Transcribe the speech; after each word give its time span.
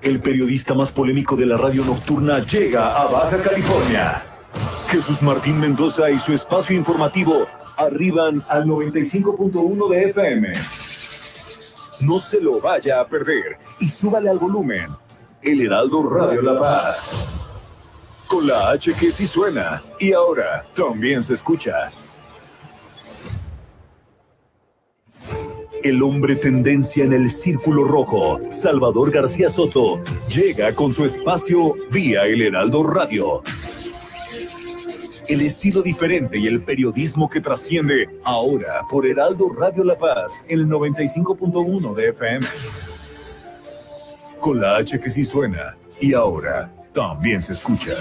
El 0.00 0.20
periodista 0.20 0.74
más 0.74 0.92
polémico 0.92 1.34
de 1.34 1.44
la 1.44 1.56
radio 1.56 1.84
nocturna 1.84 2.38
llega 2.38 2.94
a 2.94 3.06
Baja 3.06 3.42
California. 3.42 4.22
Jesús 4.86 5.22
Martín 5.22 5.58
Mendoza 5.58 6.08
y 6.08 6.20
su 6.20 6.32
espacio 6.32 6.76
informativo 6.76 7.48
arriban 7.76 8.44
al 8.48 8.64
95.1 8.66 9.88
de 9.88 10.04
FM. 10.04 10.52
No 12.02 12.18
se 12.20 12.40
lo 12.40 12.60
vaya 12.60 13.00
a 13.00 13.08
perder 13.08 13.58
y 13.80 13.88
súbale 13.88 14.30
al 14.30 14.38
volumen. 14.38 14.94
El 15.42 15.62
Heraldo 15.62 16.08
Radio 16.08 16.42
La 16.42 16.60
Paz. 16.60 17.26
Con 18.28 18.46
la 18.46 18.70
H 18.70 18.94
que 18.94 19.10
sí 19.10 19.26
suena 19.26 19.82
y 19.98 20.12
ahora 20.12 20.64
también 20.76 21.24
se 21.24 21.34
escucha. 21.34 21.90
El 25.84 26.02
hombre 26.02 26.36
tendencia 26.36 27.04
en 27.04 27.12
el 27.12 27.28
círculo 27.28 27.84
rojo, 27.84 28.40
Salvador 28.48 29.10
García 29.10 29.50
Soto, 29.50 30.02
llega 30.34 30.74
con 30.74 30.94
su 30.94 31.04
espacio 31.04 31.74
vía 31.90 32.22
el 32.22 32.40
Heraldo 32.40 32.82
Radio. 32.84 33.42
El 35.28 35.42
estilo 35.42 35.82
diferente 35.82 36.38
y 36.38 36.46
el 36.46 36.62
periodismo 36.62 37.28
que 37.28 37.42
trasciende 37.42 38.08
ahora 38.24 38.86
por 38.88 39.06
Heraldo 39.06 39.50
Radio 39.50 39.84
La 39.84 39.98
Paz, 39.98 40.42
el 40.48 40.66
95.1 40.66 41.94
de 41.94 42.08
FM. 42.08 42.46
Con 44.40 44.62
la 44.62 44.76
H 44.78 44.98
que 44.98 45.10
sí 45.10 45.22
suena 45.22 45.76
y 46.00 46.14
ahora 46.14 46.72
también 46.94 47.42
se 47.42 47.52
escucha. 47.52 47.92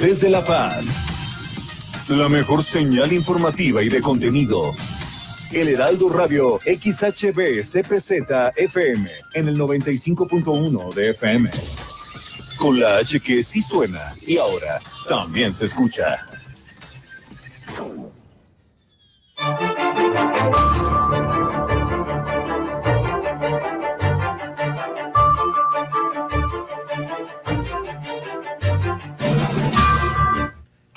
Desde 0.00 0.30
La 0.30 0.42
Paz. 0.42 1.11
La 2.08 2.28
mejor 2.28 2.64
señal 2.64 3.12
informativa 3.12 3.82
y 3.82 3.88
de 3.88 4.00
contenido. 4.00 4.74
El 5.52 5.68
Heraldo 5.68 6.08
Radio 6.08 6.58
XHB 6.58 7.62
CPZ 7.62 8.12
FM 8.56 9.10
en 9.34 9.48
el 9.48 9.56
95.1 9.56 10.94
de 10.94 11.10
FM. 11.10 11.50
Con 12.56 12.80
la 12.80 12.96
H 12.98 13.20
que 13.20 13.42
sí 13.42 13.62
suena 13.62 14.12
y 14.26 14.36
ahora 14.36 14.80
también 15.08 15.54
se 15.54 15.66
escucha. 15.66 16.18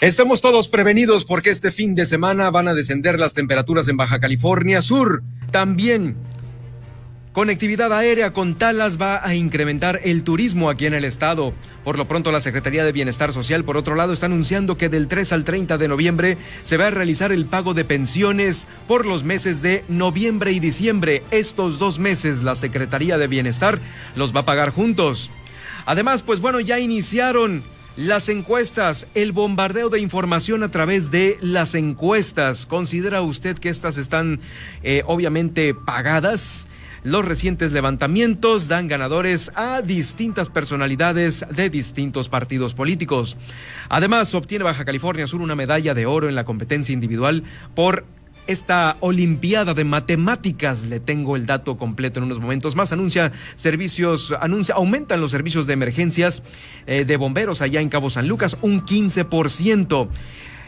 Estamos 0.05 0.39
todos 0.39 0.67
prevenidos 0.67 1.25
porque 1.25 1.49
este 1.49 1.71
fin 1.71 1.95
de 1.95 2.05
semana 2.05 2.51
van 2.51 2.67
a 2.67 2.75
descender 2.75 3.19
las 3.19 3.33
temperaturas 3.33 3.87
en 3.87 3.97
Baja 3.97 4.19
California 4.19 4.83
Sur. 4.83 5.23
También 5.49 6.15
conectividad 7.33 7.91
aérea 7.91 8.31
con 8.31 8.53
Talas 8.53 9.01
va 9.01 9.25
a 9.25 9.33
incrementar 9.33 9.99
el 10.03 10.23
turismo 10.23 10.69
aquí 10.69 10.85
en 10.85 10.93
el 10.93 11.05
estado. 11.05 11.55
Por 11.83 11.97
lo 11.97 12.07
pronto 12.07 12.31
la 12.31 12.39
Secretaría 12.39 12.85
de 12.85 12.91
Bienestar 12.91 13.33
Social, 13.33 13.63
por 13.63 13.77
otro 13.77 13.95
lado, 13.95 14.13
está 14.13 14.27
anunciando 14.27 14.77
que 14.77 14.89
del 14.89 15.07
3 15.07 15.33
al 15.33 15.43
30 15.43 15.79
de 15.79 15.87
noviembre 15.87 16.37
se 16.61 16.77
va 16.77 16.85
a 16.85 16.91
realizar 16.91 17.31
el 17.31 17.47
pago 17.47 17.73
de 17.73 17.83
pensiones 17.83 18.67
por 18.87 19.07
los 19.07 19.23
meses 19.23 19.63
de 19.63 19.83
noviembre 19.87 20.51
y 20.51 20.59
diciembre. 20.59 21.23
Estos 21.31 21.79
dos 21.79 21.97
meses 21.97 22.43
la 22.43 22.53
Secretaría 22.53 23.17
de 23.17 23.25
Bienestar 23.25 23.79
los 24.15 24.35
va 24.35 24.41
a 24.41 24.45
pagar 24.45 24.69
juntos. 24.69 25.31
Además, 25.87 26.21
pues 26.21 26.39
bueno, 26.41 26.59
ya 26.59 26.77
iniciaron 26.77 27.63
las 27.97 28.27
encuestas, 28.29 29.07
el 29.13 29.31
bombardeo 29.31 29.89
de 29.89 29.99
información 29.99 30.63
a 30.63 30.71
través 30.71 31.11
de 31.11 31.37
las 31.41 31.75
encuestas. 31.75 32.65
¿Considera 32.65 33.21
usted 33.21 33.57
que 33.57 33.69
estas 33.69 33.97
están 33.97 34.41
eh, 34.83 35.03
obviamente 35.05 35.73
pagadas? 35.73 36.67
Los 37.03 37.23
recientes 37.23 37.71
levantamientos 37.71 38.67
dan 38.67 38.87
ganadores 38.87 39.51
a 39.55 39.81
distintas 39.83 40.49
personalidades 40.49 41.45
de 41.51 41.69
distintos 41.69 42.29
partidos 42.29 42.73
políticos. 42.73 43.37
Además, 43.89 44.33
obtiene 44.33 44.63
Baja 44.63 44.85
California 44.85 45.27
Sur 45.27 45.41
una 45.41 45.55
medalla 45.55 45.93
de 45.93 46.07
oro 46.07 46.27
en 46.27 46.35
la 46.35 46.45
competencia 46.45 46.93
individual 46.93 47.43
por 47.75 48.05
esta 48.47 48.97
Olimpiada 48.99 49.73
de 49.73 49.83
Matemáticas. 49.83 50.85
Le 50.85 50.99
tengo 50.99 51.35
el 51.35 51.45
dato 51.45 51.77
completo 51.77 52.19
en 52.19 52.25
unos 52.25 52.39
momentos 52.39 52.75
más. 52.75 52.91
Anuncia 52.91 53.31
servicios, 53.55 54.33
anuncia, 54.39 54.75
aumentan 54.75 55.21
los 55.21 55.31
servicios 55.31 55.67
de 55.67 55.73
emergencias 55.73 56.43
eh, 56.87 57.05
de 57.05 57.17
bomberos 57.17 57.61
allá 57.61 57.81
en 57.81 57.89
Cabo 57.89 58.09
San 58.09 58.27
Lucas 58.27 58.57
un 58.61 58.85
15%. 58.85 60.09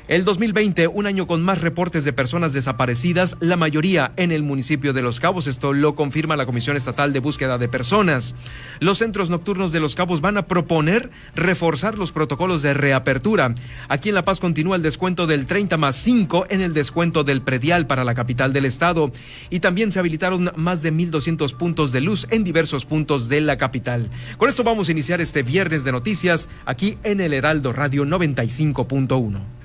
El 0.08 0.24
2020, 0.24 0.88
un 0.88 1.06
año 1.06 1.28
con 1.28 1.42
más 1.42 1.60
reportes 1.60 2.06
de 2.06 2.14
personas 2.14 2.54
desaparecidas, 2.54 3.36
la 3.42 3.58
mayoría 3.58 4.14
en 4.16 4.32
el 4.32 4.42
municipio 4.42 4.94
de 4.94 5.02
Los 5.02 5.20
Cabos. 5.20 5.48
Esto 5.48 5.74
lo 5.74 5.96
confirma 5.96 6.38
la 6.38 6.46
Comisión 6.46 6.78
Estatal 6.78 7.12
de 7.12 7.20
Búsqueda 7.20 7.58
de 7.58 7.68
Personas. 7.68 8.34
Los 8.80 9.00
centros 9.00 9.30
nocturnos 9.30 9.74
de 9.74 9.82
Los 9.82 9.96
Cabos 9.96 10.22
van 10.22 10.38
a 10.38 10.48
proponer 10.48 11.10
reforzar 11.36 11.98
los 11.98 12.14
protocolos 12.14 12.62
de 12.62 12.74
reapertura. 12.74 13.54
Aquí 13.90 14.08
en 14.08 14.16
La 14.16 14.24
Paz 14.24 14.40
continúa 14.40 14.78
el 14.78 14.82
descuento 14.82 15.28
del 15.28 15.46
30 15.46 15.76
más 15.76 15.98
5 15.98 16.46
en 16.52 16.62
el 16.62 16.74
descuento 16.74 17.26
del 17.26 17.42
predial 17.42 17.86
para 17.86 18.06
la 18.06 18.16
capital 18.16 18.54
del 18.54 18.64
estado. 18.64 19.12
Y 19.50 19.60
también 19.60 19.92
se 19.92 20.00
habilitaron 20.00 20.54
más 20.56 20.84
de 20.84 20.94
1.200 20.94 21.54
puntos 21.58 21.92
de 21.92 22.00
luz 22.00 22.28
en 22.30 22.46
diversos 22.46 22.86
puntos 22.86 23.28
de 23.28 23.42
la 23.42 23.58
capital. 23.58 24.10
Con 24.38 24.48
esto 24.48 24.64
vamos 24.64 24.88
a 24.88 24.94
iniciar 24.94 25.20
este 25.20 25.44
viernes 25.44 25.84
de 25.84 25.92
noticias 25.92 26.48
aquí 26.66 26.98
en 27.04 27.20
el 27.20 27.34
Heraldo 27.34 27.74
Radio 27.74 28.06
95.1. 28.06 29.57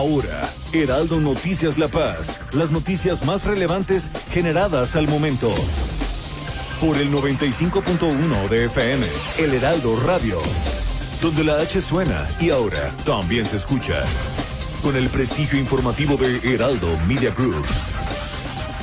Ahora, 0.00 0.50
Heraldo 0.72 1.20
Noticias 1.20 1.76
La 1.76 1.86
Paz, 1.86 2.38
las 2.54 2.70
noticias 2.70 3.22
más 3.26 3.44
relevantes 3.44 4.10
generadas 4.30 4.96
al 4.96 5.06
momento. 5.06 5.52
Por 6.80 6.96
el 6.96 7.12
95.1 7.12 8.48
de 8.48 8.64
FM, 8.64 9.06
El 9.36 9.52
Heraldo 9.52 10.00
Radio, 10.06 10.38
donde 11.20 11.44
la 11.44 11.58
H 11.60 11.82
suena 11.82 12.26
y 12.40 12.48
ahora 12.48 12.90
también 13.04 13.44
se 13.44 13.56
escucha. 13.56 14.02
Con 14.82 14.96
el 14.96 15.10
prestigio 15.10 15.58
informativo 15.58 16.16
de 16.16 16.38
Heraldo 16.50 16.88
Media 17.06 17.32
Group. 17.32 17.66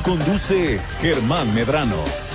Conduce 0.04 0.80
Germán 1.02 1.52
Medrano. 1.52 2.27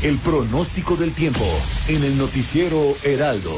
El 0.00 0.16
pronóstico 0.18 0.94
del 0.94 1.12
tiempo 1.12 1.44
en 1.88 2.04
el 2.04 2.16
noticiero 2.16 2.94
Heraldo. 3.02 3.52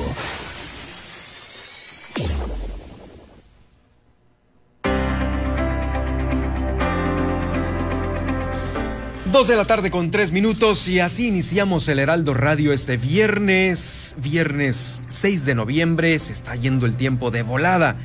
Dos 9.30 9.48
de 9.48 9.56
la 9.56 9.66
tarde 9.66 9.90
con 9.90 10.10
tres 10.10 10.32
minutos 10.32 10.88
y 10.88 11.00
así 11.00 11.28
iniciamos 11.28 11.86
el 11.88 11.98
Heraldo 11.98 12.32
Radio 12.32 12.72
este 12.72 12.96
viernes, 12.96 14.16
viernes 14.16 15.02
6 15.10 15.44
de 15.44 15.54
noviembre, 15.54 16.18
se 16.18 16.32
está 16.32 16.56
yendo 16.56 16.86
el 16.86 16.96
tiempo 16.96 17.30
de 17.30 17.42
volada. 17.42 17.96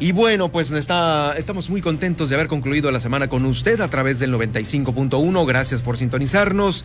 Y 0.00 0.12
bueno, 0.12 0.50
pues 0.50 0.70
está, 0.70 1.34
estamos 1.36 1.68
muy 1.70 1.82
contentos 1.82 2.28
de 2.28 2.36
haber 2.36 2.46
concluido 2.46 2.90
la 2.92 3.00
semana 3.00 3.28
con 3.28 3.44
usted 3.44 3.80
a 3.80 3.88
través 3.88 4.20
del 4.20 4.32
95.1. 4.32 5.46
Gracias 5.46 5.82
por 5.82 5.98
sintonizarnos 5.98 6.84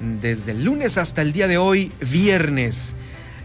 desde 0.00 0.52
el 0.52 0.64
lunes 0.64 0.98
hasta 0.98 1.22
el 1.22 1.32
día 1.32 1.46
de 1.48 1.58
hoy, 1.58 1.92
viernes. 2.00 2.94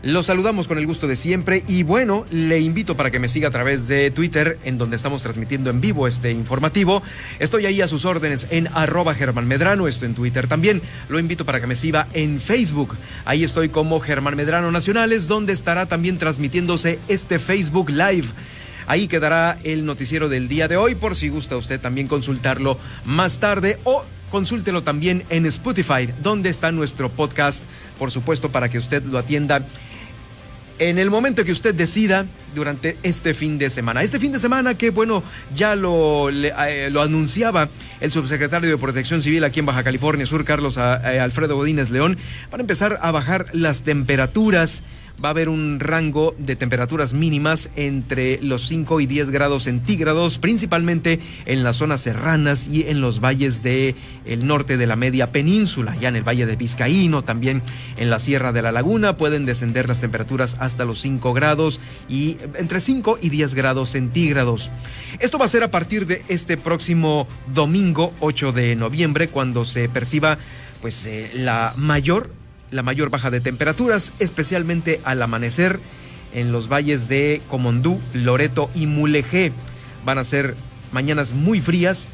Los 0.06 0.28
saludamos 0.28 0.68
con 0.68 0.78
el 0.78 0.86
gusto 0.86 1.07
de 1.07 1.16
siempre 1.16 1.63
y 1.68 1.81
bueno, 1.81 2.25
le 2.30 2.60
invito 2.60 2.96
para 2.96 3.10
que 3.10 3.18
me 3.18 3.28
siga 3.28 3.48
a 3.48 3.52
través 3.52 3.88
de 3.88 4.12
Twitter, 4.12 4.60
en 4.63 4.78
donde 4.78 4.98
estamos 4.98 5.24
transmitiendo 5.24 5.72
en 5.72 5.81
vivo 5.81 6.07
este 6.07 6.30
informativo. 6.30 7.02
Estoy 7.40 7.66
ahí 7.66 7.81
a 7.81 7.88
sus 7.88 8.06
órdenes 8.06 8.46
en 8.52 8.68
arroba 8.74 9.16
Germán 9.16 9.48
Medrano, 9.48 9.88
esto 9.88 10.06
en 10.06 10.13
Twitter 10.13 10.48
también. 10.48 10.84
Lo 11.10 11.18
invito 11.18 11.44
para 11.44 11.60
que 11.60 11.66
me 11.66 11.75
siga 11.75 12.07
en 12.13 12.40
Facebook. 12.40 12.96
Ahí 13.25 13.44
estoy 13.44 13.69
como 13.69 14.00
Germán 14.00 14.36
Medrano 14.36 14.72
Nacionales, 14.72 15.28
donde 15.28 15.54
estará 15.54 15.88
también 15.88 16.19
transmitiéndose 16.19 17.00
este 17.08 17.40
Facebook 17.40 17.90
Live. 17.90 18.28
Ahí 18.86 19.08
quedará 19.08 19.58
el 19.63 19.86
noticiero 19.86 20.30
del 20.30 20.48
día 20.48 20.68
de 20.68 20.78
hoy, 20.78 20.94
por 20.94 21.16
si 21.16 21.30
gusta 21.30 21.58
usted 21.58 21.81
también 21.81 22.08
consultarlo 22.08 22.78
más 23.06 23.40
tarde 23.40 23.80
o 23.84 24.06
consúltelo 24.36 24.84
también 24.84 25.24
en 25.30 25.46
Spotify, 25.46 26.10
donde 26.22 26.50
está 26.50 26.74
nuestro 26.74 27.10
podcast, 27.10 27.64
por 27.98 28.12
supuesto, 28.12 28.52
para 28.52 28.68
que 28.68 28.78
usted 28.78 29.02
lo 29.04 29.18
atienda 29.18 29.66
en 30.78 30.98
el 30.98 31.10
momento 31.10 31.46
que 31.46 31.54
usted 31.54 31.74
decida, 31.74 32.26
durante 32.54 32.98
este 33.04 33.34
fin 33.34 33.58
de 33.58 33.70
semana. 33.70 34.04
Este 34.04 34.20
fin 34.20 34.34
de 34.34 34.40
semana 34.40 34.76
que, 34.76 34.90
bueno, 34.90 35.24
ya 35.54 35.76
lo, 35.76 36.30
eh, 36.30 36.92
anunciaba 37.02 37.70
el 38.02 38.12
subsecretario 38.12 38.70
de 38.70 38.78
Protección 38.78 39.22
Civil 39.22 39.46
aquí 39.46 39.62
en 39.62 39.68
Baja 39.68 39.86
California 39.86 40.26
Sur, 40.26 40.44
Carlos 40.44 40.78
eh, 40.78 41.20
Alfredo 41.20 41.56
Godínez 41.56 41.90
León, 41.90 42.18
para 42.50 42.60
empezar 42.60 43.00
a 43.02 43.12
bajar 43.12 43.48
las 43.54 43.84
temperaturas 43.84 44.84
va 45.24 45.30
a 45.30 45.32
haber 45.32 45.50
un 45.50 45.80
rango 45.80 46.36
de 46.38 46.56
temperaturas 46.56 47.14
mínimas 47.14 47.70
entre 47.76 48.40
los 48.42 48.68
5 48.68 49.00
y 49.02 49.06
10 49.06 49.32
grados 49.32 49.64
centígrados, 49.64 50.38
principalmente 50.38 51.20
en 51.46 51.64
las 51.64 51.78
zonas 51.78 52.02
serranas 52.02 52.68
y 52.68 52.84
en 52.88 53.02
los 53.02 53.20
valles 53.20 53.64
del 53.64 53.96
el 54.26 54.48
norte 54.48 54.78
de 54.78 54.88
la 54.88 54.96
media 54.96 55.32
península, 55.32 55.96
ya 56.00 56.10
en 56.10 56.16
el 56.16 56.28
valle 56.28 56.46
de 56.46 56.56
Vizcaíno, 56.56 57.24
también 57.24 57.62
en 57.98 58.10
la 58.10 58.20
Sierra 58.20 58.52
de 58.52 58.62
la 58.62 58.72
Laguna 58.72 59.18
pueden 59.18 59.46
descender 59.46 59.88
las 59.88 60.02
temperaturas 60.02 60.58
hasta 60.60 60.86
los 60.86 61.00
5 61.02 61.34
grados 61.34 61.80
y 62.10 62.38
entre 62.56 62.80
5 62.80 63.20
y 63.22 63.30
10 63.30 63.54
grados 63.54 63.90
centígrados. 63.90 64.72
Esto 65.20 65.38
va 65.38 65.46
a 65.46 65.50
ser 65.50 65.64
a 65.64 65.72
partir 65.72 66.06
de 66.06 66.24
este 66.28 66.58
próximo 66.58 67.28
domingo 67.54 68.14
8 68.20 68.52
de 68.52 68.76
noviembre 68.76 69.30
cuando 69.30 69.66
se 69.66 69.90
perciba 69.90 70.38
pues 70.82 71.06
eh, 71.06 71.32
la 71.34 71.74
mayor 71.78 72.30
la 72.72 72.84
mayor 72.84 73.10
baja 73.10 73.32
de 73.32 73.42
temperaturas, 73.42 74.14
especialmente 74.20 75.02
al 75.04 75.22
amanecer 75.22 75.80
en 76.34 76.52
los 76.52 76.68
valles 76.68 77.08
de 77.08 77.42
Comondú, 77.50 78.00
Loreto 78.14 78.70
y 78.76 78.88
Mulegé. 78.88 79.52
Van 80.04 80.18
a 80.18 80.24
ser 80.24 80.56
mañanas 80.92 81.34
muy 81.34 81.62
frías, 81.62 82.08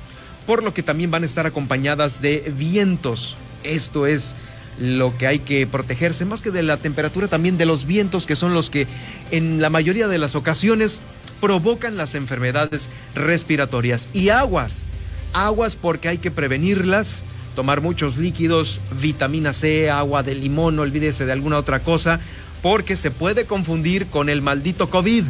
por 0.46 0.64
lo 0.64 0.74
que 0.74 0.84
también 0.84 1.12
van 1.12 1.24
a 1.24 1.26
estar 1.26 1.48
acompañadas 1.48 2.22
de 2.22 2.52
vientos. 2.56 3.38
Esto 3.64 4.08
es 4.08 4.36
lo 4.80 5.16
que 5.18 5.28
hay 5.28 5.40
que 5.40 5.68
protegerse, 5.68 6.26
más 6.26 6.42
que 6.42 6.52
de 6.52 6.64
la 6.64 6.78
temperatura, 6.78 7.28
también 7.28 7.58
de 7.58 7.66
los 7.66 7.86
vientos, 7.86 8.26
que 8.26 8.36
son 8.36 8.54
los 8.54 8.70
que 8.70 8.88
en 9.32 9.62
la 9.62 9.70
mayoría 9.70 10.08
de 10.08 10.18
las 10.18 10.36
ocasiones 10.36 11.02
provocan 11.40 11.98
las 11.98 12.16
enfermedades 12.16 12.90
respiratorias. 13.16 14.08
Y 14.14 14.30
aguas, 14.30 14.86
aguas 15.34 15.76
porque 15.76 16.08
hay 16.08 16.18
que 16.20 16.32
prevenirlas 16.32 17.24
tomar 17.56 17.82
muchos 17.82 18.18
líquidos, 18.18 18.82
vitamina 19.02 19.54
C, 19.54 19.90
agua 19.90 20.24
de 20.24 20.36
limón, 20.36 20.76
no 20.76 20.82
olvídese 20.82 21.26
de 21.26 21.32
alguna 21.32 21.58
otra 21.58 21.80
cosa, 21.80 22.20
porque 22.62 22.96
se 22.96 23.12
puede 23.12 23.46
confundir 23.46 24.08
con 24.08 24.30
el 24.30 24.42
maldito 24.42 24.90
COVID. 24.90 25.24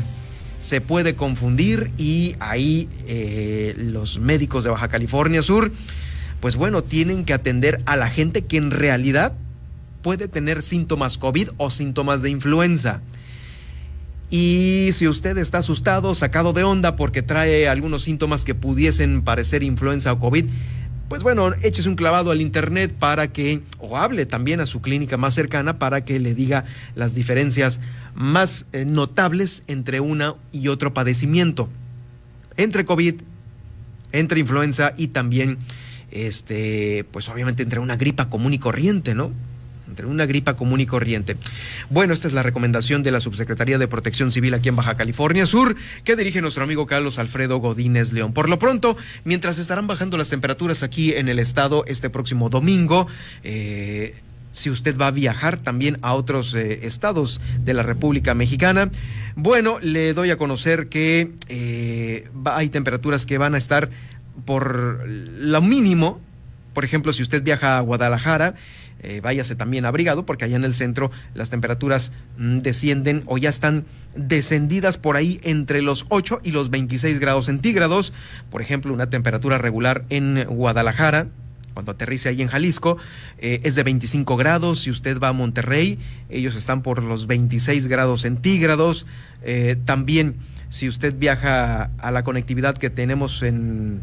Se 0.60 0.80
puede 0.80 1.16
confundir 1.16 1.92
y 1.98 2.36
ahí 2.40 2.88
eh, 3.08 3.74
los 3.78 4.20
médicos 4.20 4.64
de 4.64 4.70
Baja 4.70 4.90
California 4.90 5.42
Sur, 5.42 5.72
pues 6.40 6.56
bueno, 6.56 6.84
tienen 6.84 7.26
que 7.26 7.34
atender 7.34 7.82
a 7.86 7.96
la 7.96 8.10
gente 8.10 8.46
que 8.46 8.58
en 8.58 8.70
realidad 8.70 9.34
puede 10.02 10.28
tener 10.28 10.62
síntomas 10.62 11.18
COVID 11.18 11.50
o 11.58 11.72
síntomas 11.72 12.22
de 12.22 12.30
influenza. 12.30 13.02
Y 14.32 14.90
si 14.94 15.10
usted 15.10 15.38
está 15.38 15.58
asustado, 15.58 16.16
sacado 16.16 16.54
de 16.54 16.64
onda 16.64 16.96
porque 16.96 17.22
trae 17.22 17.68
algunos 17.68 18.04
síntomas 18.04 18.46
que 18.46 18.56
pudiesen 18.56 19.24
parecer 19.24 19.62
influenza 19.62 20.14
o 20.14 20.20
COVID, 20.20 20.46
pues 21.12 21.24
bueno, 21.24 21.54
échese 21.62 21.90
un 21.90 21.96
clavado 21.96 22.32
al 22.32 22.40
internet 22.40 22.96
para 22.98 23.34
que, 23.34 23.60
o 23.80 23.98
hable 23.98 24.26
también 24.26 24.62
a 24.62 24.66
su 24.66 24.82
clínica 24.82 25.18
más 25.18 25.34
cercana 25.34 25.78
para 25.78 26.06
que 26.06 26.22
le 26.22 26.34
diga 26.34 26.64
las 26.96 27.14
diferencias 27.14 27.82
más 28.16 28.66
eh, 28.72 28.86
notables 28.86 29.64
entre 29.68 30.00
una 30.00 30.36
y 30.54 30.70
otro 30.70 30.94
padecimiento. 30.94 31.68
Entre 32.56 32.86
COVID, 32.86 33.16
entre 34.14 34.40
influenza 34.40 34.94
y 34.96 35.08
también, 35.08 35.58
este, 36.12 37.06
pues 37.12 37.28
obviamente 37.28 37.64
entre 37.64 37.82
una 37.82 37.98
gripa 37.98 38.30
común 38.30 38.54
y 38.54 38.60
corriente, 38.60 39.14
¿no? 39.14 39.34
Entre 39.92 40.08
una 40.08 40.26
gripa 40.26 40.56
común 40.56 40.80
y 40.80 40.86
corriente. 40.86 41.36
Bueno, 41.90 42.14
esta 42.14 42.28
es 42.28 42.34
la 42.34 42.44
recomendación 42.44 43.04
de 43.04 43.12
la 43.12 43.20
Subsecretaría 43.20 43.78
de 43.78 43.88
Protección 43.88 44.32
Civil 44.32 44.54
aquí 44.54 44.70
en 44.70 44.78
Baja 44.78 44.96
California 44.96 45.46
Sur, 45.46 45.76
que 46.06 46.16
dirige 46.16 46.42
nuestro 46.42 46.64
amigo 46.64 46.86
Carlos 46.86 47.20
Alfredo 47.20 47.58
Godínez 47.58 48.14
León. 48.14 48.34
Por 48.34 48.48
lo 48.50 48.58
pronto, 48.58 48.96
mientras 49.26 49.60
estarán 49.60 49.88
bajando 49.88 50.18
las 50.18 50.30
temperaturas 50.30 50.82
aquí 50.82 51.14
en 51.14 51.28
el 51.28 51.40
estado 51.40 51.84
este 51.88 52.10
próximo 52.10 52.50
domingo, 52.50 53.06
eh, 53.44 54.16
si 54.54 54.70
usted 54.70 54.98
va 54.98 55.08
a 55.08 55.12
viajar 55.12 55.58
también 55.58 55.98
a 56.02 56.14
otros 56.14 56.54
eh, 56.56 56.86
estados 56.86 57.42
de 57.64 57.74
la 57.74 57.84
República 57.84 58.34
Mexicana. 58.34 58.90
Bueno, 59.36 59.78
le 59.82 60.14
doy 60.14 60.32
a 60.32 60.38
conocer 60.38 60.88
que 60.88 61.32
eh, 61.50 62.30
hay 62.46 62.70
temperaturas 62.70 63.26
que 63.26 63.38
van 63.38 63.56
a 63.56 63.58
estar 63.58 63.90
por 64.46 65.06
lo 65.08 65.62
mínimo. 65.62 66.22
Por 66.74 66.86
ejemplo, 66.86 67.12
si 67.12 67.22
usted 67.22 67.44
viaja 67.44 67.78
a 67.78 67.82
Guadalajara, 67.82 68.56
eh, 69.04 69.20
váyase 69.20 69.56
también 69.56 69.86
abrigado 69.86 70.26
porque 70.26 70.46
allá 70.46 70.56
en 70.56 70.64
el 70.64 70.76
centro 70.76 71.10
las 71.34 71.50
temperaturas 71.50 72.12
mm, 72.38 72.60
descienden 72.60 73.24
o 73.26 73.38
ya 73.40 73.50
están 73.50 73.86
descendidas 74.16 74.98
por 74.98 75.16
ahí 75.16 75.40
entre 75.44 75.82
los 75.82 76.06
8 76.10 76.42
y 76.44 76.52
los 76.52 76.70
26 76.70 77.20
grados 77.20 77.48
centígrados. 77.48 78.14
Por 78.52 78.62
ejemplo, 78.62 78.94
una 78.94 79.10
temperatura 79.10 79.58
regular 79.58 80.06
en 80.10 80.46
Guadalajara 80.46 81.28
cuando 81.74 81.94
aterrice 81.94 82.28
ahí 82.28 82.42
en 82.42 82.50
Jalisco, 82.50 82.98
eh, 83.38 83.62
es 83.64 83.76
de 83.76 83.84
25 83.84 84.36
grados. 84.36 84.82
Si 84.82 84.90
usted 84.90 85.18
va 85.20 85.30
a 85.30 85.34
Monterrey, 85.34 86.00
ellos 86.30 86.58
están 86.58 86.82
por 86.82 87.02
los 87.02 87.28
26 87.28 87.88
grados 87.88 88.22
centígrados. 88.22 89.06
Eh, 89.42 89.78
también, 89.86 90.36
si 90.68 90.90
usted 90.90 91.16
viaja 91.18 91.90
a 91.98 92.12
la 92.12 92.24
conectividad 92.24 92.78
que 92.78 92.90
tenemos 92.90 93.42
en 93.42 94.02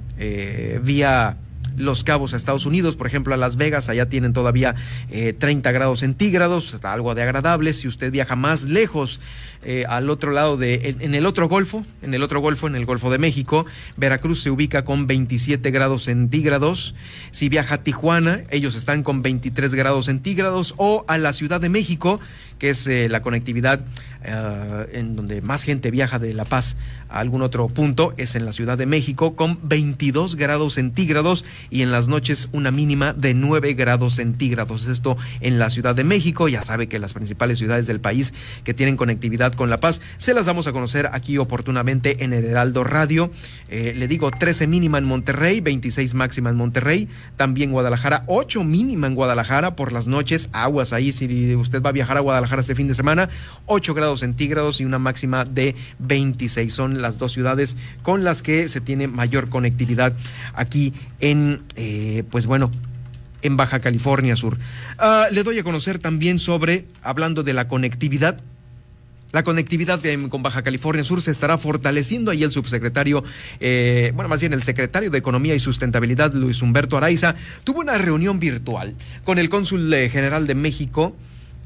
vía 0.83 1.37
los 1.79 2.05
Cabos 2.05 2.35
a 2.35 2.37
Estados 2.37 2.67
Unidos, 2.67 2.97
por 2.97 3.07
ejemplo 3.07 3.35
a 3.35 3.37
Las 3.37 3.57
Vegas, 3.57 3.89
allá 3.89 4.09
tienen 4.09 4.33
todavía 4.33 4.75
30 5.09 5.69
eh, 5.69 5.73
grados 5.73 6.01
centígrados, 6.01 6.79
algo 6.85 7.15
de 7.15 7.23
agradable. 7.23 7.73
Si 7.75 7.89
usted 7.89 8.13
viaja 8.13 8.37
más 8.37 8.65
lejos, 8.65 9.21
eh, 9.63 9.85
al 9.89 10.09
otro 10.09 10.31
lado 10.31 10.57
de, 10.57 10.97
en, 11.01 11.15
el 11.15 11.27
otro 11.27 11.49
golfo, 11.49 11.85
en 12.03 12.15
el 12.15 12.23
otro 12.23 12.41
golfo, 12.41 12.69
en 12.69 12.77
el 12.77 12.87
Golfo 12.87 13.11
de 13.11 13.19
México, 13.19 13.67
Veracruz 13.97 14.43
se 14.43 14.51
ubica 14.51 14.85
con 14.85 15.07
27 15.07 15.71
grados 15.73 16.05
centígrados. 16.05 16.95
Si 17.33 17.49
viaja 17.49 17.77
a 17.77 17.83
Tijuana, 17.83 18.43
ellos 18.51 18.77
están 18.77 19.03
con 19.03 19.21
23 19.21 19.75
grados 19.75 20.07
centígrados. 20.07 20.75
O 20.77 21.05
a 21.09 21.19
la 21.19 21.33
Ciudad 21.33 21.61
de 21.61 21.69
México, 21.69 22.21
que 22.59 22.71
es 22.71 22.87
eh, 22.87 23.09
la 23.09 23.21
conectividad 23.23 23.81
en 24.93 25.15
donde 25.15 25.41
más 25.41 25.63
gente 25.63 25.93
viaja 25.93 26.19
de 26.19 26.35
La 26.35 26.45
Paz 26.45 26.77
a 27.09 27.21
algún 27.21 27.41
otro 27.43 27.69
punto, 27.69 28.15
es 28.17 28.35
en 28.35 28.45
la 28.45 28.53
Ciudad 28.53 28.77
de 28.77 28.85
México, 28.85 29.37
con 29.37 29.59
22 29.63 30.35
grados 30.35 30.75
centígrados 30.75 31.45
y 31.71 31.83
en 31.83 31.91
las 31.91 32.09
noches 32.09 32.49
una 32.53 32.71
mínima 32.71 33.13
de 33.13 33.35
9 33.35 33.75
grados 33.75 34.15
centígrados. 34.15 34.87
Esto 34.87 35.17
en 35.41 35.59
la 35.59 35.71
Ciudad 35.71 35.95
de 35.95 36.05
México, 36.05 36.49
ya 36.49 36.65
sabe 36.65 36.89
que 36.89 36.99
las 36.99 37.15
principales 37.15 37.59
ciudades 37.59 37.87
del 37.87 38.01
país 38.01 38.33
que 38.65 38.75
tienen 38.75 38.97
conectividad 38.97 39.53
con 39.53 39.71
La 39.71 39.81
Paz, 39.81 40.01
se 40.17 40.35
las 40.35 40.47
vamos 40.47 40.67
a 40.67 40.73
conocer 40.73 41.09
aquí 41.13 41.39
oportunamente 41.39 42.25
en 42.25 42.33
el 42.33 42.45
Heraldo 42.45 42.85
Radio. 42.85 43.31
Eh, 43.69 43.95
le 43.97 44.09
digo 44.09 44.31
13 44.31 44.67
mínima 44.67 44.99
en 44.99 45.05
Monterrey, 45.05 45.61
26 45.61 46.15
máxima 46.15 46.51
en 46.51 46.57
Monterrey, 46.57 47.09
también 47.37 47.73
Guadalajara, 47.73 48.25
8 48.27 48.65
mínima 48.65 49.07
en 49.07 49.15
Guadalajara 49.15 49.77
por 49.77 49.93
las 49.93 50.09
noches, 50.09 50.49
aguas 50.53 50.93
ahí 50.93 51.13
si 51.13 51.55
usted 51.55 51.83
va 51.83 51.91
a 51.91 51.93
viajar 51.93 52.17
a 52.17 52.21
Guadalajara 52.21 52.61
este 52.61 52.75
fin 52.75 52.89
de 52.89 52.95
semana, 52.95 53.29
8 53.67 53.95
grados 53.95 54.21
centígrados 54.21 54.81
y 54.81 54.85
una 54.85 54.99
máxima 54.99 55.45
de 55.45 55.75
26. 55.99 56.73
Son 56.73 57.03
las 57.03 57.19
dos 57.19 57.33
ciudades 57.33 57.77
con 58.03 58.25
las 58.25 58.43
que 58.43 58.69
se 58.69 58.81
tiene 58.81 59.09
mayor 59.09 59.49
conectividad 59.49 60.13
aquí 60.55 60.93
en 61.21 61.58
eh, 61.77 62.25
pues 62.31 62.47
bueno, 62.47 62.71
en 63.43 63.57
Baja 63.57 63.81
California 63.81 64.37
Sur. 64.37 64.59
Ah, 64.99 65.27
le 65.31 65.43
doy 65.43 65.59
a 65.59 65.65
conocer 65.65 65.99
también 65.99 66.39
sobre, 66.39 66.87
hablando 67.03 67.43
de 67.43 67.53
la 67.53 67.69
conectividad, 67.69 68.39
la 69.31 69.43
conectividad 69.43 70.01
con 70.31 70.43
Baja 70.43 70.63
California 70.63 71.05
Sur 71.05 71.21
se 71.21 71.31
estará 71.31 71.59
fortaleciendo. 71.59 72.31
Ahí 72.31 72.43
el 72.43 72.51
subsecretario, 72.51 73.23
eh, 73.61 74.11
bueno, 74.15 74.29
más 74.29 74.41
bien 74.41 74.55
el 74.55 74.63
secretario 74.63 75.11
de 75.11 75.19
Economía 75.19 75.55
y 75.55 75.61
Sustentabilidad, 75.61 76.33
Luis 76.33 76.63
Humberto 76.63 76.97
Araiza, 76.97 77.35
tuvo 77.63 77.81
una 77.81 77.99
reunión 77.99 78.39
virtual 78.39 78.95
con 79.25 79.39
el 79.39 79.51
cónsul 79.51 79.95
general 80.11 80.47
de 80.47 80.55
México 80.55 81.15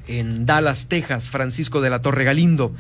en 0.09 0.45
Dallas, 0.45 0.89
Texas, 0.89 1.29
Francisco 1.29 1.81
de 1.81 1.91
la 1.91 2.03
Torre 2.03 2.25
Galindo. 2.25 2.75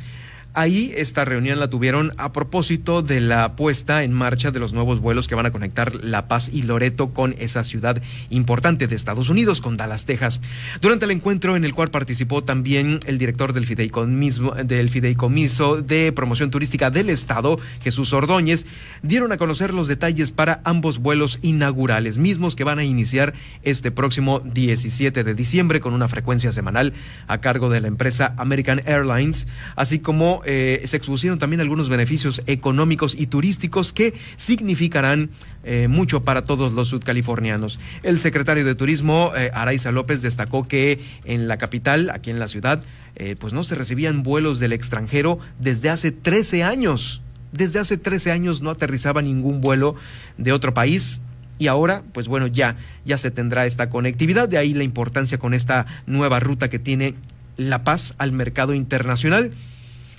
Ahí 0.54 0.92
esta 0.98 1.24
reunión 1.24 1.58
la 1.58 1.70
tuvieron 1.70 2.12
a 2.18 2.32
propósito 2.32 3.00
de 3.00 3.20
la 3.20 3.56
puesta 3.56 4.04
en 4.04 4.12
marcha 4.12 4.50
de 4.50 4.60
los 4.60 4.74
nuevos 4.74 5.00
vuelos 5.00 5.26
que 5.26 5.34
van 5.34 5.46
a 5.46 5.50
conectar 5.50 5.94
La 6.04 6.28
Paz 6.28 6.50
y 6.52 6.62
Loreto 6.62 7.14
con 7.14 7.34
esa 7.38 7.64
ciudad 7.64 8.02
importante 8.28 8.86
de 8.86 8.94
Estados 8.94 9.30
Unidos, 9.30 9.62
con 9.62 9.78
Dallas, 9.78 10.04
Texas. 10.04 10.42
Durante 10.82 11.06
el 11.06 11.10
encuentro 11.10 11.56
en 11.56 11.64
el 11.64 11.72
cual 11.72 11.90
participó 11.90 12.44
también 12.44 13.00
el 13.06 13.16
director 13.16 13.54
del 13.54 13.64
fideicomiso, 13.64 14.50
del 14.50 14.90
fideicomiso 14.90 15.80
de 15.80 16.12
promoción 16.12 16.50
turística 16.50 16.90
del 16.90 17.08
Estado, 17.08 17.58
Jesús 17.82 18.12
Ordóñez, 18.12 18.66
dieron 19.02 19.32
a 19.32 19.38
conocer 19.38 19.72
los 19.72 19.88
detalles 19.88 20.32
para 20.32 20.60
ambos 20.64 20.98
vuelos 20.98 21.38
inaugurales, 21.40 22.18
mismos 22.18 22.56
que 22.56 22.64
van 22.64 22.78
a 22.78 22.84
iniciar 22.84 23.32
este 23.62 23.90
próximo 23.90 24.40
17 24.40 25.24
de 25.24 25.34
diciembre 25.34 25.80
con 25.80 25.94
una 25.94 26.08
frecuencia 26.08 26.52
semanal 26.52 26.92
a 27.26 27.40
cargo 27.40 27.70
de 27.70 27.80
la 27.80 27.88
empresa 27.88 28.34
American 28.36 28.82
Airlines, 28.84 29.48
así 29.76 29.98
como 29.98 30.41
eh, 30.44 30.82
se 30.84 30.96
expusieron 30.96 31.38
también 31.38 31.60
algunos 31.60 31.88
beneficios 31.88 32.42
económicos 32.46 33.14
y 33.18 33.26
turísticos 33.26 33.92
que 33.92 34.14
significarán 34.36 35.30
eh, 35.64 35.86
mucho 35.88 36.22
para 36.22 36.44
todos 36.44 36.72
los 36.72 36.88
sudcalifornianos. 36.88 37.78
El 38.02 38.18
secretario 38.18 38.64
de 38.64 38.74
Turismo, 38.74 39.32
eh, 39.36 39.50
Araiza 39.54 39.92
López, 39.92 40.20
destacó 40.20 40.66
que 40.66 40.98
en 41.24 41.46
la 41.46 41.56
capital, 41.56 42.10
aquí 42.10 42.30
en 42.30 42.40
la 42.40 42.48
ciudad, 42.48 42.82
eh, 43.14 43.36
pues 43.38 43.52
no 43.52 43.62
se 43.62 43.76
recibían 43.76 44.24
vuelos 44.24 44.58
del 44.58 44.72
extranjero 44.72 45.38
desde 45.60 45.90
hace 45.90 46.10
13 46.10 46.64
años. 46.64 47.22
Desde 47.52 47.78
hace 47.78 47.96
13 47.96 48.32
años 48.32 48.60
no 48.60 48.70
aterrizaba 48.70 49.22
ningún 49.22 49.60
vuelo 49.60 49.94
de 50.36 50.52
otro 50.52 50.74
país 50.74 51.22
y 51.58 51.68
ahora, 51.68 52.02
pues 52.12 52.26
bueno, 52.26 52.48
ya, 52.48 52.76
ya 53.04 53.18
se 53.18 53.30
tendrá 53.30 53.66
esta 53.66 53.88
conectividad, 53.88 54.48
de 54.48 54.58
ahí 54.58 54.74
la 54.74 54.82
importancia 54.82 55.38
con 55.38 55.54
esta 55.54 55.86
nueva 56.06 56.40
ruta 56.40 56.68
que 56.68 56.80
tiene 56.80 57.14
La 57.56 57.84
Paz 57.84 58.14
al 58.18 58.32
mercado 58.32 58.74
internacional 58.74 59.52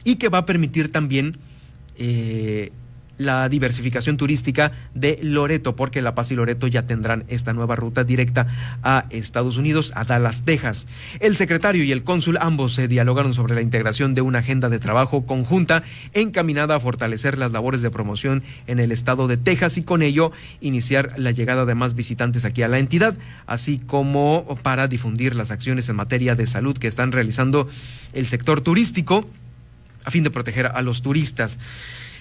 y 0.03 0.15
que 0.15 0.29
va 0.29 0.39
a 0.39 0.45
permitir 0.45 0.91
también 0.91 1.37
eh, 1.97 2.71
la 3.17 3.47
diversificación 3.47 4.17
turística 4.17 4.71
de 4.93 5.19
Loreto, 5.21 5.75
porque 5.75 6.01
La 6.01 6.15
Paz 6.15 6.31
y 6.31 6.35
Loreto 6.35 6.67
ya 6.67 6.83
tendrán 6.83 7.25
esta 7.27 7.53
nueva 7.53 7.75
ruta 7.75 8.03
directa 8.03 8.47
a 8.81 9.05
Estados 9.11 9.57
Unidos, 9.57 9.91
a 9.95 10.03
Dallas, 10.03 10.43
Texas. 10.43 10.87
El 11.19 11.35
secretario 11.35 11.83
y 11.83 11.91
el 11.91 12.03
cónsul 12.03 12.37
ambos 12.41 12.73
se 12.73 12.87
dialogaron 12.87 13.33
sobre 13.33 13.55
la 13.55 13.61
integración 13.61 14.15
de 14.15 14.21
una 14.21 14.39
agenda 14.39 14.69
de 14.69 14.79
trabajo 14.79 15.25
conjunta 15.25 15.83
encaminada 16.13 16.75
a 16.75 16.79
fortalecer 16.79 17.37
las 17.37 17.51
labores 17.51 17.81
de 17.81 17.91
promoción 17.91 18.43
en 18.67 18.79
el 18.79 18.91
estado 18.91 19.27
de 19.27 19.37
Texas 19.37 19.77
y 19.77 19.83
con 19.83 20.01
ello 20.01 20.31
iniciar 20.59 21.13
la 21.17 21.31
llegada 21.31 21.65
de 21.65 21.75
más 21.75 21.93
visitantes 21.93 22.45
aquí 22.45 22.63
a 22.63 22.67
la 22.67 22.79
entidad, 22.79 23.15
así 23.45 23.77
como 23.77 24.57
para 24.63 24.87
difundir 24.87 25.35
las 25.35 25.51
acciones 25.51 25.87
en 25.89 25.95
materia 25.95 26.35
de 26.35 26.47
salud 26.47 26.77
que 26.77 26.87
están 26.87 27.11
realizando 27.11 27.67
el 28.13 28.27
sector 28.27 28.61
turístico 28.61 29.27
a 30.03 30.11
fin 30.11 30.23
de 30.23 30.31
proteger 30.31 30.67
a 30.67 30.81
los 30.81 31.01
turistas. 31.01 31.59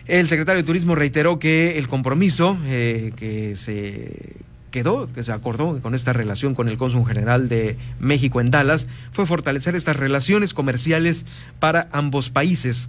El 0.06 0.26
secretario 0.26 0.62
de 0.62 0.66
Turismo 0.66 0.94
reiteró 0.94 1.38
que 1.38 1.78
el 1.78 1.88
compromiso 1.88 2.58
eh, 2.64 3.12
que 3.16 3.54
se 3.54 4.36
quedó, 4.72 5.12
que 5.12 5.22
se 5.22 5.30
acordó 5.30 5.80
con 5.80 5.94
esta 5.94 6.12
relación 6.12 6.56
con 6.56 6.68
el 6.68 6.76
cónsul 6.76 7.06
general 7.06 7.48
de 7.48 7.76
México 8.00 8.40
en 8.40 8.50
Dallas, 8.50 8.88
fue 9.12 9.26
fortalecer 9.26 9.76
estas 9.76 9.96
relaciones 9.96 10.54
comerciales 10.54 11.24
para 11.60 11.88
ambos 11.92 12.30
países. 12.30 12.88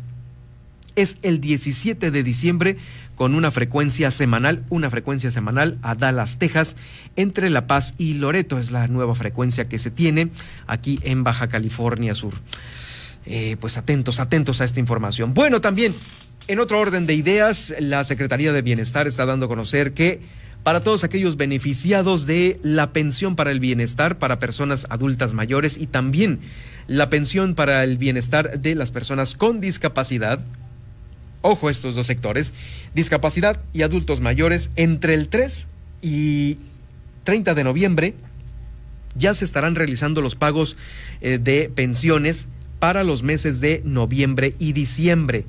Es 0.95 1.17
el 1.21 1.39
17 1.39 2.09
de 2.09 2.23
diciembre 2.23 2.77
con 3.15 3.35
una 3.35 3.51
frecuencia 3.51 4.09
semanal, 4.09 4.63
una 4.69 4.89
frecuencia 4.89 5.29
semanal 5.29 5.77
a 5.83 5.93
Dallas, 5.93 6.39
Texas, 6.39 6.75
entre 7.15 7.51
La 7.51 7.67
Paz 7.67 7.93
y 7.97 8.15
Loreto. 8.15 8.57
Es 8.57 8.71
la 8.71 8.87
nueva 8.87 9.13
frecuencia 9.13 9.69
que 9.69 9.77
se 9.77 9.91
tiene 9.91 10.29
aquí 10.65 10.99
en 11.03 11.23
Baja 11.23 11.47
California 11.47 12.15
Sur. 12.15 12.33
Eh, 13.25 13.55
pues 13.59 13.77
atentos, 13.77 14.19
atentos 14.19 14.59
a 14.59 14.65
esta 14.65 14.79
información. 14.79 15.33
Bueno, 15.33 15.61
también 15.61 15.95
en 16.47 16.59
otro 16.59 16.79
orden 16.79 17.05
de 17.05 17.13
ideas, 17.13 17.73
la 17.79 18.03
Secretaría 18.03 18.51
de 18.51 18.61
Bienestar 18.61 19.07
está 19.07 19.25
dando 19.25 19.45
a 19.45 19.49
conocer 19.49 19.93
que 19.93 20.19
para 20.63 20.83
todos 20.83 21.03
aquellos 21.03 21.37
beneficiados 21.37 22.25
de 22.25 22.59
la 22.63 22.91
pensión 22.91 23.35
para 23.35 23.51
el 23.51 23.59
bienestar 23.59 24.17
para 24.17 24.39
personas 24.39 24.87
adultas 24.89 25.33
mayores 25.33 25.77
y 25.77 25.87
también 25.87 26.39
la 26.87 27.09
pensión 27.09 27.55
para 27.55 27.83
el 27.83 27.97
bienestar 27.97 28.59
de 28.59 28.75
las 28.75 28.91
personas 28.91 29.35
con 29.35 29.61
discapacidad, 29.61 30.39
ojo 31.41 31.69
estos 31.69 31.95
dos 31.95 32.07
sectores, 32.07 32.53
discapacidad 32.93 33.61
y 33.73 33.81
adultos 33.83 34.19
mayores, 34.21 34.69
entre 34.75 35.13
el 35.13 35.29
3 35.29 35.69
y 36.01 36.59
30 37.23 37.55
de 37.55 37.63
noviembre 37.63 38.15
ya 39.15 39.33
se 39.33 39.45
estarán 39.45 39.75
realizando 39.75 40.21
los 40.21 40.35
pagos 40.35 40.75
eh, 41.21 41.37
de 41.37 41.71
pensiones 41.73 42.47
para 42.83 43.05
los 43.05 43.23
meses 43.23 43.61
de 43.61 43.81
noviembre 43.85 44.55
y 44.59 44.73
diciembre 44.73 45.45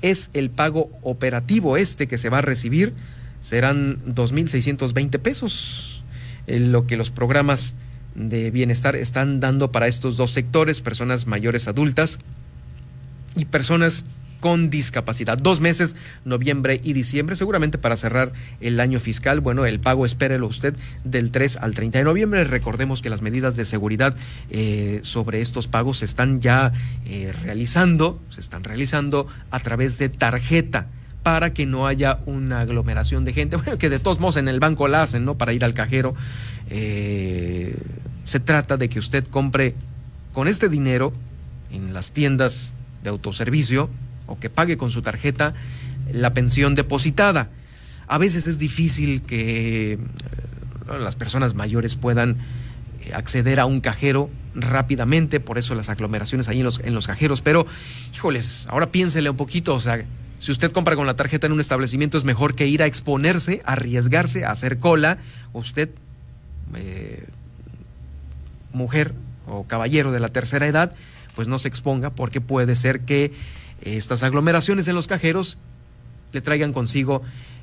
es 0.00 0.30
el 0.32 0.48
pago 0.48 0.90
operativo 1.02 1.76
este 1.76 2.08
que 2.08 2.16
se 2.16 2.30
va 2.30 2.38
a 2.38 2.40
recibir. 2.40 2.94
Serán 3.42 3.98
2.620 4.06 5.18
pesos, 5.18 6.02
lo 6.46 6.86
que 6.86 6.96
los 6.96 7.10
programas 7.10 7.74
de 8.14 8.50
bienestar 8.50 8.96
están 8.96 9.40
dando 9.40 9.70
para 9.70 9.88
estos 9.88 10.16
dos 10.16 10.30
sectores, 10.30 10.80
personas 10.80 11.26
mayores 11.26 11.68
adultas 11.68 12.18
y 13.36 13.44
personas 13.44 14.04
con 14.40 14.70
discapacidad. 14.70 15.38
Dos 15.38 15.60
meses, 15.60 15.94
noviembre 16.24 16.80
y 16.82 16.92
diciembre, 16.92 17.36
seguramente 17.36 17.78
para 17.78 17.96
cerrar 17.96 18.32
el 18.60 18.80
año 18.80 18.98
fiscal. 18.98 19.40
Bueno, 19.40 19.66
el 19.66 19.80
pago 19.80 20.06
espérelo 20.06 20.46
usted 20.46 20.74
del 21.04 21.30
3 21.30 21.58
al 21.58 21.74
30 21.74 21.98
de 21.98 22.04
noviembre. 22.04 22.44
Recordemos 22.44 23.02
que 23.02 23.10
las 23.10 23.22
medidas 23.22 23.56
de 23.56 23.64
seguridad 23.64 24.16
eh, 24.50 25.00
sobre 25.02 25.40
estos 25.40 25.68
pagos 25.68 25.98
se 25.98 26.06
están 26.06 26.40
ya 26.40 26.72
eh, 27.06 27.32
realizando, 27.42 28.20
se 28.30 28.40
están 28.40 28.64
realizando 28.64 29.26
a 29.50 29.60
través 29.60 29.98
de 29.98 30.08
tarjeta 30.08 30.88
para 31.22 31.52
que 31.52 31.66
no 31.66 31.86
haya 31.86 32.20
una 32.26 32.60
aglomeración 32.60 33.24
de 33.24 33.32
gente, 33.32 33.56
bueno, 33.56 33.78
que 33.78 33.90
de 33.90 33.98
todos 33.98 34.20
modos 34.20 34.36
en 34.36 34.48
el 34.48 34.60
banco 34.60 34.88
la 34.88 35.02
hacen, 35.02 35.24
¿no? 35.24 35.36
Para 35.36 35.52
ir 35.52 35.64
al 35.64 35.74
cajero. 35.74 36.14
Eh, 36.70 37.76
se 38.24 38.40
trata 38.40 38.76
de 38.76 38.88
que 38.88 38.98
usted 38.98 39.26
compre 39.26 39.74
con 40.32 40.48
este 40.48 40.68
dinero 40.68 41.12
en 41.72 41.92
las 41.92 42.12
tiendas 42.12 42.74
de 43.02 43.10
autoservicio, 43.10 43.90
o 44.30 44.38
que 44.38 44.48
pague 44.48 44.76
con 44.76 44.90
su 44.90 45.02
tarjeta 45.02 45.54
la 46.12 46.32
pensión 46.32 46.74
depositada. 46.74 47.50
A 48.06 48.18
veces 48.18 48.46
es 48.46 48.58
difícil 48.58 49.22
que 49.22 49.92
eh, 49.92 49.98
las 51.00 51.16
personas 51.16 51.54
mayores 51.54 51.96
puedan 51.96 52.38
eh, 53.02 53.12
acceder 53.12 53.60
a 53.60 53.66
un 53.66 53.80
cajero 53.80 54.30
rápidamente, 54.54 55.40
por 55.40 55.58
eso 55.58 55.74
las 55.74 55.90
aglomeraciones 55.90 56.48
ahí 56.48 56.58
en 56.58 56.64
los, 56.64 56.80
en 56.80 56.94
los 56.94 57.06
cajeros, 57.06 57.40
pero 57.40 57.66
híjoles, 58.14 58.66
ahora 58.70 58.90
piénsele 58.90 59.30
un 59.30 59.36
poquito, 59.36 59.74
o 59.74 59.80
sea, 59.80 60.04
si 60.38 60.50
usted 60.50 60.72
compra 60.72 60.96
con 60.96 61.06
la 61.06 61.14
tarjeta 61.14 61.46
en 61.46 61.52
un 61.52 61.60
establecimiento 61.60 62.16
es 62.16 62.24
mejor 62.24 62.54
que 62.54 62.66
ir 62.66 62.82
a 62.82 62.86
exponerse, 62.86 63.62
arriesgarse, 63.64 64.44
a 64.44 64.50
hacer 64.50 64.78
cola, 64.78 65.18
usted, 65.52 65.90
eh, 66.74 67.26
mujer 68.72 69.12
o 69.46 69.64
caballero 69.64 70.12
de 70.12 70.20
la 70.20 70.30
tercera 70.30 70.66
edad, 70.66 70.94
pues 71.34 71.46
no 71.46 71.58
se 71.58 71.68
exponga 71.68 72.10
porque 72.10 72.40
puede 72.40 72.74
ser 72.74 73.02
que 73.02 73.32
estas 73.82 74.22
aglomeraciones 74.22 74.88
en 74.88 74.94
los 74.94 75.06
cajeros 75.06 75.58
le 76.32 76.40
traigan 76.40 76.72
consigo 76.72 77.22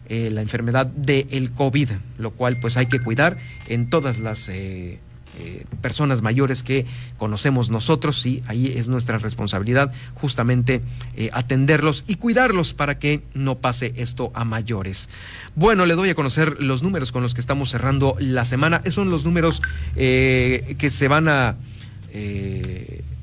eh, 0.10 0.30
la 0.32 0.42
enfermedad 0.42 0.86
del 0.86 1.52
COVID, 1.52 1.90
lo 2.18 2.32
cual 2.32 2.58
pues 2.62 2.78
hay 2.78 2.86
que 2.86 3.02
cuidar 3.02 3.38
en 3.68 3.90
todas 3.90 4.20
las 4.20 4.48
eh, 4.48 5.00
eh, 5.38 5.66
personas 5.82 6.22
mayores 6.22 6.64
que 6.64 6.86
conocemos 7.18 7.70
nosotros 7.70 8.26
y 8.26 8.42
ahí 8.48 8.68
es 8.68 8.88
nuestra 8.88 9.18
responsabilidad 9.18 9.92
justamente 10.14 10.82
atenderlos 11.34 12.06
y 12.08 12.16
cuidarlos 12.16 12.74
para 12.74 13.00
que 13.00 13.22
no 13.34 13.58
pase 13.58 13.94
esto 13.98 14.32
a 14.34 14.46
mayores. 14.46 15.10
Bueno, 15.56 15.86
le 15.86 15.96
doy 15.96 16.10
a 16.10 16.16
conocer 16.16 16.62
los 16.64 16.84
números 16.84 17.12
con 17.12 17.22
los 17.22 17.34
que 17.34 17.42
estamos 17.42 17.70
cerrando 17.70 18.16
la 18.18 18.46
semana. 18.46 18.78
Esos 18.86 18.96
son 18.96 19.10
los 19.10 19.26
números 19.26 19.62
que 19.94 20.90
se 20.90 21.08
van 21.10 21.28
a 21.28 21.58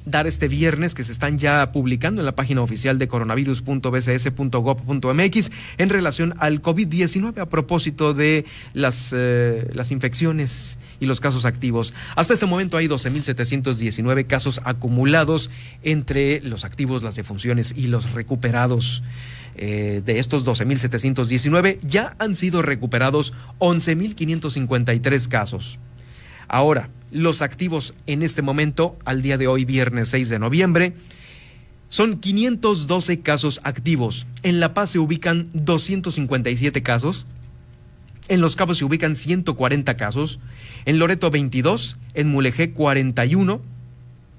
dar 0.05 0.27
este 0.27 0.49
viernes 0.49 0.95
que 0.95 1.05
se 1.05 1.13
están 1.13 1.39
ya 1.39 1.73
publicando 1.73 2.21
en 2.21 2.27
la 2.27 2.35
página 2.35 2.61
oficial 2.61 2.99
de 2.99 3.09
coronavirus.bcs.gov.mx 3.09 5.51
en 5.79 5.89
relación 5.89 6.35
al 6.39 6.61
COVID-19 6.61 7.39
a 7.39 7.47
propósito 7.47 8.13
de 8.15 8.45
las, 8.73 9.13
eh, 9.17 9.69
las 9.73 9.91
infecciones 9.91 10.79
y 11.01 11.07
los 11.07 11.21
casos 11.21 11.45
activos. 11.45 11.93
Hasta 12.17 12.35
este 12.35 12.47
momento 12.47 12.77
hay 12.77 12.87
12.719 12.87 14.27
casos 14.27 14.61
acumulados 14.65 15.51
entre 15.83 16.41
los 16.41 16.65
activos, 16.65 17.03
las 17.03 17.17
defunciones 17.17 17.75
y 17.77 17.87
los 17.87 18.13
recuperados. 18.13 19.03
Eh, 19.57 20.03
de 20.05 20.19
estos 20.19 20.45
12.719 20.45 21.79
ya 21.83 22.17
han 22.19 22.35
sido 22.35 22.61
recuperados 22.61 23.33
11.553 23.61 25.29
casos. 25.29 25.79
Ahora, 26.49 26.91
los 27.11 27.43
activos 27.43 27.95
en 28.07 28.23
este 28.23 28.43
momento, 28.43 28.99
al 29.05 29.23
día 29.23 29.39
de 29.39 29.47
hoy, 29.47 29.65
viernes 29.65 30.09
6 30.09 30.29
de 30.29 30.39
noviembre, 30.39 30.95
son 31.89 32.19
512 32.19 33.21
casos 33.21 33.61
activos. 33.63 34.27
En 34.43 34.59
La 34.59 34.75
Paz 34.75 34.91
se 34.91 34.99
ubican 34.99 35.49
257 35.53 36.83
casos. 36.83 37.27
En 38.27 38.41
Los 38.41 38.57
Cabos 38.57 38.79
se 38.79 38.85
ubican 38.85 39.15
140 39.15 39.97
casos. 39.97 40.41
En 40.87 40.99
Loreto 40.99 41.31
22. 41.31 41.97
En 42.15 42.31
Mulegé 42.31 42.73
41. 42.73 43.61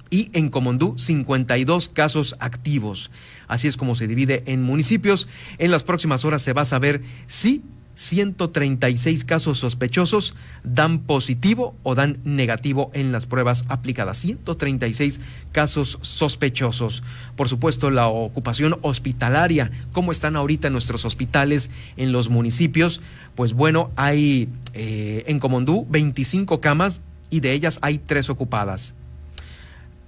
Y 0.10 0.30
en 0.34 0.50
Comondú 0.50 1.00
52 1.00 1.88
casos 1.88 2.36
activos. 2.40 3.10
Así 3.48 3.70
es 3.70 3.78
como 3.78 3.96
se 3.96 4.08
divide 4.08 4.44
en 4.48 4.62
municipios. 4.62 5.30
En 5.58 5.72
las 5.72 5.84
próximas 5.84 6.26
horas 6.26 6.42
se 6.42 6.52
va 6.52 6.64
a 6.64 6.66
saber 6.66 7.04
si 7.28 7.64
136 7.96 9.24
casos 9.24 9.60
sospechosos 9.60 10.36
dan 10.64 11.00
positivo 11.00 11.76
o 11.84 11.96
dan 11.96 12.20
negativo 12.24 12.92
en 12.94 13.12
las 13.12 13.26
pruebas 13.26 13.66
aplicadas. 13.70 14.18
136 14.18 15.22
casos 15.52 15.98
sospechosos. 16.02 17.04
Por 17.36 17.50
supuesto, 17.50 17.90
la 17.90 18.08
ocupación 18.08 18.78
hospitalaria, 18.82 19.72
¿cómo 19.94 20.12
están 20.12 20.36
ahorita 20.36 20.70
nuestros 20.70 21.06
hospitales 21.06 21.72
en 21.96 22.12
los 22.12 22.30
municipios? 22.30 23.02
Pues 23.34 23.54
bueno, 23.54 23.92
hay 23.96 24.50
eh, 24.74 25.24
en 25.28 25.40
Comondú 25.40 25.88
25 25.90 26.62
camas 26.62 27.02
y 27.30 27.40
de 27.40 27.54
ellas 27.54 27.80
hay 27.82 27.98
tres 27.98 28.30
ocupadas. 28.30 28.94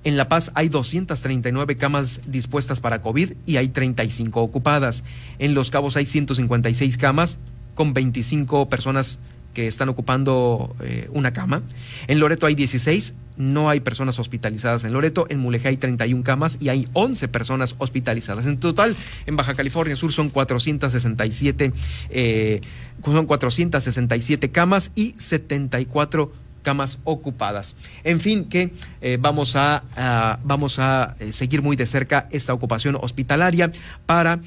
En 0.04 0.16
La 0.16 0.30
Paz 0.30 0.52
hay 0.56 0.70
239 0.70 1.76
camas 1.76 2.22
dispuestas 2.26 2.80
para 2.80 3.02
COVID 3.02 3.34
y 3.46 3.58
hay 3.58 3.68
35 3.68 4.42
ocupadas. 4.42 5.04
En 5.40 5.54
Los 5.54 5.70
Cabos 5.70 5.98
hay 5.98 6.06
156 6.06 6.98
camas 6.98 7.40
con 7.78 7.94
25 7.94 8.68
personas 8.70 9.20
que 9.54 9.68
están 9.68 9.88
ocupando 9.88 10.76
eh, 10.82 11.08
una 11.14 11.32
cama. 11.32 11.62
En 12.08 12.20
Loreto 12.20 12.48
hay 12.48 12.56
16 12.56 13.14
no 13.38 13.70
hay 13.70 13.82
personas 13.82 14.18
hospitalizadas 14.18 14.84
en 14.84 14.94
Loreto, 14.94 15.28
en 15.30 15.38
Mulegé 15.38 15.68
hay 15.68 15.78
31 15.78 16.24
camas 16.24 16.58
y 16.60 16.70
hay 16.70 16.88
11 16.94 17.28
personas 17.28 17.76
hospitalizadas. 17.78 18.48
En 18.48 18.60
total, 18.60 18.96
en 19.28 19.36
Baja 19.36 19.54
California 19.54 19.96
Sur 19.96 20.12
son 20.12 20.32
467, 20.32 21.72
eh, 22.10 22.62
son 23.06 23.28
467 23.28 24.50
camas 24.50 24.92
y 24.96 25.14
74 25.20 26.34
camas 26.64 26.98
ocupadas. 27.04 27.76
En 28.04 28.20
fin, 28.20 28.46
que 28.46 28.74
eh, 29.02 29.20
vamos 29.22 29.56
a, 29.56 30.40
vamos 30.44 30.80
a 30.80 31.16
seguir 31.30 31.62
muy 31.62 31.76
de 31.76 31.86
cerca 31.86 32.28
esta 32.32 32.56
ocupación 32.56 32.98
hospitalaria 33.00 33.72
para, 34.08 34.40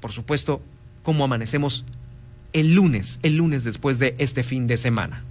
por 0.00 0.12
supuesto, 0.12 0.62
cómo 1.06 1.22
amanecemos 1.22 1.84
el 2.52 2.74
lunes, 2.74 3.20
el 3.22 3.36
lunes 3.36 3.62
después 3.62 4.00
de 4.00 4.16
este 4.18 4.42
fin 4.42 4.66
de 4.66 4.76
semana. 4.76 5.22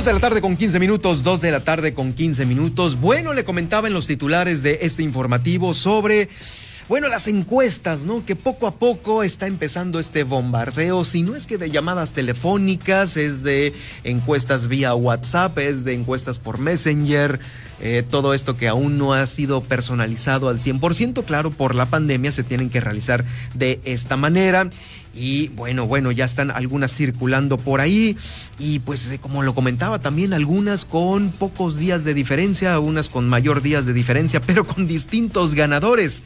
Dos 0.00 0.06
de 0.06 0.12
la 0.14 0.20
tarde 0.20 0.40
con 0.40 0.56
15 0.56 0.78
minutos, 0.78 1.22
dos 1.22 1.42
de 1.42 1.50
la 1.50 1.62
tarde 1.62 1.92
con 1.92 2.14
15 2.14 2.46
minutos. 2.46 2.98
Bueno, 2.98 3.34
le 3.34 3.44
comentaba 3.44 3.86
en 3.86 3.92
los 3.92 4.06
titulares 4.06 4.62
de 4.62 4.78
este 4.80 5.02
informativo 5.02 5.74
sobre, 5.74 6.30
bueno, 6.88 7.06
las 7.08 7.26
encuestas, 7.26 8.04
¿no? 8.04 8.24
Que 8.24 8.34
poco 8.34 8.66
a 8.66 8.76
poco 8.76 9.22
está 9.22 9.46
empezando 9.46 10.00
este 10.00 10.24
bombardeo, 10.24 11.04
si 11.04 11.20
no 11.20 11.36
es 11.36 11.46
que 11.46 11.58
de 11.58 11.70
llamadas 11.70 12.14
telefónicas, 12.14 13.18
es 13.18 13.42
de 13.42 13.74
encuestas 14.02 14.68
vía 14.68 14.94
WhatsApp, 14.94 15.58
es 15.58 15.84
de 15.84 15.92
encuestas 15.92 16.38
por 16.38 16.56
Messenger. 16.56 17.38
Eh, 17.82 18.02
todo 18.08 18.32
esto 18.32 18.56
que 18.56 18.68
aún 18.68 18.96
no 18.96 19.12
ha 19.12 19.26
sido 19.26 19.62
personalizado 19.62 20.48
al 20.48 20.60
100%, 20.60 21.24
claro, 21.24 21.50
por 21.50 21.74
la 21.74 21.86
pandemia 21.86 22.32
se 22.32 22.42
tienen 22.42 22.70
que 22.70 22.80
realizar 22.80 23.26
de 23.54 23.80
esta 23.84 24.16
manera. 24.16 24.70
Y 25.14 25.48
bueno, 25.48 25.86
bueno, 25.86 26.12
ya 26.12 26.24
están 26.24 26.50
algunas 26.50 26.94
circulando 26.94 27.58
por 27.58 27.80
ahí. 27.80 28.16
Y 28.58 28.78
pues 28.80 29.10
eh, 29.10 29.18
como 29.18 29.42
lo 29.42 29.54
comentaba 29.54 29.98
también, 29.98 30.32
algunas 30.32 30.84
con 30.84 31.30
pocos 31.30 31.76
días 31.76 32.04
de 32.04 32.14
diferencia, 32.14 32.78
unas 32.78 33.08
con 33.08 33.28
mayor 33.28 33.62
días 33.62 33.86
de 33.86 33.92
diferencia, 33.92 34.40
pero 34.46 34.64
con 34.64 34.86
distintos 34.86 35.54
ganadores. 35.54 36.22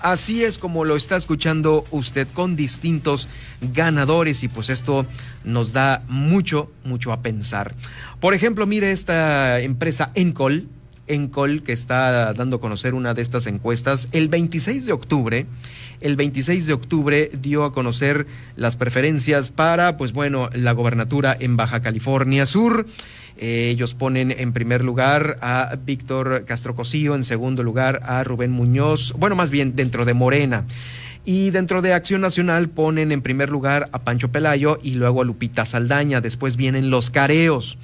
Así 0.00 0.44
es 0.44 0.58
como 0.58 0.84
lo 0.84 0.96
está 0.96 1.16
escuchando 1.16 1.84
usted 1.90 2.28
con 2.34 2.56
distintos 2.56 3.26
ganadores 3.72 4.42
y 4.42 4.48
pues 4.48 4.68
esto 4.68 5.06
nos 5.44 5.72
da 5.72 6.02
mucho, 6.08 6.70
mucho 6.84 7.10
a 7.10 7.22
pensar. 7.22 7.74
Por 8.20 8.34
ejemplo, 8.34 8.66
mire 8.66 8.92
esta 8.92 9.60
empresa 9.60 10.10
Encol, 10.14 10.68
Encol 11.06 11.62
que 11.62 11.72
está 11.72 12.32
dando 12.34 12.56
a 12.56 12.60
conocer 12.60 12.94
una 12.94 13.14
de 13.14 13.22
estas 13.22 13.46
encuestas 13.46 14.08
el 14.12 14.28
26 14.28 14.86
de 14.86 14.92
octubre 14.92 15.46
el 16.04 16.16
26 16.16 16.66
de 16.66 16.72
octubre 16.74 17.30
dio 17.40 17.64
a 17.64 17.72
conocer 17.72 18.26
las 18.56 18.76
preferencias 18.76 19.48
para, 19.48 19.96
pues 19.96 20.12
bueno, 20.12 20.50
la 20.52 20.72
gobernatura 20.72 21.34
en 21.38 21.56
Baja 21.56 21.80
California 21.80 22.44
Sur. 22.44 22.86
Eh, 23.38 23.68
ellos 23.70 23.94
ponen 23.94 24.30
en 24.30 24.52
primer 24.52 24.84
lugar 24.84 25.36
a 25.40 25.76
Víctor 25.82 26.44
Castro 26.46 26.74
Cosío, 26.74 27.14
en 27.14 27.24
segundo 27.24 27.62
lugar 27.62 28.00
a 28.02 28.22
Rubén 28.22 28.50
Muñoz, 28.50 29.14
bueno, 29.18 29.34
más 29.34 29.50
bien 29.50 29.74
dentro 29.76 30.04
de 30.04 30.12
Morena. 30.12 30.66
Y 31.24 31.50
dentro 31.50 31.80
de 31.80 31.94
Acción 31.94 32.20
Nacional 32.20 32.68
ponen 32.68 33.10
en 33.10 33.22
primer 33.22 33.48
lugar 33.48 33.88
a 33.92 34.04
Pancho 34.04 34.30
Pelayo 34.30 34.78
y 34.82 34.94
luego 34.94 35.22
a 35.22 35.24
Lupita 35.24 35.64
Saldaña. 35.64 36.20
Después 36.20 36.58
vienen 36.58 36.90
los 36.90 37.08
careos. 37.08 37.78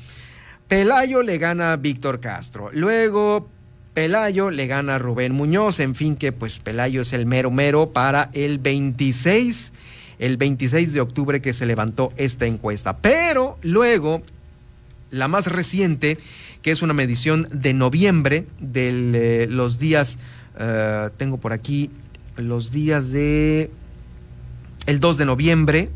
Pelayo 0.70 1.22
le 1.22 1.38
gana 1.38 1.72
a 1.72 1.76
Víctor 1.76 2.20
Castro. 2.20 2.70
Luego 2.72 3.48
Pelayo 3.92 4.50
le 4.50 4.68
gana 4.68 4.94
a 4.94 4.98
Rubén 5.00 5.32
Muñoz, 5.32 5.80
en 5.80 5.96
fin 5.96 6.14
que 6.14 6.30
pues 6.30 6.60
Pelayo 6.60 7.02
es 7.02 7.12
el 7.12 7.26
mero 7.26 7.50
mero 7.50 7.90
para 7.90 8.30
el 8.34 8.60
26, 8.60 9.72
el 10.20 10.36
26 10.36 10.92
de 10.92 11.00
octubre 11.00 11.42
que 11.42 11.54
se 11.54 11.66
levantó 11.66 12.12
esta 12.16 12.46
encuesta. 12.46 12.98
Pero 12.98 13.58
luego, 13.62 14.22
la 15.10 15.26
más 15.26 15.48
reciente, 15.48 16.18
que 16.62 16.70
es 16.70 16.82
una 16.82 16.94
medición 16.94 17.48
de 17.50 17.74
noviembre, 17.74 18.46
de 18.60 19.42
eh, 19.42 19.46
los 19.50 19.80
días, 19.80 20.20
eh, 20.56 21.08
tengo 21.16 21.38
por 21.38 21.52
aquí 21.52 21.90
los 22.36 22.70
días 22.70 23.10
de 23.10 23.72
el 24.86 25.00
2 25.00 25.18
de 25.18 25.26
noviembre, 25.26 25.90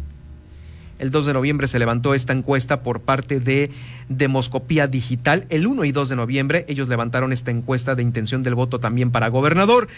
el 0.98 1.10
2 1.10 1.26
de 1.26 1.32
noviembre 1.32 1.68
se 1.68 1.78
levantó 1.78 2.14
esta 2.14 2.32
encuesta 2.32 2.82
por 2.82 3.00
parte 3.00 3.40
de 3.40 3.70
Demoscopía 4.08 4.86
Digital. 4.86 5.46
El 5.48 5.66
1 5.66 5.84
y 5.84 5.92
2 5.92 6.08
de 6.08 6.16
noviembre 6.16 6.64
ellos 6.68 6.88
levantaron 6.88 7.32
esta 7.32 7.50
encuesta 7.50 7.94
de 7.94 8.02
intención 8.02 8.42
del 8.42 8.54
voto 8.54 8.78
también 8.78 9.10
para 9.10 9.28
gobernador. 9.28 9.88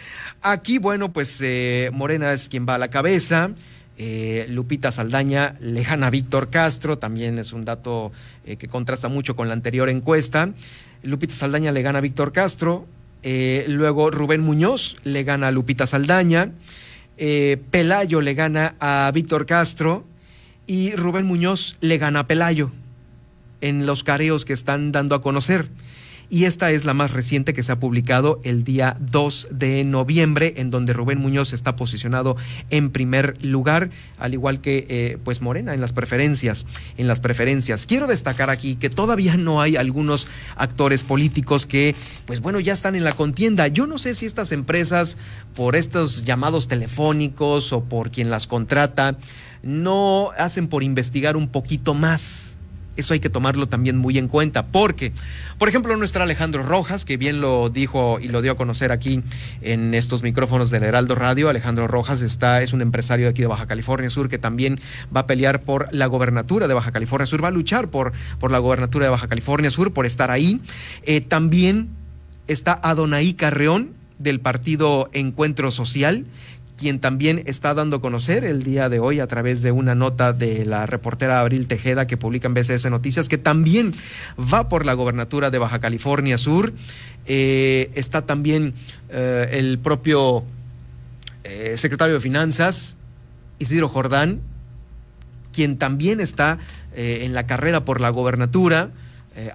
Aquí, 0.42 0.78
bueno, 0.78 1.12
pues 1.12 1.38
eh, 1.42 1.90
Morena 1.92 2.32
es 2.32 2.48
quien 2.48 2.66
va 2.66 2.76
a 2.76 2.78
la 2.78 2.88
cabeza. 2.88 3.50
Eh, 3.98 4.46
Lupita 4.50 4.92
Saldaña 4.92 5.56
lejana 5.60 6.08
a 6.08 6.10
Víctor 6.10 6.50
Castro, 6.50 6.98
también 6.98 7.38
es 7.38 7.52
un 7.52 7.64
dato 7.64 8.12
eh, 8.44 8.56
que 8.56 8.68
contrasta 8.68 9.08
mucho 9.08 9.36
con 9.36 9.48
la 9.48 9.54
anterior 9.54 9.88
encuesta. 9.88 10.50
Lupita 11.02 11.34
Saldaña 11.34 11.72
le 11.72 11.82
gana 11.82 11.98
a 11.98 12.02
Víctor 12.02 12.32
Castro, 12.32 12.86
luego 13.22 14.10
Rubén 14.10 14.40
Muñoz 14.40 14.96
le 15.04 15.24
gana 15.24 15.48
a 15.48 15.50
Lupita 15.50 15.86
Saldaña, 15.86 16.52
Pelayo 17.16 18.20
le 18.20 18.34
gana 18.34 18.74
a 18.80 19.10
Víctor 19.12 19.46
Castro, 19.46 20.04
y 20.66 20.94
Rubén 20.94 21.26
Muñoz 21.26 21.76
le 21.80 21.98
gana 21.98 22.20
a 22.20 22.26
Pelayo 22.26 22.70
en 23.60 23.86
los 23.86 24.04
careos 24.04 24.44
que 24.44 24.52
están 24.52 24.92
dando 24.92 25.14
a 25.14 25.22
conocer. 25.22 25.68
Y 26.28 26.44
esta 26.44 26.72
es 26.72 26.84
la 26.84 26.92
más 26.92 27.12
reciente 27.12 27.54
que 27.54 27.62
se 27.62 27.70
ha 27.70 27.78
publicado 27.78 28.40
el 28.42 28.64
día 28.64 28.96
2 28.98 29.48
de 29.52 29.84
noviembre, 29.84 30.54
en 30.56 30.70
donde 30.70 30.92
Rubén 30.92 31.18
Muñoz 31.18 31.52
está 31.52 31.76
posicionado 31.76 32.36
en 32.70 32.90
primer 32.90 33.36
lugar, 33.44 33.90
al 34.18 34.32
igual 34.34 34.60
que 34.60 34.86
eh, 34.88 35.18
pues 35.22 35.40
Morena 35.40 35.72
en 35.72 35.80
las 35.80 35.92
preferencias. 35.92 36.66
En 36.96 37.06
las 37.06 37.20
preferencias. 37.20 37.86
Quiero 37.86 38.08
destacar 38.08 38.50
aquí 38.50 38.74
que 38.74 38.90
todavía 38.90 39.36
no 39.36 39.60
hay 39.60 39.76
algunos 39.76 40.26
actores 40.56 41.04
políticos 41.04 41.64
que, 41.64 41.94
pues 42.26 42.40
bueno, 42.40 42.58
ya 42.58 42.72
están 42.72 42.96
en 42.96 43.04
la 43.04 43.12
contienda. 43.12 43.68
Yo 43.68 43.86
no 43.86 43.98
sé 43.98 44.16
si 44.16 44.26
estas 44.26 44.50
empresas, 44.50 45.18
por 45.54 45.76
estos 45.76 46.24
llamados 46.24 46.66
telefónicos 46.66 47.72
o 47.72 47.84
por 47.84 48.10
quien 48.10 48.30
las 48.30 48.48
contrata, 48.48 49.16
no 49.66 50.30
hacen 50.38 50.68
por 50.68 50.82
investigar 50.82 51.36
un 51.36 51.48
poquito 51.48 51.92
más. 51.92 52.56
Eso 52.96 53.12
hay 53.12 53.20
que 53.20 53.28
tomarlo 53.28 53.68
también 53.68 53.98
muy 53.98 54.16
en 54.16 54.26
cuenta, 54.26 54.68
porque, 54.68 55.12
por 55.58 55.68
ejemplo, 55.68 55.94
nuestro 55.98 56.22
Alejandro 56.22 56.62
Rojas, 56.62 57.04
que 57.04 57.18
bien 57.18 57.42
lo 57.42 57.68
dijo 57.68 58.18
y 58.20 58.28
lo 58.28 58.40
dio 58.40 58.52
a 58.52 58.56
conocer 58.56 58.90
aquí 58.90 59.22
en 59.60 59.92
estos 59.92 60.22
micrófonos 60.22 60.70
del 60.70 60.82
Heraldo 60.82 61.14
Radio, 61.14 61.50
Alejandro 61.50 61.88
Rojas 61.88 62.22
está, 62.22 62.62
es 62.62 62.72
un 62.72 62.80
empresario 62.80 63.26
de 63.26 63.30
aquí 63.32 63.42
de 63.42 63.48
Baja 63.48 63.66
California 63.66 64.08
Sur 64.08 64.30
que 64.30 64.38
también 64.38 64.80
va 65.14 65.20
a 65.20 65.26
pelear 65.26 65.60
por 65.60 65.92
la 65.92 66.06
gobernatura 66.06 66.68
de 66.68 66.74
Baja 66.74 66.90
California 66.90 67.26
Sur, 67.26 67.44
va 67.44 67.48
a 67.48 67.50
luchar 67.50 67.88
por, 67.88 68.12
por 68.38 68.50
la 68.50 68.60
gobernatura 68.60 69.04
de 69.04 69.10
Baja 69.10 69.28
California 69.28 69.70
Sur, 69.70 69.92
por 69.92 70.06
estar 70.06 70.30
ahí. 70.30 70.62
Eh, 71.02 71.20
también 71.20 71.90
está 72.46 72.72
Adonai 72.82 73.34
Carreón 73.34 73.90
del 74.18 74.40
partido 74.40 75.10
Encuentro 75.12 75.70
Social, 75.70 76.24
quien 76.76 77.00
también 77.00 77.42
está 77.46 77.72
dando 77.74 77.96
a 77.96 78.00
conocer 78.00 78.44
el 78.44 78.62
día 78.62 78.88
de 78.88 78.98
hoy 78.98 79.20
a 79.20 79.26
través 79.26 79.62
de 79.62 79.72
una 79.72 79.94
nota 79.94 80.32
de 80.32 80.66
la 80.66 80.84
reportera 80.84 81.40
Abril 81.40 81.66
Tejeda 81.66 82.06
que 82.06 82.16
publica 82.16 82.48
en 82.48 82.54
BCS 82.54 82.90
Noticias, 82.90 83.28
que 83.28 83.38
también 83.38 83.94
va 84.38 84.68
por 84.68 84.84
la 84.84 84.92
gobernatura 84.92 85.50
de 85.50 85.58
Baja 85.58 85.80
California 85.80 86.36
Sur. 86.36 86.74
Eh, 87.26 87.90
está 87.94 88.26
también 88.26 88.74
eh, 89.08 89.48
el 89.52 89.78
propio 89.78 90.44
eh, 91.44 91.76
secretario 91.78 92.14
de 92.14 92.20
Finanzas, 92.20 92.98
Isidro 93.58 93.88
Jordán, 93.88 94.40
quien 95.52 95.78
también 95.78 96.20
está 96.20 96.58
en 96.94 97.34
la 97.34 97.46
carrera 97.46 97.84
por 97.84 98.00
la 98.00 98.08
gobernatura. 98.08 98.90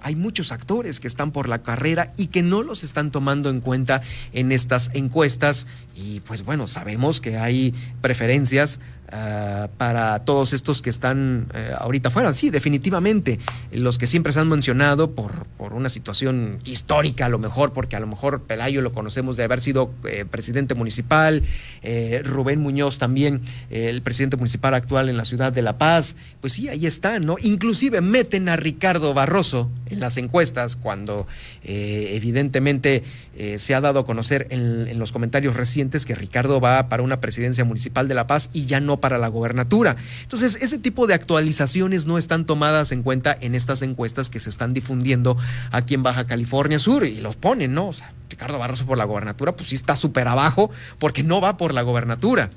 Hay 0.02 0.14
muchos 0.14 0.52
actores 0.52 1.00
que 1.00 1.08
están 1.08 1.32
por 1.32 1.48
la 1.48 1.62
carrera 1.62 2.12
y 2.16 2.26
que 2.26 2.42
no 2.42 2.62
los 2.62 2.84
están 2.84 3.10
tomando 3.10 3.50
en 3.50 3.60
cuenta 3.60 4.00
en 4.32 4.52
estas 4.52 4.90
encuestas. 4.94 5.66
Y 5.94 6.20
pues 6.20 6.44
bueno, 6.44 6.66
sabemos 6.66 7.20
que 7.20 7.38
hay 7.38 7.74
preferencias 8.00 8.80
Ah, 9.14 9.68
para 9.76 10.20
todos 10.20 10.54
estos 10.54 10.80
que 10.80 10.88
están 10.88 11.46
eh, 11.52 11.74
ahorita 11.78 12.10
fuera. 12.10 12.32
Sí, 12.32 12.48
definitivamente, 12.48 13.38
los 13.70 13.98
que 13.98 14.06
siempre 14.06 14.32
se 14.32 14.40
han 14.40 14.48
mencionado 14.48 15.10
por, 15.10 15.44
por 15.58 15.74
una 15.74 15.90
situación 15.90 16.60
histórica, 16.64 17.26
a 17.26 17.28
lo 17.28 17.38
mejor, 17.38 17.74
porque 17.74 17.94
a 17.94 18.00
lo 18.00 18.06
mejor 18.06 18.44
Pelayo 18.44 18.80
lo 18.80 18.92
conocemos 18.94 19.36
de 19.36 19.44
haber 19.44 19.60
sido 19.60 19.90
eh, 20.08 20.24
presidente 20.24 20.74
municipal, 20.74 21.42
eh, 21.82 22.22
Rubén 22.24 22.60
Muñoz 22.60 22.96
también, 22.96 23.42
el 23.68 24.00
presidente 24.00 24.38
municipal 24.38 24.72
actual 24.72 25.10
en 25.10 25.18
la 25.18 25.26
ciudad 25.26 25.52
de 25.52 25.60
La 25.60 25.76
Paz, 25.76 26.16
pues 26.40 26.54
sí, 26.54 26.70
ahí 26.70 26.86
están, 26.86 27.26
¿no? 27.26 27.36
Inclusive 27.42 28.00
meten 28.00 28.48
a 28.48 28.56
Ricardo 28.56 29.12
Barroso 29.12 29.70
en 29.90 30.00
las 30.00 30.16
encuestas, 30.16 30.76
cuando 30.76 31.26
evidentemente 31.62 33.04
eh, 33.42 33.58
se 33.58 33.74
ha 33.74 33.80
dado 33.80 33.98
a 33.98 34.06
conocer 34.06 34.46
en, 34.50 34.96
los 35.00 35.10
comentarios 35.10 35.56
recientes 35.56 36.06
que 36.06 36.14
Ricardo 36.14 36.60
va 36.60 36.88
para 36.88 37.02
una 37.02 37.20
presidencia 37.20 37.64
municipal 37.64 38.06
de 38.06 38.14
La 38.14 38.28
Paz 38.28 38.48
y 38.52 38.66
ya 38.66 38.78
no 38.78 39.00
para 39.00 39.18
la 39.18 39.26
gobernatura. 39.26 39.96
Entonces, 40.22 40.62
ese 40.62 40.78
tipo 40.78 41.08
de 41.08 41.14
actualizaciones 41.14 42.06
no 42.06 42.18
están 42.18 42.46
tomadas 42.46 42.92
en 42.92 43.02
cuenta 43.02 43.36
en 43.40 43.56
estas 43.56 43.82
encuestas 43.82 44.30
que 44.30 44.38
se 44.38 44.48
están 44.48 44.74
difundiendo 44.74 45.36
aquí 45.72 45.94
en 45.94 46.04
Baja 46.04 46.28
California 46.28 46.78
Sur 46.78 47.04
y 47.04 47.20
los 47.20 47.34
ponen, 47.34 47.74
¿no? 47.74 47.88
O 47.88 47.92
sea, 47.92 48.12
Ricardo 48.30 48.60
Barroso 48.60 48.86
por 48.86 48.96
la 48.96 49.06
gobernatura, 49.06 49.56
pues 49.56 49.70
sí 49.70 49.74
está 49.74 49.96
súper 49.96 50.28
abajo 50.28 50.70
porque 51.00 51.24
no 51.24 51.40
va 51.40 51.56
por 51.56 51.74
la 51.74 51.82
gobernatura, 51.82 52.50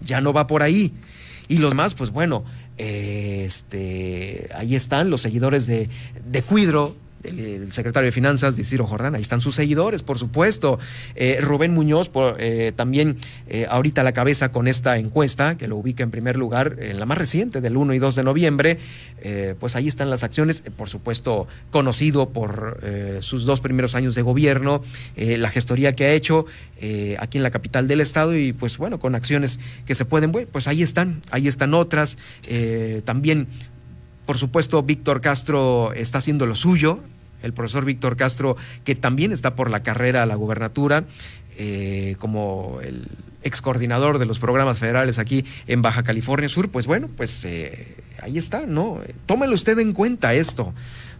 ya 0.00 0.20
no 0.20 0.32
va 0.32 0.46
por 0.46 0.62
ahí. 0.62 0.92
Y 1.48 1.58
los 1.58 1.74
más, 1.74 1.94
pues 1.94 2.10
bueno, 2.10 2.44
este, 2.76 4.48
ahí 4.54 4.76
están 4.76 5.10
los 5.10 5.22
seguidores 5.22 5.66
de, 5.66 5.90
de 6.24 6.42
Cuidro, 6.44 6.94
del, 7.22 7.72
secretario 7.72 8.06
de 8.06 8.12
Finanzas, 8.12 8.56
de 8.56 8.64
Ciro 8.64 8.86
Jordán. 8.86 9.14
Ahí 9.14 9.22
están 9.22 9.40
sus 9.40 9.54
seguidores, 9.54 10.02
por 10.02 10.18
supuesto. 10.18 10.78
Eh, 11.14 11.38
Rubén 11.40 11.74
Muñoz, 11.74 12.08
por, 12.08 12.36
eh, 12.38 12.72
también 12.74 13.16
eh, 13.48 13.66
ahorita 13.68 14.00
a 14.00 14.04
la 14.04 14.12
cabeza 14.12 14.52
con 14.52 14.68
esta 14.68 14.98
encuesta, 14.98 15.56
que 15.56 15.68
lo 15.68 15.76
ubica 15.76 16.02
en 16.02 16.10
primer 16.10 16.36
lugar, 16.36 16.76
en 16.80 16.98
la 16.98 17.06
más 17.06 17.18
reciente, 17.18 17.60
del 17.60 17.76
1 17.76 17.94
y 17.94 17.98
2 17.98 18.14
de 18.16 18.22
noviembre. 18.22 18.78
pues 19.58 19.76
ahí 19.76 19.86
están 19.86 20.08
las 20.08 20.22
acciones, 20.22 20.62
por 20.76 20.88
supuesto, 20.88 21.46
conocido 21.70 22.30
por 22.30 22.80
sus 23.20 23.44
dos 23.44 23.60
primeros 23.60 23.94
años 23.94 24.14
de 24.14 24.22
gobierno, 24.22 24.82
la 25.16 25.50
gestoría 25.50 25.94
que 25.94 26.06
ha 26.06 26.12
hecho 26.12 26.46
aquí 27.18 27.36
en 27.36 27.42
la 27.42 27.50
capital 27.50 27.86
del 27.86 28.00
estado 28.00 28.34
y, 28.34 28.52
pues 28.52 28.78
bueno, 28.78 28.98
con 28.98 29.14
acciones 29.14 29.60
que 29.84 29.94
se 29.94 30.04
pueden, 30.06 30.32
pues 30.32 30.68
ahí 30.68 30.82
están, 30.82 31.20
ahí 31.30 31.48
están 31.48 31.74
otras. 31.74 32.16
también 33.04 33.48
por 34.30 34.38
supuesto, 34.38 34.80
Víctor 34.84 35.20
Castro 35.20 35.92
está 35.92 36.18
haciendo 36.18 36.46
lo 36.46 36.54
suyo, 36.54 37.00
el 37.42 37.52
profesor 37.52 37.84
Víctor 37.84 38.16
Castro, 38.16 38.56
que 38.84 38.94
también 38.94 39.32
está 39.32 39.54
por 39.54 39.70
la 39.70 39.82
carrera 39.82 40.22
a 40.22 40.26
la 40.26 40.34
gubernatura, 40.34 41.04
eh, 41.56 42.16
como 42.18 42.78
el 42.82 43.08
ex 43.42 43.60
coordinador 43.60 44.18
de 44.18 44.26
los 44.26 44.38
programas 44.38 44.78
federales 44.78 45.18
aquí 45.18 45.44
en 45.66 45.82
Baja 45.82 46.02
California 46.02 46.48
Sur, 46.48 46.70
pues 46.70 46.86
bueno, 46.86 47.08
pues 47.16 47.44
eh, 47.44 47.96
ahí 48.22 48.38
está, 48.38 48.66
¿no? 48.66 49.00
Tómelo 49.26 49.54
usted 49.54 49.78
en 49.78 49.92
cuenta 49.92 50.34
esto. 50.34 50.74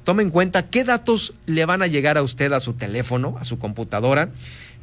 Tome 0.05 0.23
en 0.23 0.31
cuenta 0.31 0.69
qué 0.71 0.85
datos 0.85 1.35
le 1.47 1.65
van 1.67 1.83
a 1.83 1.87
llegar 1.87 2.17
a 2.17 2.23
usted 2.23 2.53
a 2.53 2.61
su 2.61 2.75
teléfono, 2.75 3.37
a 3.39 3.45
su 3.45 3.59
computadora, 3.59 4.31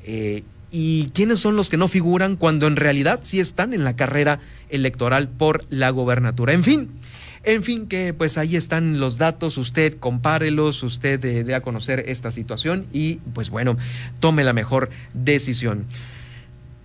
eh, 0.04 0.44
y 0.72 1.10
quiénes 1.10 1.40
son 1.40 1.56
los 1.56 1.70
que 1.70 1.78
no 1.78 1.88
figuran 1.88 2.36
cuando 2.36 2.68
en 2.68 2.76
realidad 2.76 3.22
sí 3.24 3.40
están 3.40 3.74
en 3.74 3.84
la 3.84 3.96
carrera 3.96 4.40
electoral 4.70 5.28
por 5.30 5.66
la 5.70 5.90
gobernatura. 5.90 6.54
En 6.54 6.64
fin, 6.64 6.90
en 7.48 7.64
fin, 7.64 7.88
que 7.88 8.14
pues 8.14 8.38
ahí 8.38 8.58
están 8.58 9.00
los 9.00 9.18
datos, 9.18 9.58
usted 9.58 9.98
compárelos, 9.98 10.84
usted 10.84 11.24
eh, 11.24 11.46
dé 11.46 11.56
a 11.56 11.62
conocer 11.62 12.04
esta 12.08 12.30
situación 12.30 12.88
y 12.92 13.16
pues 13.34 13.50
bueno, 13.50 13.78
tome 14.20 14.44
la 14.44 14.52
mejor 14.52 14.90
decisión. 15.14 15.86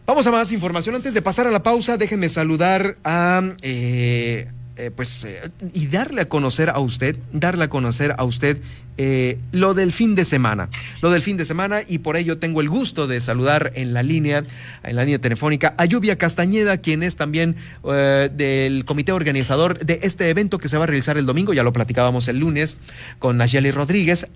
Vamos 0.06 0.24
a 0.28 0.30
más 0.30 0.52
información. 0.52 0.94
Antes 0.94 1.14
de 1.14 1.22
pasar 1.22 1.48
a 1.48 1.50
la 1.50 1.64
pausa, 1.64 1.96
déjenme 1.96 2.28
saludar 2.28 2.96
a... 3.02 3.42
Eh, 3.62 4.48
eh, 4.76 4.90
pues, 4.94 5.24
eh, 5.24 5.50
y 5.74 5.86
darle 5.86 6.22
a 6.22 6.28
conocer 6.28 6.70
a 6.70 6.78
usted, 6.78 7.16
darle 7.32 7.64
a 7.64 7.68
conocer 7.68 8.14
a 8.16 8.24
usted 8.24 8.58
eh, 8.96 9.38
lo 9.52 9.74
del 9.74 9.92
fin 9.92 10.14
de 10.14 10.24
semana, 10.24 10.68
lo 11.00 11.10
del 11.10 11.20
fin 11.20 11.36
de 11.36 11.44
semana, 11.44 11.82
y 11.86 11.98
por 11.98 12.16
ello 12.16 12.38
tengo 12.38 12.60
el 12.60 12.68
gusto 12.68 13.06
de 13.06 13.20
saludar 13.20 13.72
en 13.74 13.92
la 13.92 14.02
línea, 14.02 14.42
en 14.82 14.96
la 14.96 15.02
línea 15.02 15.18
telefónica, 15.18 15.74
a 15.76 15.84
Lluvia 15.84 16.16
Castañeda, 16.16 16.78
quien 16.78 17.02
es 17.02 17.16
también 17.16 17.56
del 17.84 18.84
comité 18.84 19.12
organizador 19.12 19.78
de 19.78 20.00
este 20.02 20.28
evento 20.30 20.58
que 20.58 20.68
se 20.68 20.76
va 20.76 20.84
a 20.84 20.86
realizar 20.86 21.18
el 21.18 21.26
domingo, 21.26 21.52
ya 21.52 21.62
lo 21.62 21.72
platicábamos 21.72 22.28
el 22.28 22.38
lunes 22.38 22.76
con 23.18 23.36
Nayeli 23.36 23.70
Rodríguez, 23.70 24.28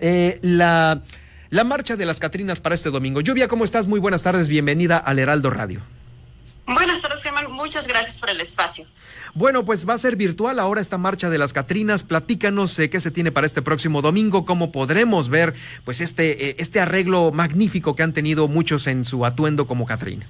la, 0.43 1.03
la 1.51 1.65
marcha 1.65 1.97
de 1.97 2.07
las 2.07 2.19
Catrinas 2.19 2.61
para 2.61 2.75
este 2.75 2.91
domingo. 2.91 3.21
Lluvia, 3.21 3.49
¿cómo 3.49 3.65
estás? 3.65 3.87
Muy 3.87 4.01
buenas 4.01 4.23
tardes, 4.23 4.49
bienvenida 4.49 4.97
al 4.97 5.19
Heraldo 5.19 5.51
Radio. 5.51 5.81
Buenas 6.67 7.01
tardes, 7.01 7.23
Germán. 7.23 7.51
Muchas 7.53 7.87
gracias 7.87 8.19
por 8.19 8.31
el 8.31 8.41
espacio. 8.41 8.87
Bueno, 9.37 9.67
pues 9.67 9.87
va 9.87 9.93
a 9.93 9.99
ser 9.99 10.17
virtual 10.17 10.59
ahora 10.59 10.81
esta 10.81 10.97
marcha 10.97 11.29
de 11.29 11.37
las 11.37 11.53
Catrinas. 11.53 12.05
Platícanos 12.05 12.79
eh, 12.79 12.89
qué 12.89 13.01
se 13.01 13.11
tiene 13.11 13.31
para 13.31 13.47
este 13.47 13.61
próximo 13.61 14.01
domingo, 14.01 14.47
cómo 14.47 14.73
podremos 14.73 15.29
ver 15.29 15.53
pues 15.85 16.01
este, 16.01 16.49
eh, 16.49 16.57
este 16.59 16.81
arreglo 16.81 17.33
magnífico 17.33 17.95
que 17.95 18.03
han 18.03 18.15
tenido 18.15 18.49
muchos 18.49 18.87
en 18.87 19.05
su 19.05 19.27
atuendo 19.27 19.67
como 19.67 19.85
Catrina. 19.85 20.27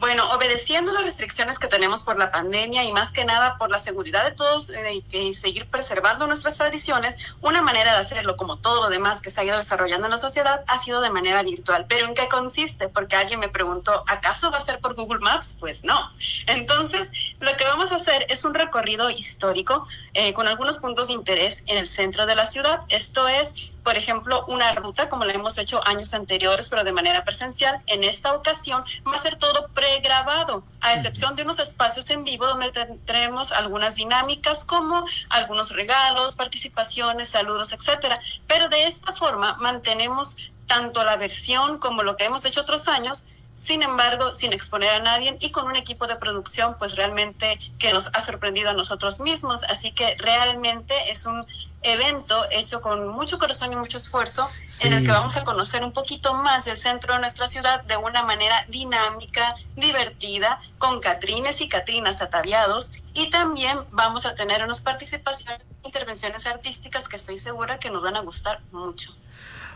Bueno, 0.00 0.30
obedeciendo 0.30 0.92
las 0.92 1.02
restricciones 1.02 1.58
que 1.58 1.68
tenemos 1.68 2.04
por 2.04 2.18
la 2.18 2.30
pandemia 2.30 2.84
y 2.84 2.92
más 2.92 3.12
que 3.12 3.26
nada 3.26 3.58
por 3.58 3.70
la 3.70 3.78
seguridad 3.78 4.24
de 4.24 4.32
todos 4.32 4.70
eh, 4.70 5.04
y 5.12 5.34
seguir 5.34 5.66
preservando 5.66 6.26
nuestras 6.26 6.56
tradiciones, 6.56 7.34
una 7.42 7.60
manera 7.60 7.92
de 7.92 7.98
hacerlo, 7.98 8.38
como 8.38 8.56
todo 8.56 8.80
lo 8.80 8.88
demás 8.88 9.20
que 9.20 9.28
se 9.28 9.42
ha 9.42 9.44
ido 9.44 9.58
desarrollando 9.58 10.06
en 10.06 10.12
la 10.12 10.16
sociedad, 10.16 10.64
ha 10.66 10.78
sido 10.78 11.02
de 11.02 11.10
manera 11.10 11.42
virtual. 11.42 11.84
¿Pero 11.86 12.06
en 12.06 12.14
qué 12.14 12.28
consiste? 12.28 12.88
Porque 12.88 13.14
alguien 13.14 13.40
me 13.40 13.50
preguntó, 13.50 14.02
¿acaso 14.08 14.50
va 14.50 14.56
a 14.56 14.62
ser 14.62 14.80
por 14.80 14.94
Google 14.94 15.20
Maps? 15.20 15.58
Pues 15.60 15.84
no. 15.84 15.98
Entonces, 16.46 17.10
lo 17.38 17.54
que 17.58 17.64
vamos 17.64 17.92
a 17.92 17.96
hacer 17.96 18.24
es 18.30 18.42
un 18.46 18.54
recorrido 18.54 19.10
histórico 19.10 19.86
eh, 20.14 20.32
con 20.32 20.48
algunos 20.48 20.78
puntos 20.78 21.08
de 21.08 21.12
interés 21.12 21.62
en 21.66 21.76
el 21.76 21.86
centro 21.86 22.24
de 22.24 22.36
la 22.36 22.46
ciudad. 22.46 22.80
Esto 22.88 23.28
es 23.28 23.52
por 23.82 23.96
ejemplo, 23.96 24.44
una 24.48 24.72
ruta 24.74 25.08
como 25.08 25.24
la 25.24 25.32
hemos 25.32 25.56
hecho 25.58 25.80
años 25.86 26.12
anteriores, 26.14 26.68
pero 26.68 26.84
de 26.84 26.92
manera 26.92 27.24
presencial. 27.24 27.80
En 27.86 28.04
esta 28.04 28.34
ocasión 28.34 28.84
va 29.06 29.16
a 29.16 29.18
ser 29.18 29.36
todo 29.36 29.68
pregrabado, 29.90 30.62
a 30.80 30.94
excepción 30.94 31.34
de 31.34 31.42
unos 31.42 31.58
espacios 31.58 32.08
en 32.10 32.22
vivo 32.22 32.46
donde 32.46 32.70
tendremos 32.70 33.50
algunas 33.50 33.96
dinámicas 33.96 34.64
como 34.64 35.04
algunos 35.30 35.72
regalos, 35.72 36.36
participaciones, 36.36 37.28
saludos, 37.28 37.72
etcétera. 37.72 38.20
Pero 38.46 38.68
de 38.68 38.84
esta 38.84 39.12
forma 39.14 39.56
mantenemos 39.60 40.36
tanto 40.66 41.02
la 41.02 41.16
versión 41.16 41.78
como 41.78 42.02
lo 42.04 42.16
que 42.16 42.24
hemos 42.24 42.44
hecho 42.44 42.60
otros 42.60 42.86
años 42.86 43.26
sin 43.56 43.82
embargo, 43.82 44.30
sin 44.30 44.54
exponer 44.54 44.88
a 44.94 45.00
nadie 45.00 45.36
y 45.38 45.50
con 45.50 45.66
un 45.66 45.76
equipo 45.76 46.06
de 46.06 46.16
producción, 46.16 46.76
pues 46.78 46.96
realmente 46.96 47.58
que 47.78 47.92
nos 47.92 48.06
ha 48.06 48.20
sorprendido 48.20 48.70
a 48.70 48.72
nosotros 48.72 49.20
mismos. 49.20 49.64
Así 49.64 49.92
que 49.92 50.16
realmente 50.16 50.94
es 51.10 51.26
un 51.26 51.46
evento 51.82 52.44
hecho 52.50 52.80
con 52.80 53.08
mucho 53.08 53.38
corazón 53.38 53.72
y 53.72 53.76
mucho 53.76 53.98
esfuerzo 53.98 54.50
en 54.80 54.92
el 54.92 55.04
que 55.04 55.12
vamos 55.12 55.36
a 55.36 55.44
conocer 55.44 55.82
un 55.82 55.92
poquito 55.92 56.34
más 56.34 56.66
del 56.66 56.76
centro 56.76 57.14
de 57.14 57.20
nuestra 57.20 57.46
ciudad 57.46 57.82
de 57.84 57.96
una 57.96 58.22
manera 58.22 58.64
dinámica, 58.68 59.54
divertida, 59.76 60.60
con 60.78 61.00
catrines 61.00 61.60
y 61.60 61.68
catrinas 61.68 62.20
ataviados 62.20 62.92
y 63.14 63.30
también 63.30 63.78
vamos 63.90 64.26
a 64.26 64.34
tener 64.34 64.62
unas 64.62 64.80
participaciones, 64.80 65.66
intervenciones 65.82 66.46
artísticas 66.46 67.08
que 67.08 67.16
estoy 67.16 67.38
segura 67.38 67.78
que 67.78 67.90
nos 67.90 68.02
van 68.02 68.16
a 68.16 68.20
gustar 68.20 68.60
mucho. 68.72 69.14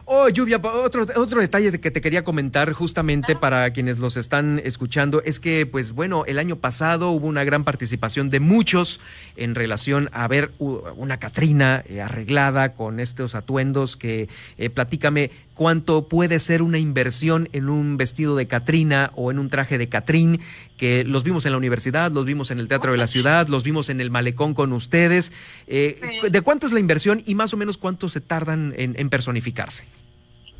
Oh, 0.07 0.29
Lluvia, 0.29 0.61
otro, 0.63 1.07
otro 1.17 1.41
detalle 1.41 1.81
que 1.81 1.91
te 1.91 2.03
quería 2.03 2.25
comentar 2.25 2.71
justamente 2.75 3.37
para 3.37 3.73
quienes 3.73 3.99
los 4.01 4.19
están 4.19 4.61
escuchando 4.63 5.23
es 5.25 5.41
que, 5.41 5.65
pues 5.65 5.93
bueno, 5.93 6.25
el 6.27 6.39
año 6.39 6.57
pasado 6.57 7.11
hubo 7.11 7.27
una 7.27 7.43
gran 7.43 7.65
participación 7.65 8.29
de 8.29 8.39
muchos 8.39 9.01
en 9.37 9.55
relación 9.55 10.11
a 10.13 10.29
ver 10.29 10.53
una 10.59 11.19
Catrina 11.19 11.83
eh, 11.87 12.03
arreglada 12.03 12.75
con 12.75 13.01
estos 13.01 13.35
atuendos 13.35 13.97
que, 13.97 14.29
eh, 14.59 14.69
platícame, 14.69 15.31
cuánto 15.55 16.09
puede 16.09 16.39
ser 16.39 16.63
una 16.63 16.79
inversión 16.79 17.49
en 17.53 17.69
un 17.69 17.97
vestido 17.97 18.37
de 18.37 18.47
Catrina 18.47 19.13
o 19.15 19.31
en 19.31 19.39
un 19.39 19.49
traje 19.49 19.79
de 19.79 19.89
Catrín, 19.89 20.41
que 20.77 21.05
los 21.05 21.23
vimos 21.23 21.47
en 21.47 21.53
la 21.53 21.59
universidad, 21.59 22.11
los 22.11 22.25
vimos 22.25 22.51
en 22.51 22.59
el 22.59 22.69
Teatro 22.69 22.93
de 22.93 22.99
la 22.99 23.07
Ciudad, 23.07 23.49
los 23.49 23.63
vimos 23.63 23.89
en 23.89 24.01
el 24.01 24.11
Malecón 24.11 24.55
con 24.55 24.73
ustedes. 24.73 25.33
Eh, 25.67 26.21
¿De 26.29 26.41
cuánto 26.43 26.67
es 26.67 26.73
la 26.73 26.81
inversión 26.81 27.23
y 27.25 27.35
más 27.35 27.55
o 27.55 27.57
menos 27.57 27.79
cuánto 27.79 28.09
se 28.09 28.21
tardan 28.21 28.75
en, 28.77 29.09
personificarse? 29.09 29.85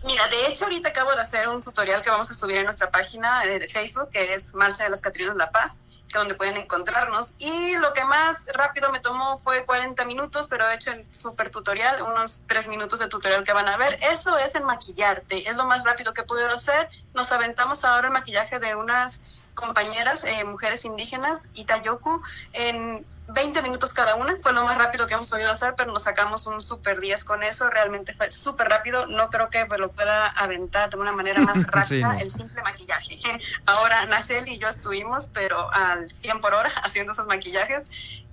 Mira, 0.05 0.23
de 0.29 0.53
hecho 0.53 0.65
ahorita 0.65 0.91
acabo 0.91 1.13
de 1.13 1.21
hacer 1.21 1.49
un 1.49 1.63
tutorial 1.63 2.03
que 2.03 2.11
vamos 2.11 2.31
a 2.31 2.35
subir 2.35 2.59
en 2.59 2.65
nuestra 2.65 2.91
página 2.91 3.45
de 3.47 3.69
Facebook, 3.69 4.11
que 4.11 4.35
es 4.35 4.55
Marcia 4.55 4.85
de 4.85 4.91
las 4.91 5.01
Catrinas 5.01 5.37
La 5.37 5.51
Paz 5.51 5.79
donde 6.19 6.35
pueden 6.35 6.57
encontrarnos. 6.57 7.35
Y 7.39 7.77
lo 7.79 7.93
que 7.93 8.05
más 8.05 8.47
rápido 8.53 8.91
me 8.91 9.01
tomó 9.01 9.39
fue 9.39 9.65
40 9.65 10.05
minutos, 10.05 10.47
pero 10.49 10.69
he 10.69 10.75
hecho 10.75 10.93
el 10.93 11.07
super 11.13 11.51
tutorial, 11.51 12.03
unos 12.03 12.45
3 12.47 12.69
minutos 12.69 12.99
de 12.99 13.09
tutorial 13.09 13.45
que 13.45 13.53
van 13.53 13.69
a 13.69 13.77
ver. 13.77 13.97
Eso 14.13 14.37
es 14.39 14.55
el 14.55 14.65
maquillarte, 14.65 15.49
es 15.49 15.57
lo 15.57 15.67
más 15.67 15.85
rápido 15.85 16.13
que 16.13 16.23
pude 16.23 16.45
hacer. 16.45 16.89
Nos 17.15 17.33
aventamos 17.33 17.85
ahora 17.85 18.09
el 18.09 18.13
maquillaje 18.13 18.59
de 18.59 18.75
unas 18.75 19.21
compañeras, 19.55 20.25
eh, 20.25 20.45
mujeres 20.45 20.85
indígenas, 20.85 21.49
Itayoku, 21.55 22.23
en 22.53 23.07
20 23.29 23.63
minutos 23.63 23.95
cada 23.95 24.17
una, 24.17 24.37
fue 24.43 24.53
lo 24.53 24.65
más 24.65 24.77
rápido 24.77 25.07
que 25.07 25.15
hemos 25.15 25.31
podido 25.31 25.51
hacer, 25.51 25.75
pero 25.77 25.93
nos 25.93 26.03
sacamos 26.03 26.47
un 26.47 26.61
super 26.61 27.01
10 27.01 27.25
con 27.25 27.43
eso, 27.43 27.71
realmente 27.71 28.15
fue 28.15 28.31
súper 28.31 28.69
rápido, 28.69 29.07
no 29.07 29.31
creo 29.31 29.49
que 29.49 29.67
lo 29.79 29.91
pueda 29.91 30.29
aventar 30.29 30.91
de 30.91 30.99
una 30.99 31.13
manera 31.13 31.41
más 31.41 31.67
rápida 31.67 32.21
el 32.21 32.31
simple 32.31 32.63
maquillaje. 32.63 33.19
Ahora 33.67 34.05
Nachel 34.07 34.47
y 34.49 34.59
yo 34.59 34.69
estuvimos, 34.69 35.31
pero 35.33 35.73
al 35.73 36.11
100 36.11 36.41
por 36.41 36.55
hora 36.55 36.71
haciendo 36.83 37.13
esos 37.13 37.27
maquillajes. 37.27 37.85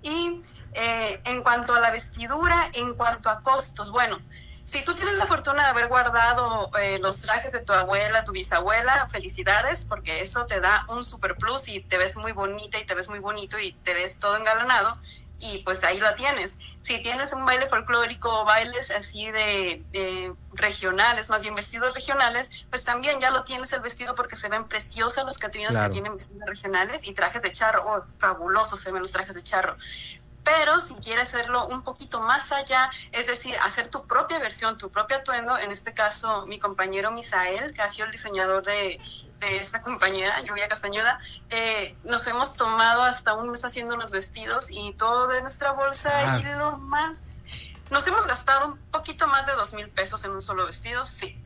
Y 0.02 0.42
eh, 0.74 1.22
en 1.26 1.42
cuanto 1.42 1.74
a 1.74 1.80
la 1.80 1.92
vestidura, 1.92 2.58
en 2.74 2.94
cuanto 2.96 3.30
a 3.30 3.42
costos, 3.42 3.92
bueno, 3.92 4.20
si 4.63 4.84
tú 4.84 4.93
tienes 4.93 5.17
la 5.17 5.26
fortuna 5.26 5.63
de 5.63 5.69
haber 5.69 5.88
guardado 5.88 6.69
eh, 6.80 7.00
los 7.00 7.21
trajes 7.21 7.52
de 7.52 7.62
tu 7.62 7.74
abuela, 7.74 8.24
tu 8.24 8.32
bisabuela, 8.32 9.08
felicidades, 9.10 9.86
porque 9.86 10.21
eso 10.21 10.45
te 10.45 10.60
da 10.60 10.86
un 10.89 11.04
super 11.04 11.36
plus 11.36 11.67
y 11.69 11.82
te 11.82 11.97
ves 11.97 12.15
muy 12.17 12.32
bonita 12.32 12.80
y 12.80 12.86
te 12.86 12.93
ves 12.93 13.10
muy 13.10 13.19
bonito 13.19 13.60
y 13.60 13.74
te 13.74 13.93
ves 13.93 14.19
todo 14.19 14.38
engalanado. 14.38 14.93
y 15.43 15.63
pues 15.63 15.84
ahí 15.84 16.00
la 16.00 16.13
tienes. 16.15 16.60
Si 16.80 17.02
tienes 17.02 17.34
un 17.34 17.43
baile 17.43 17.67
folclórico 17.67 18.30
o 18.41 18.45
bailes 18.45 18.91
así 18.91 19.32
de, 19.32 20.36
regionales, 20.54 21.32
más 21.32 21.41
bien 21.41 21.56
vestidos 21.56 21.93
regionales, 21.95 22.67
pues 22.69 22.84
también 22.84 23.19
ya 23.19 23.32
lo 23.32 23.43
tienes 23.43 23.74
el 23.74 23.82
vestido 23.82 24.13
porque 24.13 24.36
se 24.36 24.50
ven 24.50 24.67
preciosas 24.67 25.26
las 25.26 25.39
catrinas 25.39 25.76
que 25.76 25.89
tienen 25.89 26.13
vestidos 26.13 26.45
regionales 26.45 27.08
y 27.08 27.15
trajes 27.15 27.41
de 27.41 27.52
charro, 27.52 27.84
oh, 27.88 28.06
fabulosos 28.19 28.80
se 28.80 28.91
ven 28.91 29.02
los 29.02 29.12
trajes 29.12 29.34
de 29.34 29.41
charro. 29.41 29.76
Pero 30.44 30.82
si 30.82 30.96
quieres 30.96 31.28
hacerlo 31.28 31.68
un 31.68 31.84
poquito 31.84 32.22
más 32.22 32.52
allá, 32.52 32.90
es 33.12 33.28
decir, 33.28 33.56
hacer 33.64 33.90
tu 33.90 34.06
propia 34.08 34.40
versión, 34.40 34.78
tu 34.78 34.90
propio 34.90 35.18
atuendo, 35.18 35.58
en 35.58 35.72
este 35.72 35.94
caso 35.94 36.46
mi 36.48 36.58
compañero 36.58 37.12
Misael, 37.12 37.74
que 37.74 37.82
ha 37.82 37.88
sido 37.88 38.06
el 38.06 38.12
diseñador 38.12 38.64
de, 38.64 39.00
de 39.40 39.58
esta 39.58 39.82
compañera, 39.82 40.40
Lluvia 40.42 40.68
Castañeda, 40.68 41.20
eh, 41.50 41.96
nos 42.04 42.26
hemos 42.28 42.56
tomado 42.56 43.04
hasta 43.04 43.34
un 43.34 43.50
mes 43.50 43.64
haciendo 43.66 43.98
los 43.98 44.12
vestidos 44.12 44.68
y 44.72 44.94
todo 44.94 45.28
de 45.28 45.42
nuestra 45.42 45.72
bolsa 45.74 46.12
ha 46.18 46.40
ido 46.40 46.78
más. 46.78 47.42
Nos 47.90 48.08
hemos 48.08 48.26
gastado 48.26 48.68
un 48.68 48.78
poquito 48.92 49.28
más 49.28 49.46
de 49.46 49.54
dos 49.54 49.74
mil 49.74 49.90
pesos 49.90 50.24
en 50.24 50.32
un 50.32 50.42
solo 50.42 50.66
vestido, 50.66 51.06
sí, 51.06 51.38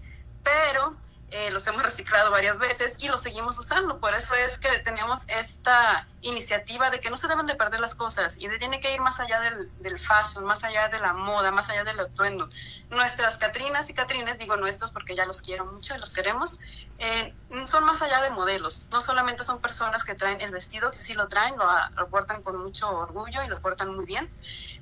pero 0.44 0.96
eh, 1.36 1.52
los 1.52 1.68
hemos 1.68 1.84
reciclado 1.84 2.32
varias 2.32 2.60
veces 2.60 2.96
y 3.00 3.10
los 3.10 3.20
seguimos 3.20 3.60
usando. 3.60 4.00
Por 4.00 4.14
eso 4.14 4.36
es 4.36 4.58
que 4.58 4.70
tenemos 4.80 5.26
esta 5.28 6.08
iniciativa 6.22 6.90
de 6.90 7.02
que 7.02 7.10
no 7.10 7.18
se 7.18 7.28
deben 7.28 7.46
de 7.46 7.56
perder 7.56 7.82
las 7.82 7.94
cosas 7.94 8.38
y 8.40 8.48
de 8.48 8.58
tiene 8.58 8.80
que 8.80 8.94
ir 8.94 9.02
más 9.02 9.20
allá 9.20 9.42
del, 9.42 9.70
del 9.82 10.00
fashion, 10.00 10.46
más 10.46 10.64
allá 10.64 10.88
de 10.88 11.00
la 11.00 11.12
moda, 11.12 11.52
más 11.52 11.70
allá 11.70 11.84
del 11.84 12.00
atuendo. 12.00 12.48
Nuestras 12.90 13.38
Catrinas 13.38 13.90
y 13.90 13.94
Catrines, 13.94 14.40
digo 14.40 14.56
nuestros 14.56 14.94
porque 14.94 15.14
ya 15.14 15.26
los 15.26 15.42
quiero 15.42 15.66
mucho 15.66 15.94
y 15.94 16.00
los 16.00 16.14
queremos, 16.14 16.62
eh, 17.00 17.34
son 17.68 17.84
más 17.84 18.02
allá 18.02 18.22
de 18.22 18.30
modelos. 18.30 18.88
No 18.92 19.02
solamente 19.02 19.44
son 19.44 19.60
personas 19.60 20.06
que 20.06 20.16
traen 20.16 20.40
el 20.40 20.52
vestido, 20.52 20.90
que 20.90 21.02
sí 21.02 21.16
lo 21.16 21.28
traen, 21.28 21.58
lo, 21.58 21.68
lo 21.98 22.08
portan 22.08 22.42
con 22.44 22.64
mucho 22.64 22.90
orgullo 22.90 23.44
y 23.44 23.50
lo 23.50 23.60
portan 23.60 23.94
muy 23.94 24.06
bien, 24.06 24.32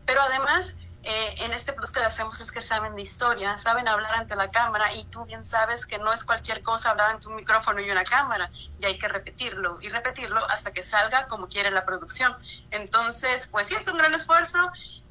pero 0.05 0.21
además 0.21 0.77
eh, 1.03 1.35
en 1.39 1.51
este 1.51 1.73
plus 1.73 1.91
que 1.91 1.99
hacemos 1.99 2.39
es 2.39 2.51
que 2.51 2.61
saben 2.61 2.95
de 2.95 3.01
historia, 3.01 3.57
saben 3.57 3.87
hablar 3.87 4.15
ante 4.15 4.35
la 4.35 4.49
cámara 4.49 4.85
y 4.93 5.03
tú 5.05 5.25
bien 5.25 5.43
sabes 5.43 5.85
que 5.85 5.97
no 5.97 6.13
es 6.13 6.23
cualquier 6.23 6.61
cosa 6.61 6.91
hablar 6.91 7.09
ante 7.09 7.27
un 7.27 7.35
micrófono 7.35 7.81
y 7.81 7.91
una 7.91 8.05
cámara 8.05 8.49
y 8.79 8.85
hay 8.85 8.97
que 8.97 9.09
repetirlo 9.09 9.77
y 9.81 9.89
repetirlo 9.89 10.39
hasta 10.49 10.71
que 10.71 10.81
salga 10.81 11.27
como 11.27 11.47
quiere 11.47 11.71
la 11.71 11.85
producción. 11.85 12.33
Entonces, 12.71 13.49
pues 13.51 13.67
sí, 13.67 13.75
es 13.75 13.85
un 13.87 13.97
gran 13.97 14.13
esfuerzo 14.13 14.57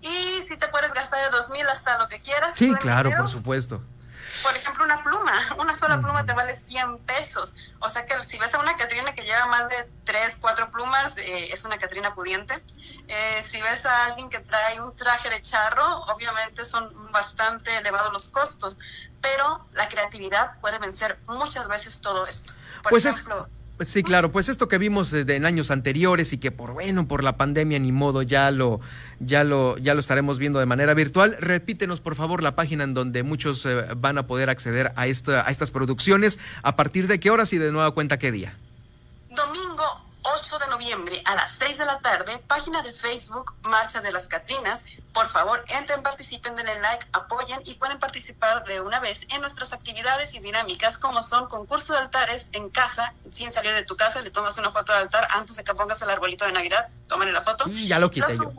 y 0.00 0.40
si 0.40 0.56
te 0.56 0.66
puedes 0.68 0.94
gastar 0.94 1.22
de 1.24 1.30
dos 1.30 1.50
mil 1.50 1.66
hasta 1.68 1.98
lo 1.98 2.08
que 2.08 2.20
quieras. 2.20 2.54
Sí, 2.54 2.72
claro, 2.74 3.10
por 3.16 3.28
supuesto 3.28 3.82
por 4.42 4.56
ejemplo, 4.56 4.84
una 4.84 5.02
pluma, 5.02 5.32
una 5.58 5.74
sola 5.74 6.00
pluma 6.00 6.26
te 6.26 6.32
vale 6.34 6.54
100 6.54 6.98
pesos. 6.98 7.54
O 7.80 7.88
sea 7.88 8.04
que 8.04 8.14
si 8.24 8.38
ves 8.38 8.54
a 8.54 8.58
una 8.58 8.76
Catrina 8.76 9.12
que 9.14 9.22
lleva 9.22 9.46
más 9.46 9.68
de 9.68 9.90
3, 10.04 10.38
4 10.40 10.70
plumas, 10.70 11.16
eh, 11.18 11.52
es 11.52 11.64
una 11.64 11.78
Catrina 11.78 12.14
pudiente. 12.14 12.54
Eh, 13.08 13.42
si 13.42 13.60
ves 13.62 13.86
a 13.86 14.06
alguien 14.06 14.28
que 14.28 14.40
trae 14.40 14.80
un 14.80 14.94
traje 14.96 15.30
de 15.30 15.40
charro, 15.42 15.86
obviamente 16.12 16.64
son 16.64 17.12
bastante 17.12 17.76
elevados 17.78 18.12
los 18.12 18.30
costos, 18.30 18.78
pero 19.20 19.66
la 19.72 19.88
creatividad 19.88 20.58
puede 20.60 20.78
vencer 20.78 21.18
muchas 21.26 21.68
veces 21.68 22.00
todo 22.00 22.26
esto. 22.26 22.54
Por 22.82 22.90
pues 22.90 23.04
ejemplo, 23.04 23.48
sí, 23.84 24.02
claro, 24.02 24.32
pues 24.32 24.48
esto 24.48 24.68
que 24.68 24.78
vimos 24.78 25.12
en 25.12 25.46
años 25.46 25.70
anteriores 25.70 26.32
y 26.32 26.38
que 26.38 26.50
por 26.50 26.72
bueno, 26.72 27.06
por 27.06 27.22
la 27.22 27.36
pandemia 27.36 27.78
ni 27.78 27.92
modo 27.92 28.22
ya 28.22 28.50
lo 28.50 28.80
ya 29.20 29.44
lo 29.44 29.78
ya 29.78 29.94
lo 29.94 30.00
estaremos 30.00 30.38
viendo 30.38 30.58
de 30.58 30.66
manera 30.66 30.94
virtual. 30.94 31.36
Repítenos 31.40 32.00
por 32.00 32.14
favor 32.14 32.42
la 32.42 32.54
página 32.54 32.84
en 32.84 32.94
donde 32.94 33.22
muchos 33.22 33.64
eh, 33.66 33.86
van 33.96 34.18
a 34.18 34.26
poder 34.26 34.50
acceder 34.50 34.92
a 34.96 35.06
esta 35.06 35.46
a 35.46 35.50
estas 35.50 35.70
producciones, 35.70 36.38
a 36.62 36.76
partir 36.76 37.06
de 37.06 37.20
qué 37.20 37.30
horas 37.30 37.52
y 37.52 37.58
de 37.58 37.72
nueva 37.72 37.90
cuenta 37.92 38.18
qué 38.18 38.32
día. 38.32 38.54
Domingo 39.30 40.02
8 40.22 40.41
de 40.58 40.66
noviembre 40.68 41.22
a 41.24 41.34
las 41.34 41.52
6 41.52 41.78
de 41.78 41.84
la 41.84 41.98
tarde, 42.00 42.36
página 42.46 42.82
de 42.82 42.92
Facebook 42.92 43.54
Marcha 43.62 44.00
de 44.00 44.12
las 44.12 44.28
Catrinas. 44.28 44.84
Por 45.12 45.28
favor, 45.28 45.62
entren, 45.68 46.02
participen, 46.02 46.56
denle 46.56 46.80
like, 46.80 47.06
apoyen 47.12 47.60
y 47.64 47.74
pueden 47.74 47.98
participar 47.98 48.64
de 48.64 48.80
una 48.80 49.00
vez 49.00 49.26
en 49.30 49.40
nuestras 49.40 49.72
actividades 49.72 50.34
y 50.34 50.40
dinámicas 50.40 50.98
como 50.98 51.22
son 51.22 51.48
concursos 51.48 51.96
de 51.96 52.02
altares 52.02 52.48
en 52.52 52.70
casa, 52.70 53.14
sin 53.30 53.50
salir 53.50 53.74
de 53.74 53.84
tu 53.84 53.96
casa, 53.96 54.22
le 54.22 54.30
tomas 54.30 54.56
una 54.58 54.70
foto 54.70 54.92
del 54.92 55.02
altar 55.02 55.26
antes 55.32 55.56
de 55.56 55.64
que 55.64 55.74
pongas 55.74 56.00
el 56.02 56.10
arbolito 56.10 56.44
de 56.44 56.52
Navidad, 56.52 56.88
tómenle 57.06 57.32
la 57.32 57.42
foto. 57.42 57.64
Y 57.68 57.88
ya 57.88 57.98
lo 57.98 58.10
quité 58.10 58.36
yo. 58.36 58.52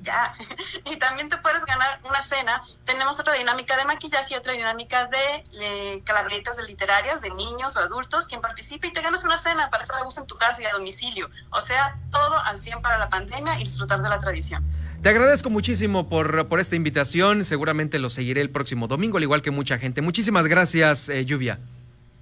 Ya. 0.00 0.36
Y 0.86 0.96
también 0.96 1.28
te 1.28 1.38
puedes 1.38 1.64
ganar 1.64 2.00
una 2.04 2.20
cena. 2.20 2.62
Tenemos 2.84 3.18
otra 3.18 3.34
dinámica 3.34 3.76
de 3.76 3.84
maquillaje 3.86 4.34
y 4.34 4.36
otra 4.36 4.52
dinámica 4.52 5.06
de 5.06 5.44
eh, 5.60 6.02
calaveritas 6.04 6.56
de 6.56 6.64
literarias 6.64 7.22
de 7.22 7.30
niños 7.30 7.76
o 7.76 7.80
adultos, 7.80 8.26
quien 8.26 8.40
participe 8.40 8.88
y 8.88 8.92
te 8.92 9.00
ganas 9.00 9.24
una 9.24 9.38
cena 9.38 9.70
para 9.70 9.84
estar 9.84 9.98
a 10.00 10.04
gusto 10.04 10.20
en 10.20 10.26
tu 10.26 10.36
casa 10.36 10.62
y 10.62 10.66
a 10.66 10.72
domicilio. 10.72 11.30
O 11.50 11.60
sea, 11.60 11.96
todo 12.10 12.38
al 12.46 12.58
100 12.58 12.82
para 12.82 12.98
la 12.98 13.08
pandemia 13.08 13.58
y 13.60 13.64
disfrutar 13.64 14.02
de 14.02 14.08
la 14.08 14.20
tradición. 14.20 14.64
Te 15.02 15.10
agradezco 15.10 15.50
muchísimo 15.50 16.08
por, 16.08 16.48
por 16.48 16.60
esta 16.60 16.76
invitación. 16.76 17.44
Seguramente 17.44 17.98
lo 17.98 18.08
seguiré 18.08 18.40
el 18.40 18.50
próximo 18.50 18.88
domingo, 18.88 19.18
al 19.18 19.22
igual 19.22 19.42
que 19.42 19.50
mucha 19.50 19.78
gente. 19.78 20.00
Muchísimas 20.00 20.46
gracias, 20.48 21.08
eh, 21.10 21.24
Lluvia. 21.26 21.58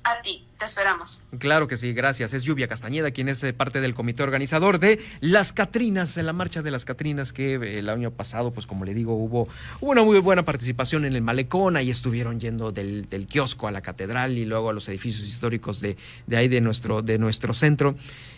A 0.04 0.20
ti, 0.20 0.44
te 0.58 0.64
esperamos. 0.64 1.28
Claro 1.38 1.68
que 1.68 1.76
sí, 1.76 1.92
gracias. 1.92 2.32
Es 2.32 2.42
Lluvia 2.42 2.66
Castañeda, 2.66 3.12
quien 3.12 3.28
es 3.28 3.42
eh, 3.44 3.52
parte 3.52 3.80
del 3.80 3.94
comité 3.94 4.24
organizador 4.24 4.80
de 4.80 5.00
Las 5.20 5.52
Catrinas, 5.52 6.16
la 6.16 6.32
marcha 6.32 6.60
de 6.60 6.72
las 6.72 6.84
Catrinas, 6.84 7.32
que 7.32 7.54
eh, 7.54 7.78
el 7.78 7.88
año 7.88 8.10
pasado, 8.10 8.50
pues 8.50 8.66
como 8.66 8.84
le 8.84 8.94
digo, 8.94 9.14
hubo, 9.14 9.48
una 9.80 10.02
muy 10.02 10.18
buena 10.18 10.44
participación 10.44 11.04
en 11.04 11.14
el 11.14 11.22
malecón, 11.22 11.76
ahí 11.76 11.88
estuvieron 11.88 12.40
yendo 12.40 12.72
del, 12.72 13.06
kiosco 13.30 13.68
a 13.68 13.70
la 13.70 13.80
catedral 13.80 14.38
y 14.38 14.44
luego 14.44 14.70
a 14.70 14.72
los 14.72 14.88
edificios 14.88 15.28
históricos 15.28 15.80
de, 15.80 15.96
de 16.26 16.36
ahí 16.36 16.48
de 16.48 16.60
nuestro, 16.60 17.02
de 17.02 17.18
nuestro 17.18 17.54
centro. 17.54 17.94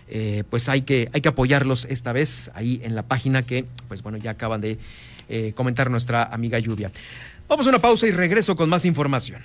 Eh, 0.09 0.45
pues 0.51 0.69
hay 0.69 0.83
que, 0.83 1.09
hay 1.15 1.23
que 1.23 1.31
apoyarlos 1.31 1.87
esta 1.87 2.13
vez 2.13 2.51
ahí 2.55 2.79
en 2.85 2.95
la 2.95 3.05
página 3.05 3.43
que, 3.43 3.65
pues 3.89 4.03
bueno, 4.03 4.19
ya 4.19 4.33
acaban 4.33 4.61
de 4.61 4.79
comentar 5.55 5.91
nuestra 5.91 6.25
amiga 6.25 6.59
Lluvia. 6.59 6.93
Vamos 7.49 7.67
a 7.67 7.71
una 7.71 7.81
pausa 7.81 8.07
y 8.07 8.11
regreso 8.11 8.55
con 8.57 8.69
más 8.69 8.85
información. 8.85 9.43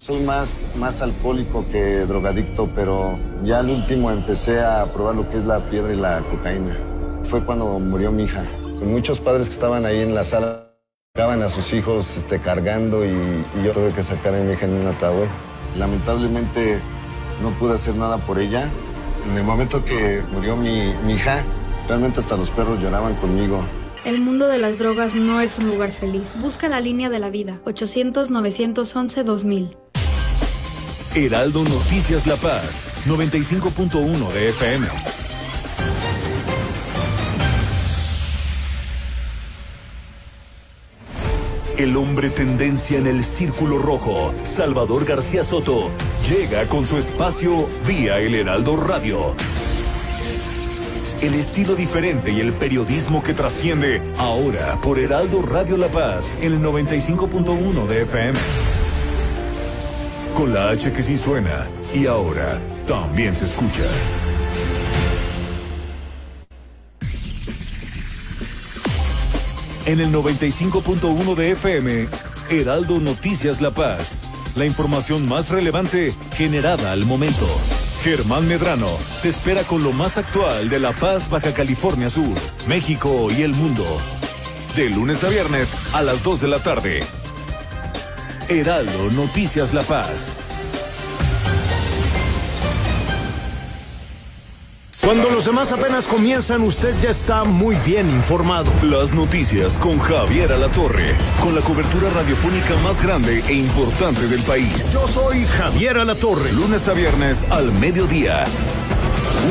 Soy 0.00 0.20
más, 0.20 0.64
más 0.76 1.02
alcohólico 1.02 1.66
que 1.72 2.06
drogadicto, 2.06 2.70
pero 2.72 3.18
ya 3.42 3.58
al 3.58 3.68
último 3.68 4.12
empecé 4.12 4.60
a 4.60 4.86
probar 4.92 5.16
lo 5.16 5.28
que 5.28 5.38
es 5.38 5.44
la 5.44 5.58
piedra 5.58 5.92
y 5.92 5.96
la 5.96 6.20
cocaína. 6.20 6.76
Fue 7.24 7.44
cuando 7.44 7.80
murió 7.80 8.12
mi 8.12 8.22
hija. 8.22 8.44
Muchos 8.80 9.18
padres 9.18 9.48
que 9.48 9.54
estaban 9.54 9.84
ahí 9.84 10.00
en 10.00 10.14
la 10.14 10.22
sala 10.22 10.72
sacaban 11.16 11.42
a 11.42 11.48
sus 11.48 11.74
hijos 11.74 12.16
este, 12.16 12.38
cargando 12.38 13.04
y, 13.04 13.42
yo 13.64 13.72
tuve 13.72 13.92
que 13.92 14.04
sacar 14.04 14.36
a 14.36 14.38
mi 14.38 14.52
hija 14.52 14.66
en 14.66 14.74
un 14.74 14.86
ataúd. 14.86 15.26
Lamentablemente 15.76 16.78
no 17.42 17.50
pude 17.58 17.74
hacer 17.74 17.96
nada 17.96 18.18
por 18.18 18.38
ella. 18.38 18.70
En 19.28 19.36
el 19.36 19.42
momento 19.42 19.84
que 19.84 20.22
murió 20.32 20.56
mi, 20.56 20.92
mi 21.04 21.14
hija, 21.14 21.44
realmente 21.88 22.20
hasta 22.20 22.36
los 22.36 22.52
perros 22.52 22.80
lloraban 22.80 23.16
conmigo. 23.16 23.64
El 24.04 24.20
mundo 24.20 24.46
de 24.46 24.58
las 24.58 24.78
drogas 24.78 25.16
no 25.16 25.40
es 25.40 25.58
un 25.58 25.66
lugar 25.66 25.90
feliz. 25.90 26.36
Busca 26.40 26.68
la 26.68 26.80
línea 26.80 27.10
de 27.10 27.18
la 27.18 27.30
vida. 27.30 27.60
800-911-2000. 27.64 29.87
Heraldo 31.26 31.64
Noticias 31.64 32.28
La 32.28 32.36
Paz, 32.36 32.84
95.1 33.06 34.32
de 34.32 34.50
FM. 34.50 34.86
El 41.76 41.96
hombre 41.96 42.30
tendencia 42.30 42.98
en 42.98 43.08
el 43.08 43.24
círculo 43.24 43.78
rojo, 43.78 44.32
Salvador 44.44 45.04
García 45.04 45.42
Soto, 45.42 45.90
llega 46.28 46.66
con 46.66 46.86
su 46.86 46.96
espacio 46.96 47.68
vía 47.84 48.20
el 48.20 48.36
Heraldo 48.36 48.76
Radio. 48.76 49.34
El 51.20 51.34
estilo 51.34 51.74
diferente 51.74 52.30
y 52.30 52.38
el 52.38 52.52
periodismo 52.52 53.24
que 53.24 53.34
trasciende 53.34 54.00
ahora 54.18 54.78
por 54.80 55.00
Heraldo 55.00 55.42
Radio 55.42 55.76
La 55.78 55.88
Paz, 55.88 56.32
el 56.40 56.60
95.1 56.60 57.86
de 57.88 58.02
FM 58.02 58.77
con 60.38 60.54
la 60.54 60.68
H 60.68 60.92
que 60.92 61.02
sí 61.02 61.16
suena 61.16 61.66
y 61.92 62.06
ahora 62.06 62.60
también 62.86 63.34
se 63.34 63.44
escucha. 63.44 63.82
En 69.86 69.98
el 69.98 70.12
95.1 70.12 71.34
de 71.34 71.50
FM, 71.50 72.06
Heraldo 72.50 73.00
Noticias 73.00 73.60
La 73.60 73.72
Paz. 73.72 74.16
La 74.54 74.64
información 74.64 75.28
más 75.28 75.48
relevante 75.48 76.14
generada 76.36 76.92
al 76.92 77.04
momento. 77.04 77.48
Germán 78.04 78.46
Medrano 78.46 78.90
te 79.22 79.30
espera 79.30 79.64
con 79.64 79.82
lo 79.82 79.92
más 79.92 80.18
actual 80.18 80.68
de 80.68 80.78
La 80.78 80.92
Paz, 80.92 81.30
Baja 81.30 81.52
California 81.52 82.08
Sur, 82.10 82.36
México 82.68 83.26
y 83.36 83.42
el 83.42 83.54
mundo. 83.54 83.84
De 84.76 84.88
lunes 84.88 85.24
a 85.24 85.30
viernes 85.30 85.74
a 85.94 86.02
las 86.02 86.22
2 86.22 86.42
de 86.42 86.48
la 86.48 86.60
tarde 86.60 87.17
Heraldo 88.48 89.10
Noticias 89.10 89.74
La 89.74 89.82
Paz. 89.82 90.32
Cuando 95.02 95.30
los 95.30 95.44
demás 95.44 95.70
apenas 95.72 96.06
comienzan, 96.06 96.62
usted 96.62 96.94
ya 97.02 97.10
está 97.10 97.44
muy 97.44 97.76
bien 97.86 98.08
informado. 98.08 98.70
Las 98.82 99.12
noticias 99.12 99.78
con 99.78 99.98
Javier 99.98 100.52
Alatorre, 100.52 101.14
con 101.42 101.54
la 101.54 101.60
cobertura 101.60 102.08
radiofónica 102.10 102.74
más 102.82 103.02
grande 103.02 103.42
e 103.48 103.52
importante 103.52 104.26
del 104.28 104.40
país. 104.42 104.92
Yo 104.92 105.06
soy 105.08 105.44
Javier 105.44 105.98
Alatorre. 105.98 106.52
Lunes 106.52 106.88
a 106.88 106.94
viernes 106.94 107.44
al 107.50 107.70
mediodía. 107.72 108.44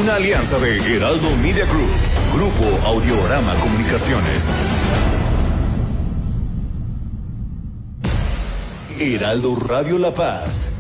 Una 0.02 0.16
alianza 0.16 0.58
de 0.60 0.78
Heraldo 0.96 1.30
Media 1.42 1.66
Group 1.66 1.90
Grupo 2.34 2.88
Audiorama 2.88 3.54
Comunicaciones. 3.56 4.77
Heraldo 9.00 9.56
Radio 9.56 10.00
La 10.00 10.12
Paz. 10.12 10.72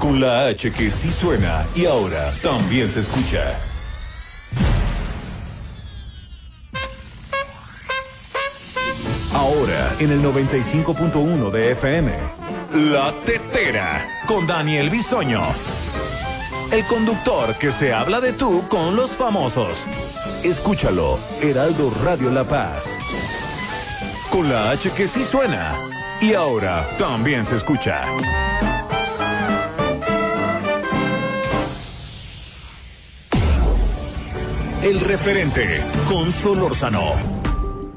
Con 0.00 0.20
la 0.20 0.46
H 0.46 0.72
que 0.72 0.90
sí 0.90 1.12
suena 1.12 1.64
y 1.76 1.86
ahora 1.86 2.32
también 2.42 2.90
se 2.90 3.00
escucha. 3.00 3.40
Ahora 9.32 9.94
en 10.00 10.10
el 10.10 10.22
95.1 10.22 11.50
de 11.52 11.72
FM. 11.72 12.12
La 12.74 13.14
Tetera 13.24 14.24
con 14.26 14.46
Daniel 14.46 14.90
Bisoño. 14.90 15.42
El 16.72 16.84
conductor 16.86 17.54
que 17.54 17.70
se 17.70 17.92
habla 17.92 18.20
de 18.20 18.32
tú 18.32 18.64
con 18.68 18.96
los 18.96 19.12
famosos. 19.12 19.86
Escúchalo, 20.42 21.16
Heraldo 21.40 21.92
Radio 22.04 22.32
La 22.32 22.42
Paz. 22.42 22.98
Con 24.30 24.48
la 24.48 24.70
H 24.70 24.90
que 24.90 25.06
sí 25.06 25.22
suena 25.22 25.76
y 26.20 26.34
ahora 26.34 26.84
también 26.98 27.44
se 27.44 27.56
escucha. 27.56 28.04
El 34.82 35.00
referente 35.00 35.84
con 36.08 36.30
Solórzano 36.30 37.36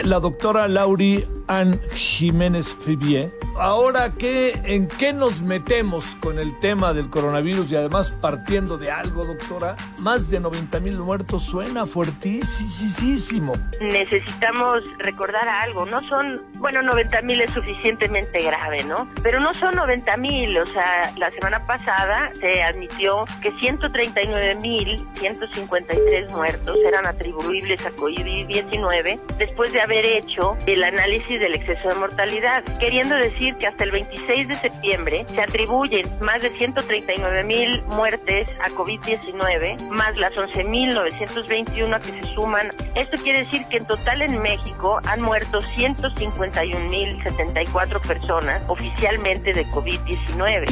la 0.04 0.20
doctora 0.20 0.68
Lauri 0.68 1.26
Ann 1.50 1.82
Jiménez 1.96 2.68
Fibier. 2.86 3.32
Ahora, 3.58 4.14
¿qué, 4.18 4.52
¿en 4.64 4.88
qué 4.88 5.12
nos 5.12 5.42
metemos 5.42 6.16
con 6.22 6.40
el 6.40 6.58
tema 6.60 6.94
del 6.94 7.10
coronavirus 7.10 7.72
y 7.72 7.76
además 7.76 8.12
partiendo 8.12 8.78
de 8.78 8.90
algo, 8.90 9.26
doctora? 9.26 9.76
Más 9.98 10.30
de 10.30 10.40
90 10.40 10.80
mil 10.80 10.98
muertos 11.00 11.44
suena 11.44 11.86
fuertísimo. 11.86 13.54
Necesitamos 13.82 14.84
recordar 15.00 15.50
algo, 15.50 15.86
no 15.86 16.08
son, 16.08 16.42
bueno, 16.54 16.82
90 16.84 17.22
mil 17.24 17.42
es 17.42 17.52
suficientemente 17.52 18.42
grave, 18.44 18.84
¿no? 18.86 19.10
Pero 19.24 19.40
no 19.40 19.54
son 19.54 19.76
90 19.76 20.16
mil, 20.18 20.58
o 20.58 20.66
sea, 20.66 21.12
la 21.18 21.32
semana 21.32 21.66
pasada 21.66 22.32
se 22.40 22.64
admitió 22.64 23.26
que 23.42 23.52
139 23.52 24.56
mil 24.56 25.00
153 25.16 26.32
muertos 26.32 26.78
eran 26.88 27.06
atribuibles 27.08 27.86
a 27.86 27.92
COVID-19 27.92 29.20
después 29.38 29.74
de 29.74 29.82
haber 29.82 30.06
hecho 30.06 30.56
el 30.66 30.84
análisis 30.84 31.39
del 31.40 31.56
exceso 31.56 31.90
de 31.90 31.96
mortalidad, 31.96 32.64
queriendo 32.80 33.16
decir 33.16 33.56
que 33.56 33.66
hasta 33.68 33.84
el 33.84 33.92
26 33.92 34.48
de 34.48 34.56
septiembre 34.56 35.26
se 35.28 35.42
atribuyen 35.42 36.08
más 36.22 36.42
de 36.42 36.50
139 36.50 37.44
mil 37.44 37.82
muertes 37.84 38.50
a 38.62 38.70
COVID-19, 38.70 39.90
más 39.90 40.18
las 40.20 40.34
11.921 40.34 42.02
que 42.02 42.12
se 42.12 42.24
suman. 42.34 42.74
Esto 42.96 43.18
quiere 43.18 43.46
decir 43.46 43.66
que 43.70 43.78
en 43.78 43.86
total 43.86 44.22
en 44.22 44.42
México 44.42 45.00
han 45.06 45.22
muerto 45.22 45.62
151.074 45.62 48.02
personas 48.02 48.62
oficialmente 48.68 49.54
de 49.54 49.66
COVID-19. 49.68 50.66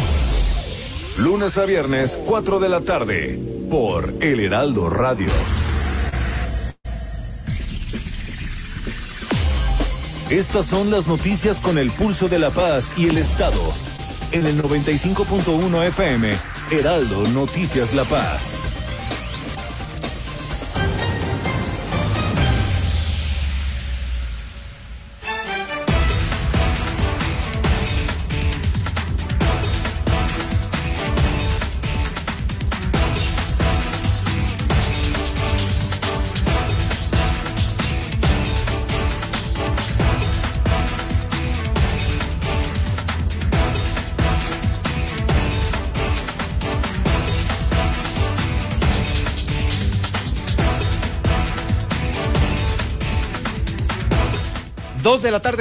Lunes 1.18 1.58
a 1.58 1.66
viernes, 1.66 2.20
4 2.26 2.60
de 2.60 2.70
la 2.70 2.82
tarde, 2.82 3.40
por 3.72 4.14
El 4.22 4.40
Heraldo 4.40 4.88
Radio. 4.90 5.32
Estas 10.30 10.66
son 10.66 10.92
las 10.92 11.08
noticias 11.08 11.62
con 11.62 11.78
el 11.78 11.90
pulso 11.90 12.28
de 12.28 12.38
la 12.38 12.50
paz 12.50 12.92
y 12.98 13.08
el 13.08 13.18
Estado. 13.18 13.62
En 14.34 14.46
el 14.46 14.62
95.1 14.62 15.88
FM, 15.88 16.36
Heraldo 16.70 17.26
Noticias 17.30 17.94
La 17.94 18.04
Paz. 18.04 18.77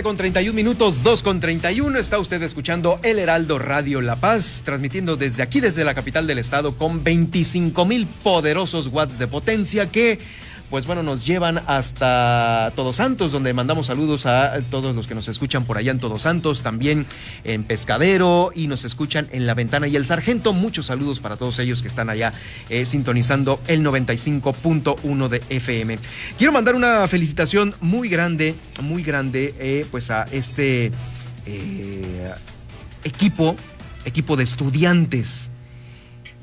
Con 0.07 0.17
31 0.17 0.55
minutos, 0.55 1.03
2 1.03 1.23
con 1.25 1.41
31. 1.41 1.99
Está 1.99 2.21
usted 2.21 2.41
escuchando 2.45 3.01
El 3.03 3.19
Heraldo 3.19 3.59
Radio 3.59 4.01
La 4.01 4.15
Paz, 4.15 4.63
transmitiendo 4.65 5.17
desde 5.17 5.43
aquí, 5.43 5.59
desde 5.59 5.83
la 5.83 5.95
capital 5.95 6.29
del 6.29 6.39
estado, 6.39 6.77
con 6.77 7.03
25 7.03 7.85
mil 7.87 8.07
poderosos 8.07 8.87
watts 8.87 9.19
de 9.19 9.27
potencia 9.27 9.91
que 9.91 10.21
pues 10.71 10.87
bueno, 10.87 11.03
nos 11.03 11.25
llevan 11.25 11.63
hasta 11.67 12.73
Todos 12.75 12.97
Santos, 12.97 13.31
donde 13.31 13.53
mandamos 13.55 13.87
saludos 13.87 14.27
a 14.27 14.61
todos 14.71 14.97
los 14.97 15.07
que 15.07 15.15
nos 15.15 15.29
escuchan 15.29 15.65
por 15.65 15.79
allá 15.79 15.93
en 15.93 16.01
Todos 16.01 16.23
Santos, 16.23 16.63
también 16.63 17.07
en 17.45 17.65
Pescadero 17.65 18.51
y 18.55 18.67
nos 18.67 18.85
escuchan 18.85 19.29
en 19.31 19.47
La 19.47 19.55
Ventana 19.55 19.87
y 19.87 19.97
el 19.97 20.07
Sargento. 20.07 20.53
Muchos 20.53 20.87
saludos 20.87 21.21
para 21.21 21.37
todos 21.37 21.59
ellos 21.61 21.83
que 21.83 21.89
están 21.89 22.11
allá 22.11 22.33
eh, 22.69 22.85
sintonizando 22.85 23.61
el 23.69 23.85
95.1 23.85 25.29
de 25.29 25.43
FM. 25.51 25.99
Quiero 26.37 26.53
mandar 26.53 26.75
una 26.75 27.07
felicitación 27.07 27.75
muy 27.81 28.09
grande, 28.09 28.57
muy 28.83 29.03
grande, 29.03 29.55
eh, 29.59 29.87
pues 29.91 30.11
a 30.11 30.25
este 30.33 30.91
eh, 31.47 32.33
equipo, 33.05 33.55
equipo 34.05 34.37
de 34.37 34.45
estudiantes 34.45 35.51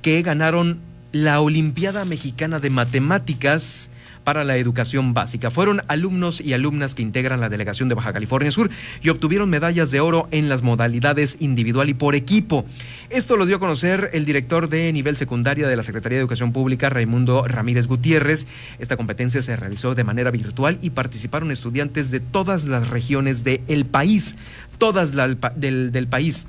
que 0.01 0.21
ganaron 0.21 0.92
la 1.13 1.39
Olimpiada 1.41 2.05
Mexicana 2.05 2.59
de 2.59 2.71
Matemáticas 2.71 3.91
para 4.23 4.43
la 4.43 4.57
educación 4.57 5.13
básica. 5.13 5.51
Fueron 5.51 5.81
alumnos 5.87 6.41
y 6.41 6.53
alumnas 6.53 6.95
que 6.95 7.03
integran 7.03 7.39
la 7.39 7.49
delegación 7.49 7.87
de 7.87 7.95
Baja 7.95 8.13
California 8.13 8.51
Sur 8.51 8.71
y 9.01 9.09
obtuvieron 9.09 9.49
medallas 9.49 9.91
de 9.91 9.99
oro 9.99 10.27
en 10.31 10.49
las 10.49 10.63
modalidades 10.63 11.37
individual 11.39 11.89
y 11.89 11.93
por 11.93 12.15
equipo. 12.15 12.65
Esto 13.11 13.37
lo 13.37 13.45
dio 13.45 13.57
a 13.57 13.59
conocer 13.59 14.09
el 14.13 14.25
director 14.25 14.69
de 14.69 14.91
nivel 14.91 15.15
secundaria 15.15 15.67
de 15.67 15.75
la 15.75 15.83
Secretaría 15.83 16.17
de 16.17 16.21
Educación 16.21 16.51
Pública, 16.51 16.89
Raimundo 16.89 17.45
Ramírez 17.47 17.85
Gutiérrez. 17.85 18.47
Esta 18.79 18.97
competencia 18.97 19.43
se 19.43 19.55
realizó 19.55 19.93
de 19.93 20.03
manera 20.03 20.31
virtual 20.31 20.79
y 20.81 20.89
participaron 20.89 21.51
estudiantes 21.51 22.09
de 22.09 22.21
todas 22.21 22.65
las 22.65 22.89
regiones 22.89 23.43
del 23.43 23.85
país, 23.85 24.35
todas 24.79 25.11
del, 25.11 25.91
del 25.91 26.07
país. 26.07 26.47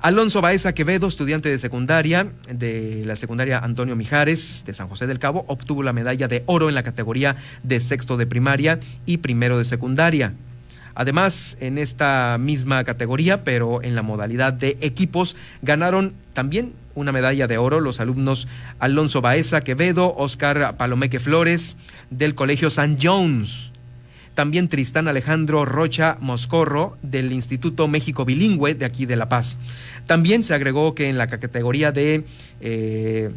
Alonso 0.00 0.40
Baeza 0.40 0.74
Quevedo, 0.74 1.06
estudiante 1.06 1.48
de 1.48 1.58
secundaria 1.58 2.26
de 2.48 3.04
la 3.06 3.16
secundaria 3.16 3.58
Antonio 3.58 3.96
Mijares 3.96 4.64
de 4.66 4.74
San 4.74 4.88
José 4.88 5.06
del 5.06 5.18
Cabo, 5.18 5.44
obtuvo 5.48 5.82
la 5.82 5.92
medalla 5.92 6.28
de 6.28 6.42
oro 6.46 6.68
en 6.68 6.74
la 6.74 6.82
categoría 6.82 7.36
de 7.62 7.80
sexto 7.80 8.16
de 8.16 8.26
primaria 8.26 8.78
y 9.06 9.18
primero 9.18 9.58
de 9.58 9.64
secundaria. 9.64 10.34
Además, 10.94 11.56
en 11.60 11.78
esta 11.78 12.36
misma 12.38 12.84
categoría, 12.84 13.44
pero 13.44 13.82
en 13.82 13.94
la 13.94 14.02
modalidad 14.02 14.52
de 14.52 14.76
equipos, 14.80 15.34
ganaron 15.62 16.14
también 16.34 16.72
una 16.94 17.10
medalla 17.10 17.48
de 17.48 17.58
oro 17.58 17.80
los 17.80 17.98
alumnos 17.98 18.46
Alonso 18.78 19.20
Baeza 19.20 19.62
Quevedo, 19.62 20.14
Oscar 20.16 20.76
Palomeque 20.76 21.18
Flores 21.18 21.76
del 22.10 22.34
Colegio 22.34 22.70
San 22.70 22.96
Jones 23.00 23.72
también 24.34 24.68
Tristán 24.68 25.08
Alejandro 25.08 25.64
Rocha 25.64 26.18
Moscorro 26.20 26.96
del 27.02 27.32
Instituto 27.32 27.88
México 27.88 28.24
Bilingüe 28.24 28.74
de 28.74 28.84
aquí 28.84 29.06
de 29.06 29.16
La 29.16 29.28
Paz. 29.28 29.56
También 30.06 30.44
se 30.44 30.54
agregó 30.54 30.94
que 30.94 31.08
en 31.08 31.18
la 31.18 31.28
categoría 31.28 31.92
de 31.92 32.24
eh, 32.60 33.30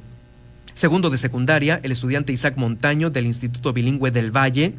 segundo 0.73 1.09
de 1.09 1.17
secundaria, 1.17 1.79
el 1.83 1.91
estudiante 1.91 2.33
Isaac 2.33 2.55
Montaño 2.57 3.09
del 3.09 3.25
Instituto 3.25 3.73
Bilingüe 3.73 4.11
del 4.11 4.35
Valle 4.35 4.73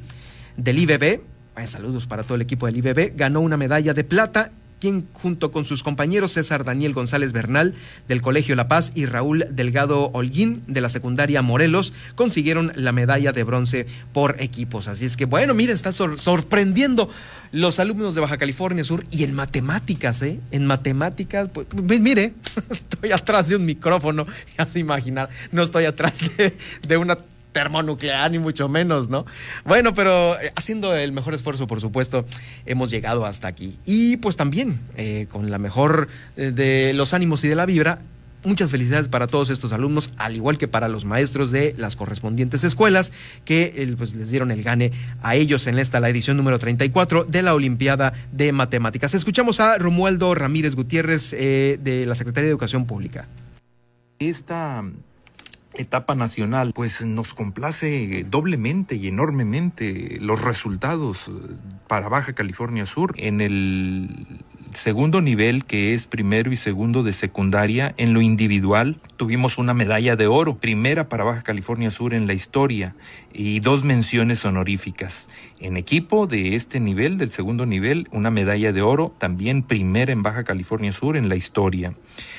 del 0.57 0.79
IBB, 0.79 1.21
saludos 1.67 2.07
para 2.07 2.23
todo 2.23 2.37
el 2.37 2.43
equipo 2.43 2.67
del 2.67 2.77
IBB, 2.77 3.17
ganó 3.17 3.41
una 3.41 3.57
medalla 3.57 3.95
de 3.95 4.05
plata 4.05 4.53
quien 4.81 5.09
junto 5.13 5.51
con 5.53 5.65
sus 5.65 5.83
compañeros 5.83 6.33
César 6.33 6.65
Daniel 6.65 6.95
González 6.95 7.33
Bernal 7.33 7.75
del 8.07 8.23
Colegio 8.23 8.55
La 8.55 8.69
Paz 8.69 8.93
y 8.95 9.07
Raúl 9.07 9.47
Delgado 9.51 10.11
Holguín 10.13 10.63
de 10.67 10.81
la 10.81 10.89
secundaria 10.89 11.43
Morelos 11.43 11.93
consiguieron 12.15 12.73
la 12.75 12.93
medalla 12.93 13.33
de 13.33 13.43
bronce 13.43 13.87
por 14.13 14.41
equipos. 14.41 14.89
Así 14.89 15.05
es 15.05 15.17
que 15.17 15.25
bueno, 15.25 15.55
miren, 15.55 15.75
está 15.75 15.93
sorprendiendo 15.93 17.11
los 17.53 17.81
alumnos 17.81 18.15
de 18.15 18.21
Baja 18.21 18.39
California 18.39 18.85
Sur 18.85 19.05
y 19.11 19.25
en 19.25 19.35
matemáticas, 19.35 20.23
¿eh? 20.23 20.41
En 20.51 20.67
matemáticas, 20.67 21.49
pues, 21.53 21.67
pues 21.69 22.01
mire, 22.01 22.35
estoy 22.71 23.13
atrás 23.13 23.49
de 23.49 23.57
un 23.57 23.65
micrófono, 23.65 24.27
ya 24.59 24.67
se 24.67 24.79
imaginar, 24.79 25.31
no 25.53 25.63
estoy 25.63 25.85
atrás 25.85 26.21
de, 26.37 26.57
de 26.87 26.97
una 26.97 27.19
termonuclear, 27.53 28.31
ni 28.31 28.39
mucho 28.39 28.69
menos, 28.69 29.09
¿no? 29.09 29.27
Bueno, 29.65 29.95
pero 29.95 30.39
eh, 30.41 30.53
haciendo 30.57 30.95
el 30.95 31.13
mejor 31.13 31.35
esfuerzo, 31.35 31.67
por 31.67 31.81
supuesto, 31.81 32.25
hemos 32.67 32.91
llegado 32.91 33.27
hasta 33.27 33.49
aquí. 33.49 33.79
Y 33.85 34.19
pues 34.19 34.37
también, 34.37 34.81
eh, 34.97 35.27
con 35.31 35.51
la 35.51 35.59
mejor 35.59 36.09
eh, 36.37 36.51
de 36.51 36.93
los 36.95 37.15
ánimos 37.15 37.45
y 37.45 37.49
de 37.49 37.55
la 37.55 37.67
vibra, 37.67 38.01
muchas 38.45 38.71
felicidades 38.71 39.09
para 39.09 39.27
todos 39.27 39.51
estos 39.51 39.73
alumnos, 39.73 40.13
al 40.17 40.37
igual 40.37 40.59
que 40.59 40.69
para 40.69 40.89
los 40.89 41.05
maestros 41.05 41.51
de 41.51 41.75
las 41.77 41.97
correspondientes 41.97 42.63
escuelas 42.63 43.13
que 43.45 43.95
pues, 43.99 44.15
les 44.15 44.31
dieron 44.31 44.53
el 44.53 44.63
gane 44.63 44.93
a 45.23 45.35
ellos 45.35 45.67
en 45.67 45.79
esta, 45.79 45.99
la 45.99 46.09
edición 46.09 46.37
número 46.37 46.59
34 46.59 47.25
de 47.25 47.43
la 47.43 47.55
Olimpiada 47.55 48.13
de 48.31 48.53
Matemáticas. 48.53 49.15
Escuchamos 49.15 49.59
a 49.59 49.77
Romualdo 49.79 50.35
Ramírez 50.37 50.77
Gutiérrez 50.77 51.33
de 51.33 52.05
la 52.07 52.15
Secretaría 52.15 52.47
de 52.47 52.53
Educación 52.53 52.87
Pública. 52.87 53.27
Esta 54.21 54.85
etapa 55.75 56.15
nacional, 56.15 56.73
pues 56.75 57.05
nos 57.05 57.35
complace 57.35 58.25
doblemente 58.29 58.97
y 58.97 59.09
enormemente 59.09 60.19
los 60.21 60.43
resultados 60.43 61.31
para 61.87 62.09
Baja 62.09 62.33
California 62.33 62.87
Sur 62.87 63.15
en 63.17 63.41
el 63.41 64.27
segundo 64.75 65.21
nivel, 65.21 65.65
que 65.65 65.95
es 65.95 66.07
primero 66.07 66.53
y 66.53 66.57
segundo 66.57 67.03
de 67.03 67.13
secundaria, 67.13 67.95
en 67.97 68.15
lo 68.15 68.21
individual 68.21 69.01
tuvimos 69.17 69.59
una 69.59 69.75
medalla 69.75 70.17
de 70.17 70.27
oro, 70.27 70.59
primera 70.59 71.09
para 71.09 71.25
Baja 71.25 71.43
California 71.43 71.91
Sur 71.91 72.15
en 72.15 72.27
la 72.27 72.35
historia 72.35 72.95
y 73.33 73.61
dos 73.61 73.85
menciones 73.85 74.45
honoríficas. 74.45 75.29
En 75.61 75.77
equipo 75.77 76.27
de 76.27 76.55
este 76.55 76.81
nivel, 76.81 77.19
del 77.19 77.31
segundo 77.31 77.67
nivel, 77.67 78.09
una 78.13 78.31
medalla 78.31 78.73
de 78.73 78.81
oro, 78.81 79.15
también 79.19 79.63
primera 79.63 80.13
en 80.13 80.23
Baja 80.23 80.45
California 80.45 80.93
Sur 80.93 81.17
en 81.17 81.29
la 81.29 81.37
historia. 81.37 81.95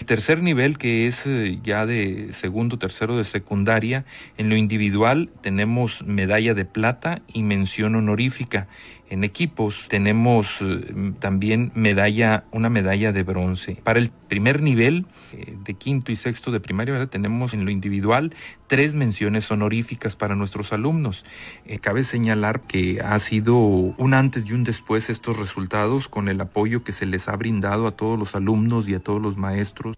Tercer 0.06 0.42
nivel, 0.42 0.78
que 0.78 1.08
es 1.08 1.26
eh, 1.26 1.60
ya 1.64 1.86
de 1.86 2.32
segundo, 2.32 2.80
tercero 2.80 3.18
de 3.18 3.26
secundaria, 3.26 4.06
en 4.38 4.50
lo 4.50 4.56
individual 4.56 5.30
tenemos 5.42 6.04
medalla 6.04 6.54
de 6.54 6.66
plata 6.66 7.22
y 7.34 7.44
mención 7.44 7.96
honorífica. 7.96 8.68
En 9.10 9.24
equipos 9.24 9.88
tenemos 9.90 10.62
eh, 10.62 11.14
también 11.20 11.72
medalla, 11.74 12.44
una 12.52 12.70
medalla 12.70 13.12
de 13.12 13.24
bronce. 13.24 13.80
Para 13.84 13.98
el 13.98 14.12
primer 14.12 14.62
nivel 14.62 15.08
eh, 15.34 15.56
de 15.64 15.74
quinto 15.74 16.12
y 16.12 16.16
sexto 16.16 16.52
de 16.52 16.60
primaria, 16.60 17.08
tenemos 17.08 17.56
en 17.56 17.66
lo 17.66 17.72
individual 17.72 18.36
tres 18.68 18.94
menciones 18.94 19.50
honoríficas 19.50 20.16
para 20.16 20.36
nuestros 20.36 20.74
alumnos. 20.74 21.26
Eh, 21.66 21.80
cabe 21.80 22.04
señalar 22.04 22.62
que 22.62 23.02
ha 23.02 23.18
sido 23.18 23.58
un 23.58 24.14
antes 24.14 24.48
y 24.48 24.54
un 24.54 24.64
después 24.64 25.10
estos 25.10 25.40
resultados 25.40 26.08
con 26.08 26.30
el 26.30 26.40
apoyo 26.40 26.84
que 26.84 26.92
se 26.92 27.08
les 27.08 27.28
ha 27.30 27.36
brindado 27.36 27.88
a 27.88 27.92
todos 27.92 28.18
los 28.20 28.36
alumnos 28.36 28.88
y 28.88 28.94
a 28.94 29.00
todos 29.00 29.20
los 29.20 29.38
maestros. 29.38 29.96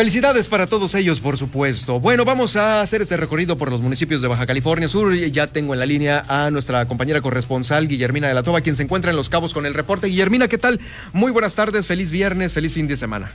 Felicidades 0.00 0.48
para 0.48 0.66
todos 0.66 0.94
ellos, 0.94 1.20
por 1.20 1.36
supuesto. 1.36 2.00
Bueno, 2.00 2.24
vamos 2.24 2.56
a 2.56 2.80
hacer 2.80 3.02
este 3.02 3.18
recorrido 3.18 3.58
por 3.58 3.70
los 3.70 3.82
municipios 3.82 4.22
de 4.22 4.28
Baja 4.28 4.46
California 4.46 4.88
Sur. 4.88 5.14
Ya 5.14 5.48
tengo 5.48 5.74
en 5.74 5.78
la 5.78 5.84
línea 5.84 6.24
a 6.26 6.50
nuestra 6.50 6.88
compañera 6.88 7.20
corresponsal, 7.20 7.86
Guillermina 7.86 8.26
de 8.26 8.32
la 8.32 8.42
Toba, 8.42 8.62
quien 8.62 8.76
se 8.76 8.82
encuentra 8.82 9.10
en 9.10 9.18
Los 9.18 9.28
Cabos 9.28 9.52
con 9.52 9.66
el 9.66 9.74
reporte. 9.74 10.06
Guillermina, 10.06 10.48
¿qué 10.48 10.56
tal? 10.56 10.80
Muy 11.12 11.32
buenas 11.32 11.54
tardes, 11.54 11.86
feliz 11.86 12.12
viernes, 12.12 12.54
feliz 12.54 12.72
fin 12.72 12.88
de 12.88 12.96
semana. 12.96 13.30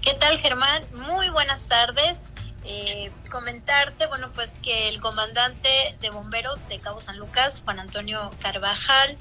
¿Qué 0.00 0.14
tal, 0.18 0.38
Germán? 0.38 0.82
Muy 0.94 1.28
buenas 1.28 1.68
tardes. 1.68 2.20
Eh, 2.68 3.12
comentarte, 3.30 4.08
bueno, 4.08 4.28
pues 4.34 4.58
que 4.60 4.88
el 4.88 5.00
comandante 5.00 5.96
de 6.00 6.10
bomberos 6.10 6.66
de 6.66 6.80
Cabo 6.80 7.00
San 7.00 7.16
Lucas, 7.16 7.62
Juan 7.64 7.78
Antonio 7.78 8.28
Carvajal, 8.40 9.16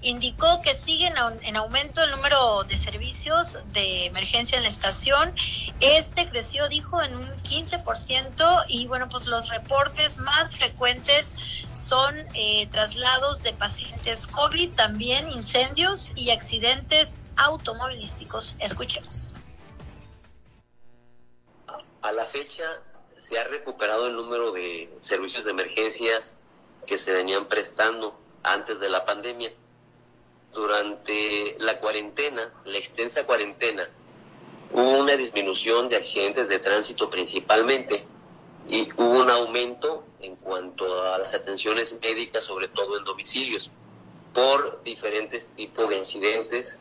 indicó 0.00 0.62
que 0.62 0.74
sigue 0.74 1.12
en, 1.42 1.56
aumento 1.56 2.02
el 2.02 2.10
número 2.10 2.64
de 2.64 2.74
servicios 2.74 3.58
de 3.74 4.06
emergencia 4.06 4.56
en 4.56 4.62
la 4.62 4.70
estación. 4.70 5.34
Este 5.80 6.26
creció, 6.30 6.70
dijo, 6.70 7.02
en 7.02 7.14
un 7.14 7.26
15% 7.26 8.64
y 8.68 8.86
bueno, 8.86 9.10
pues 9.10 9.26
los 9.26 9.50
reportes 9.50 10.16
más 10.16 10.56
frecuentes 10.56 11.36
son 11.72 12.14
eh, 12.32 12.66
traslados 12.70 13.42
de 13.42 13.52
pacientes 13.52 14.26
COVID, 14.26 14.72
también 14.72 15.28
incendios 15.28 16.12
y 16.14 16.30
accidentes 16.30 17.20
automovilísticos. 17.36 18.56
Escuchemos. 18.58 19.35
A 22.06 22.12
la 22.12 22.26
fecha 22.26 22.80
se 23.28 23.36
ha 23.36 23.42
recuperado 23.48 24.06
el 24.06 24.14
número 24.14 24.52
de 24.52 24.88
servicios 25.00 25.44
de 25.44 25.50
emergencias 25.50 26.36
que 26.86 26.98
se 26.98 27.12
venían 27.12 27.46
prestando 27.46 28.16
antes 28.44 28.78
de 28.78 28.88
la 28.88 29.04
pandemia. 29.04 29.52
Durante 30.52 31.56
la 31.58 31.80
cuarentena, 31.80 32.52
la 32.64 32.78
extensa 32.78 33.26
cuarentena, 33.26 33.88
hubo 34.70 34.98
una 35.00 35.16
disminución 35.16 35.88
de 35.88 35.96
accidentes 35.96 36.46
de 36.46 36.60
tránsito 36.60 37.10
principalmente 37.10 38.06
y 38.68 38.88
hubo 38.92 39.22
un 39.22 39.28
aumento 39.28 40.04
en 40.20 40.36
cuanto 40.36 41.12
a 41.12 41.18
las 41.18 41.34
atenciones 41.34 41.92
médicas, 42.00 42.44
sobre 42.44 42.68
todo 42.68 42.98
en 42.98 43.02
domicilios, 43.02 43.68
por 44.32 44.80
diferentes 44.84 45.48
tipos 45.56 45.88
de 45.88 45.96
incidentes, 45.96 46.78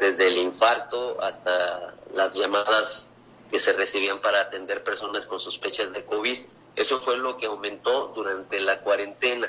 desde 0.00 0.26
el 0.26 0.38
infarto 0.38 1.22
hasta 1.22 1.94
las 2.12 2.34
llamadas 2.34 3.06
que 3.54 3.60
se 3.60 3.72
recibían 3.72 4.20
para 4.20 4.40
atender 4.40 4.82
personas 4.82 5.26
con 5.26 5.38
sospechas 5.38 5.92
de 5.92 6.04
COVID. 6.04 6.40
Eso 6.74 7.00
fue 7.02 7.16
lo 7.18 7.36
que 7.36 7.46
aumentó 7.46 8.08
durante 8.08 8.58
la 8.58 8.80
cuarentena. 8.80 9.48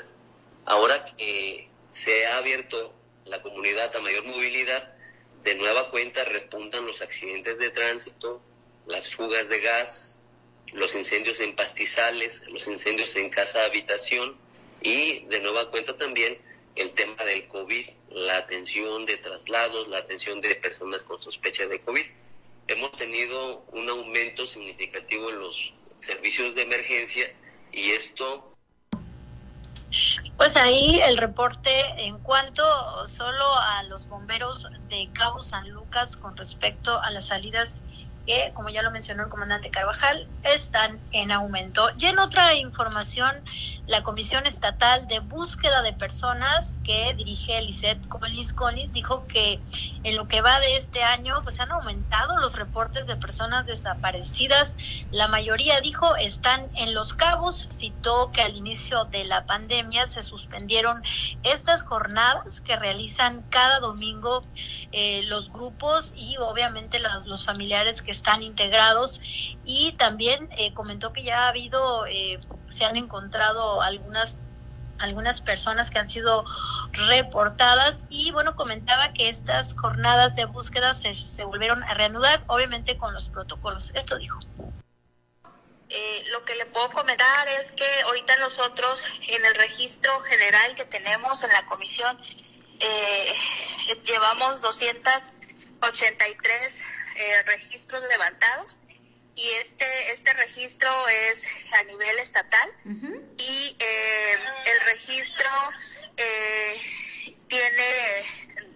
Ahora 0.64 1.04
que 1.16 1.68
se 1.90 2.24
ha 2.28 2.36
abierto 2.36 2.94
la 3.24 3.42
comunidad 3.42 3.96
a 3.96 4.00
mayor 4.00 4.24
movilidad, 4.24 4.94
de 5.42 5.56
nueva 5.56 5.90
cuenta 5.90 6.22
repuntan 6.22 6.86
los 6.86 7.02
accidentes 7.02 7.58
de 7.58 7.70
tránsito, 7.70 8.40
las 8.86 9.12
fugas 9.12 9.48
de 9.48 9.60
gas, 9.60 10.20
los 10.72 10.94
incendios 10.94 11.40
en 11.40 11.56
pastizales, 11.56 12.44
los 12.46 12.64
incendios 12.68 13.16
en 13.16 13.28
casa 13.28 13.64
habitación 13.64 14.36
y 14.82 15.24
de 15.24 15.40
nueva 15.40 15.68
cuenta 15.72 15.98
también 15.98 16.38
el 16.76 16.92
tema 16.92 17.24
del 17.24 17.48
COVID, 17.48 17.88
la 18.10 18.36
atención 18.36 19.04
de 19.04 19.16
traslados, 19.16 19.88
la 19.88 19.98
atención 19.98 20.40
de 20.40 20.54
personas 20.54 21.02
con 21.02 21.20
sospecha 21.20 21.66
de 21.66 21.80
COVID 21.80 22.06
hemos 22.68 22.92
tenido 22.92 23.64
un 23.72 23.88
aumento 23.88 24.46
significativo 24.46 25.30
en 25.30 25.40
los 25.40 25.72
servicios 25.98 26.54
de 26.54 26.62
emergencia 26.62 27.32
y 27.72 27.90
esto... 27.90 28.52
Pues 30.36 30.56
ahí 30.56 31.00
el 31.00 31.16
reporte 31.16 31.70
en 31.98 32.18
cuanto 32.18 32.62
solo 33.06 33.44
a 33.56 33.84
los 33.84 34.08
bomberos 34.08 34.66
de 34.88 35.08
Cabo 35.12 35.40
San 35.40 35.70
Lucas 35.70 36.16
con 36.16 36.36
respecto 36.36 37.00
a 37.00 37.10
las 37.10 37.28
salidas 37.28 37.82
que, 38.26 38.52
como 38.54 38.68
ya 38.68 38.82
lo 38.82 38.90
mencionó 38.90 39.22
el 39.24 39.28
comandante 39.28 39.70
Carvajal, 39.70 40.28
están 40.42 40.98
en 41.12 41.32
aumento. 41.32 41.88
Y 41.98 42.06
en 42.06 42.18
otra 42.18 42.54
información, 42.54 43.34
la 43.86 44.02
Comisión 44.02 44.46
Estatal 44.46 45.06
de 45.06 45.20
Búsqueda 45.20 45.82
de 45.82 45.92
Personas 45.92 46.80
que 46.84 47.14
dirige 47.14 47.60
Lisette 47.62 48.06
Colis 48.08 48.52
Colis 48.52 48.92
dijo 48.92 49.26
que 49.26 49.60
en 50.02 50.16
lo 50.16 50.28
que 50.28 50.40
va 50.40 50.60
de 50.60 50.76
este 50.76 51.02
año, 51.02 51.34
pues 51.42 51.60
han 51.60 51.70
aumentado 51.72 52.38
los 52.38 52.56
reportes 52.56 53.06
de 53.06 53.16
personas 53.16 53.66
desaparecidas. 53.66 54.76
La 55.10 55.28
mayoría, 55.28 55.80
dijo, 55.80 56.16
están 56.16 56.70
en 56.74 56.94
los 56.94 57.14
cabos. 57.14 57.68
Citó 57.70 58.30
que 58.32 58.42
al 58.42 58.56
inicio 58.56 59.04
de 59.06 59.24
la 59.24 59.46
pandemia 59.46 60.06
se 60.06 60.22
suspendieron 60.22 61.02
estas 61.42 61.82
jornadas 61.82 62.60
que 62.60 62.76
realizan 62.76 63.42
cada 63.50 63.80
domingo 63.80 64.42
eh, 64.92 65.22
los 65.24 65.52
grupos 65.52 66.14
y 66.16 66.36
obviamente 66.38 67.00
los 67.24 67.44
familiares 67.44 68.02
que 68.02 68.15
están 68.16 68.42
integrados 68.42 69.20
y 69.64 69.92
también 69.92 70.48
eh, 70.58 70.74
comentó 70.74 71.12
que 71.12 71.22
ya 71.22 71.44
ha 71.44 71.48
habido, 71.48 72.06
eh, 72.06 72.40
se 72.68 72.84
han 72.84 72.96
encontrado 72.96 73.82
algunas 73.82 74.38
algunas 74.98 75.42
personas 75.42 75.90
que 75.90 75.98
han 75.98 76.08
sido 76.08 76.46
reportadas 76.92 78.06
y 78.08 78.30
bueno, 78.30 78.54
comentaba 78.54 79.12
que 79.12 79.28
estas 79.28 79.74
jornadas 79.74 80.36
de 80.36 80.46
búsqueda 80.46 80.94
se, 80.94 81.12
se 81.12 81.44
volvieron 81.44 81.84
a 81.84 81.92
reanudar, 81.92 82.42
obviamente 82.46 82.96
con 82.96 83.12
los 83.12 83.28
protocolos. 83.28 83.92
Esto 83.94 84.16
dijo. 84.16 84.38
Eh, 85.88 86.24
lo 86.32 86.44
que 86.44 86.56
le 86.56 86.66
puedo 86.66 86.90
comentar 86.90 87.46
es 87.60 87.70
que 87.70 87.86
ahorita 88.06 88.36
nosotros 88.38 89.04
en 89.28 89.44
el 89.44 89.54
registro 89.54 90.20
general 90.22 90.74
que 90.74 90.84
tenemos 90.84 91.44
en 91.44 91.52
la 91.52 91.64
comisión 91.66 92.18
eh, 92.80 93.32
llevamos 94.04 94.60
283 94.62 96.82
eh, 97.16 97.42
registros 97.44 98.06
levantados 98.08 98.76
y 99.34 99.48
este 99.52 100.12
este 100.12 100.32
registro 100.34 100.90
es 101.08 101.72
a 101.72 101.82
nivel 101.84 102.18
estatal 102.18 102.70
y 103.38 103.76
eh, 103.78 104.38
el 104.66 104.80
registro 104.86 105.50
eh, 106.16 106.76
tiene 107.48 108.22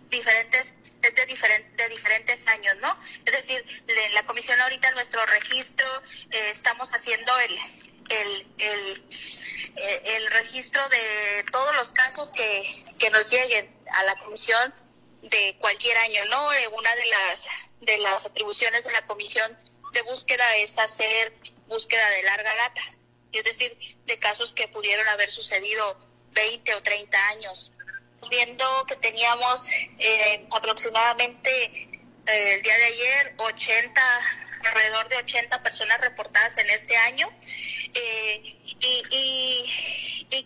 diferentes 0.08 0.74
es 1.02 1.14
de, 1.14 1.24
diferente, 1.24 1.88
diferentes 1.88 2.46
años, 2.46 2.76
¿no? 2.82 2.94
Es 3.24 3.32
decir, 3.32 3.64
en 3.88 4.14
la 4.14 4.26
comisión 4.26 4.60
ahorita 4.60 4.90
nuestro 4.90 5.24
registro 5.24 5.86
estamos 6.30 6.90
haciendo 6.90 7.32
el, 7.38 7.58
el, 8.10 8.46
el, 8.58 9.04
el, 10.04 10.30
registro 10.30 10.86
de 10.90 11.44
todos 11.50 11.74
los 11.76 11.92
casos 11.92 12.32
que, 12.32 12.84
que 12.98 13.08
nos 13.08 13.30
lleguen 13.30 13.74
a 13.92 14.02
la 14.02 14.14
comisión 14.16 14.74
de 15.22 15.56
cualquier 15.58 15.96
año, 15.96 16.22
¿no? 16.26 16.48
Una 16.76 16.94
de 16.94 17.06
las 17.06 17.69
de 17.80 17.98
las 17.98 18.26
atribuciones 18.26 18.84
de 18.84 18.92
la 18.92 19.06
comisión 19.06 19.56
de 19.92 20.02
búsqueda 20.02 20.56
es 20.56 20.78
hacer 20.78 21.32
búsqueda 21.66 22.08
de 22.10 22.22
larga 22.22 22.54
data, 22.54 22.82
es 23.32 23.44
decir, 23.44 23.76
de 24.06 24.18
casos 24.18 24.54
que 24.54 24.68
pudieron 24.68 25.06
haber 25.08 25.30
sucedido 25.30 25.98
20 26.32 26.74
o 26.74 26.82
30 26.82 27.28
años. 27.28 27.72
Viendo 28.28 28.64
que 28.86 28.96
teníamos 28.96 29.66
eh, 29.98 30.46
aproximadamente 30.50 31.50
eh, 32.26 32.54
el 32.54 32.62
día 32.62 32.76
de 32.76 32.84
ayer 32.84 33.34
80 33.38 34.02
alrededor 34.64 35.08
de 35.08 35.16
80 35.16 35.62
personas 35.62 36.00
reportadas 36.00 36.56
en 36.58 36.68
este 36.68 36.96
año 36.96 37.30
eh, 37.94 38.42
y, 38.42 39.02
y, 39.10 40.26
y 40.30 40.44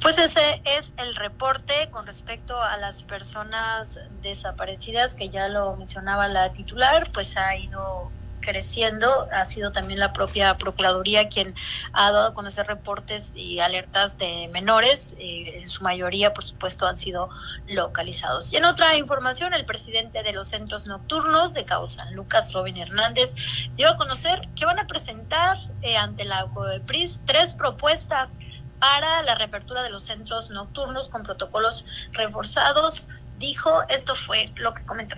pues 0.00 0.18
ese 0.18 0.62
es 0.64 0.94
el 0.96 1.14
reporte 1.14 1.88
con 1.90 2.06
respecto 2.06 2.60
a 2.60 2.76
las 2.76 3.02
personas 3.02 4.00
desaparecidas 4.22 5.14
que 5.14 5.28
ya 5.28 5.48
lo 5.48 5.76
mencionaba 5.76 6.28
la 6.28 6.52
titular, 6.52 7.10
pues 7.12 7.36
ha 7.36 7.56
ido 7.56 8.10
creciendo. 8.40 9.28
Ha 9.32 9.44
sido 9.44 9.72
también 9.72 10.00
la 10.00 10.12
propia 10.12 10.56
Procuraduría 10.56 11.28
quien 11.28 11.54
ha 11.92 12.10
dado 12.10 12.28
a 12.28 12.34
conocer 12.34 12.66
reportes 12.66 13.34
y 13.36 13.60
alertas 13.60 14.16
de 14.18 14.48
menores. 14.48 15.16
Eh, 15.18 15.60
en 15.60 15.68
su 15.68 15.84
mayoría, 15.84 16.32
por 16.32 16.44
supuesto, 16.44 16.86
han 16.86 16.96
sido 16.96 17.28
localizados. 17.66 18.52
Y 18.52 18.56
en 18.56 18.64
otra 18.64 18.96
información, 18.96 19.54
el 19.54 19.64
presidente 19.64 20.22
de 20.22 20.32
los 20.32 20.48
centros 20.48 20.86
nocturnos 20.86 21.54
de 21.54 21.64
Cabo 21.64 21.90
San 21.90 22.14
Lucas, 22.14 22.52
Robin 22.52 22.76
Hernández, 22.78 23.34
dio 23.76 23.90
a 23.90 23.96
conocer 23.96 24.48
que 24.56 24.64
van 24.64 24.78
a 24.78 24.86
presentar 24.86 25.58
eh, 25.82 25.96
ante 25.96 26.24
la 26.24 26.46
COEPRIS 26.54 27.20
tres 27.26 27.54
propuestas 27.54 28.38
para 28.78 29.22
la 29.22 29.34
reapertura 29.34 29.82
de 29.82 29.90
los 29.90 30.02
centros 30.02 30.50
nocturnos 30.50 31.08
con 31.08 31.22
protocolos 31.22 31.84
reforzados. 32.12 33.08
Dijo, 33.38 33.70
esto 33.88 34.14
fue 34.14 34.46
lo 34.56 34.74
que 34.74 34.84
comentó. 34.84 35.16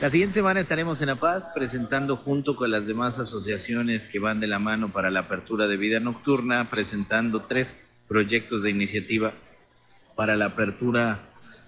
La 0.00 0.10
siguiente 0.10 0.34
semana 0.34 0.58
estaremos 0.58 1.00
en 1.00 1.06
La 1.06 1.14
Paz 1.14 1.48
presentando 1.54 2.16
junto 2.16 2.56
con 2.56 2.70
las 2.70 2.86
demás 2.86 3.20
asociaciones 3.20 4.08
que 4.08 4.18
van 4.18 4.40
de 4.40 4.48
la 4.48 4.58
mano 4.58 4.92
para 4.92 5.10
la 5.10 5.20
apertura 5.20 5.68
de 5.68 5.76
vida 5.76 6.00
nocturna, 6.00 6.70
presentando 6.70 7.42
tres 7.42 7.86
proyectos 8.08 8.64
de 8.64 8.70
iniciativa 8.70 9.32
para 10.16 10.36
la 10.36 10.46
apertura 10.46 11.20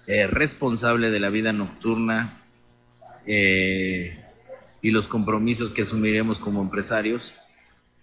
eh, 0.05 0.27
responsable 0.27 1.11
de 1.11 1.19
la 1.19 1.29
vida 1.29 1.53
nocturna 1.53 2.41
eh, 3.25 4.21
y 4.81 4.91
los 4.91 5.07
compromisos 5.07 5.71
que 5.71 5.83
asumiremos 5.83 6.37
como 6.37 6.61
empresarios 6.61 7.35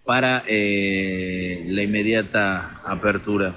para 0.04 0.44
eh, 0.48 1.64
la 1.68 1.82
inmediata 1.82 2.80
apertura. 2.84 3.54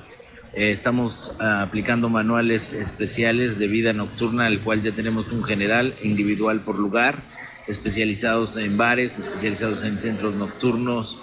Eh, 0.53 0.71
estamos 0.71 1.35
ah, 1.39 1.63
aplicando 1.63 2.07
manuales 2.07 2.71
especiales 2.73 3.57
de 3.59 3.67
vida 3.67 3.93
nocturna, 3.93 4.45
al 4.45 4.59
cual 4.59 4.81
ya 4.81 4.91
tenemos 4.91 5.31
un 5.31 5.43
general 5.43 5.95
individual 6.03 6.61
por 6.61 6.79
lugar, 6.79 7.23
especializados 7.67 8.57
en 8.57 8.77
bares, 8.77 9.19
especializados 9.19 9.83
en 9.83 9.97
centros 9.97 10.35
nocturnos, 10.35 11.19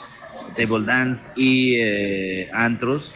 table 0.57 0.85
dance 0.85 1.31
y 1.37 1.77
eh, 1.77 2.51
antros. 2.53 3.15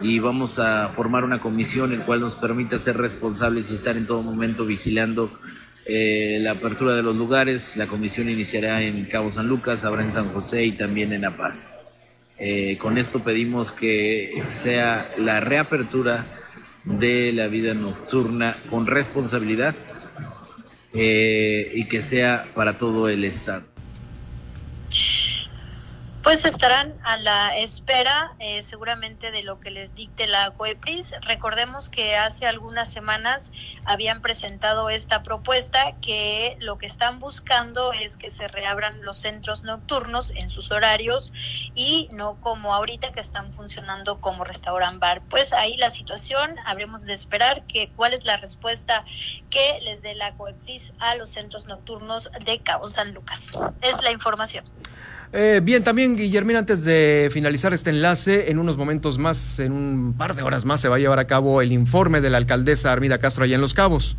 Y 0.00 0.18
vamos 0.18 0.58
a 0.58 0.88
formar 0.88 1.24
una 1.24 1.40
comisión 1.40 1.92
el 1.92 2.00
cual 2.00 2.20
nos 2.20 2.34
permita 2.34 2.78
ser 2.78 2.96
responsables 2.96 3.70
y 3.70 3.74
estar 3.74 3.96
en 3.96 4.06
todo 4.06 4.22
momento 4.22 4.66
vigilando 4.66 5.30
eh, 5.86 6.38
la 6.40 6.52
apertura 6.52 6.94
de 6.94 7.02
los 7.02 7.14
lugares. 7.14 7.76
La 7.76 7.86
comisión 7.86 8.28
iniciará 8.28 8.82
en 8.82 9.04
Cabo 9.04 9.32
San 9.32 9.48
Lucas, 9.48 9.84
habrá 9.84 10.02
en 10.02 10.12
San 10.12 10.28
José 10.28 10.64
y 10.64 10.72
también 10.72 11.12
en 11.12 11.22
La 11.22 11.36
Paz. 11.36 11.78
Eh, 12.38 12.78
con 12.78 12.98
esto 12.98 13.20
pedimos 13.20 13.70
que 13.70 14.42
sea 14.48 15.08
la 15.18 15.40
reapertura 15.40 16.26
de 16.84 17.32
la 17.32 17.46
vida 17.46 17.74
nocturna 17.74 18.58
con 18.68 18.86
responsabilidad 18.86 19.74
eh, 20.92 21.72
y 21.74 21.86
que 21.86 22.02
sea 22.02 22.46
para 22.54 22.76
todo 22.76 23.08
el 23.08 23.24
Estado 23.24 23.73
pues 26.24 26.46
estarán 26.46 26.98
a 27.02 27.18
la 27.18 27.54
espera 27.58 28.34
eh, 28.38 28.62
seguramente 28.62 29.30
de 29.30 29.42
lo 29.42 29.60
que 29.60 29.70
les 29.70 29.94
dicte 29.94 30.26
la 30.26 30.52
COEPRIS. 30.52 31.16
Recordemos 31.20 31.90
que 31.90 32.16
hace 32.16 32.46
algunas 32.46 32.90
semanas 32.90 33.52
habían 33.84 34.22
presentado 34.22 34.88
esta 34.88 35.22
propuesta 35.22 35.94
que 36.00 36.56
lo 36.60 36.78
que 36.78 36.86
están 36.86 37.18
buscando 37.18 37.92
es 37.92 38.16
que 38.16 38.30
se 38.30 38.48
reabran 38.48 39.02
los 39.02 39.18
centros 39.18 39.64
nocturnos 39.64 40.30
en 40.30 40.48
sus 40.48 40.70
horarios 40.70 41.34
y 41.74 42.08
no 42.10 42.38
como 42.40 42.74
ahorita 42.74 43.12
que 43.12 43.20
están 43.20 43.52
funcionando 43.52 44.18
como 44.18 44.44
restaurant 44.44 44.98
bar. 44.98 45.20
Pues 45.28 45.52
ahí 45.52 45.76
la 45.76 45.90
situación, 45.90 46.56
habremos 46.64 47.04
de 47.04 47.12
esperar 47.12 47.66
que 47.66 47.90
cuál 47.96 48.14
es 48.14 48.24
la 48.24 48.38
respuesta 48.38 49.04
que 49.50 49.78
les 49.82 50.00
dé 50.00 50.14
la 50.14 50.32
COEPRIS 50.32 50.94
a 51.00 51.16
los 51.16 51.28
centros 51.28 51.66
nocturnos 51.66 52.30
de 52.46 52.60
Cabo 52.60 52.88
San 52.88 53.12
Lucas. 53.12 53.58
Es 53.82 54.02
la 54.02 54.10
información. 54.10 54.64
Eh, 55.36 55.58
bien, 55.60 55.82
también 55.82 56.14
Guillermina, 56.14 56.60
antes 56.60 56.84
de 56.84 57.28
finalizar 57.32 57.74
este 57.74 57.90
enlace, 57.90 58.52
en 58.52 58.60
unos 58.60 58.76
momentos 58.76 59.18
más, 59.18 59.58
en 59.58 59.72
un 59.72 60.14
par 60.16 60.36
de 60.36 60.44
horas 60.44 60.64
más, 60.64 60.80
se 60.80 60.88
va 60.88 60.94
a 60.94 60.98
llevar 61.00 61.18
a 61.18 61.26
cabo 61.26 61.60
el 61.60 61.72
informe 61.72 62.20
de 62.20 62.30
la 62.30 62.36
alcaldesa 62.36 62.92
Armida 62.92 63.18
Castro 63.18 63.42
allá 63.42 63.56
en 63.56 63.60
Los 63.60 63.74
Cabos. 63.74 64.14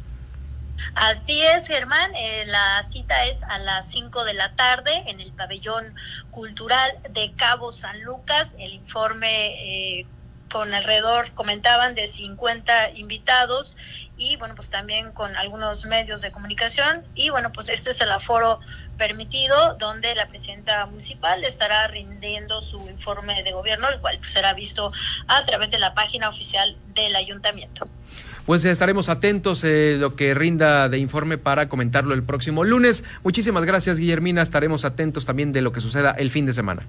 Así 0.94 1.42
es, 1.42 1.70
Germán. 1.70 2.12
Eh, 2.16 2.44
la 2.48 2.84
cita 2.84 3.24
es 3.28 3.44
a 3.44 3.60
las 3.60 3.90
5 3.92 4.26
de 4.26 4.34
la 4.34 4.56
tarde 4.56 4.92
en 5.08 5.22
el 5.22 5.32
pabellón 5.32 5.86
cultural 6.32 6.92
de 7.12 7.32
Cabo 7.38 7.72
San 7.72 8.04
Lucas. 8.04 8.58
El 8.60 8.74
informe 8.74 10.00
eh, 10.00 10.06
con 10.56 10.74
alrededor, 10.74 11.32
comentaban, 11.32 11.96
de 11.96 12.08
50 12.08 12.92
invitados 12.92 13.76
y 14.16 14.38
bueno, 14.38 14.56
pues 14.56 14.70
también 14.70 15.12
con 15.12 15.36
algunos 15.36 15.86
medios 15.86 16.22
de 16.22 16.32
comunicación 16.32 17.04
y 17.14 17.30
bueno, 17.30 17.52
pues 17.52 17.68
este 17.68 17.92
es 17.92 18.00
el 18.00 18.10
aforo 18.10 18.62
permitido 18.98 19.76
donde 19.76 20.16
la 20.16 20.28
presidenta 20.28 20.86
municipal 20.86 21.44
estará 21.44 21.88
rindiendo 21.88 22.62
su 22.62 22.80
informe 22.90 23.44
de 23.44 23.52
gobierno, 23.52 23.90
el 23.90 24.00
cual 24.00 24.18
pues, 24.18 24.32
será 24.32 24.54
visto 24.54 24.92
a 25.28 25.46
través 25.46 25.72
de 25.72 25.80
la 25.80 25.94
página 25.94 26.30
oficial 26.30 26.78
del 26.94 27.16
ayuntamiento. 27.16 27.88
Pues 28.46 28.64
estaremos 28.64 29.10
atentos 29.10 29.64
eh, 29.64 29.98
lo 30.00 30.16
que 30.16 30.36
rinda 30.36 30.88
de 30.88 31.00
informe 31.00 31.38
para 31.40 31.68
comentarlo 31.68 32.14
el 32.14 32.24
próximo 32.24 32.64
lunes. 32.64 33.04
Muchísimas 33.24 33.66
gracias, 33.66 33.98
Guillermina. 33.98 34.44
Estaremos 34.44 34.86
atentos 34.86 35.26
también 35.26 35.52
de 35.52 35.62
lo 35.62 35.72
que 35.72 35.82
suceda 35.82 36.12
el 36.12 36.30
fin 36.30 36.46
de 36.46 36.54
semana. 36.54 36.84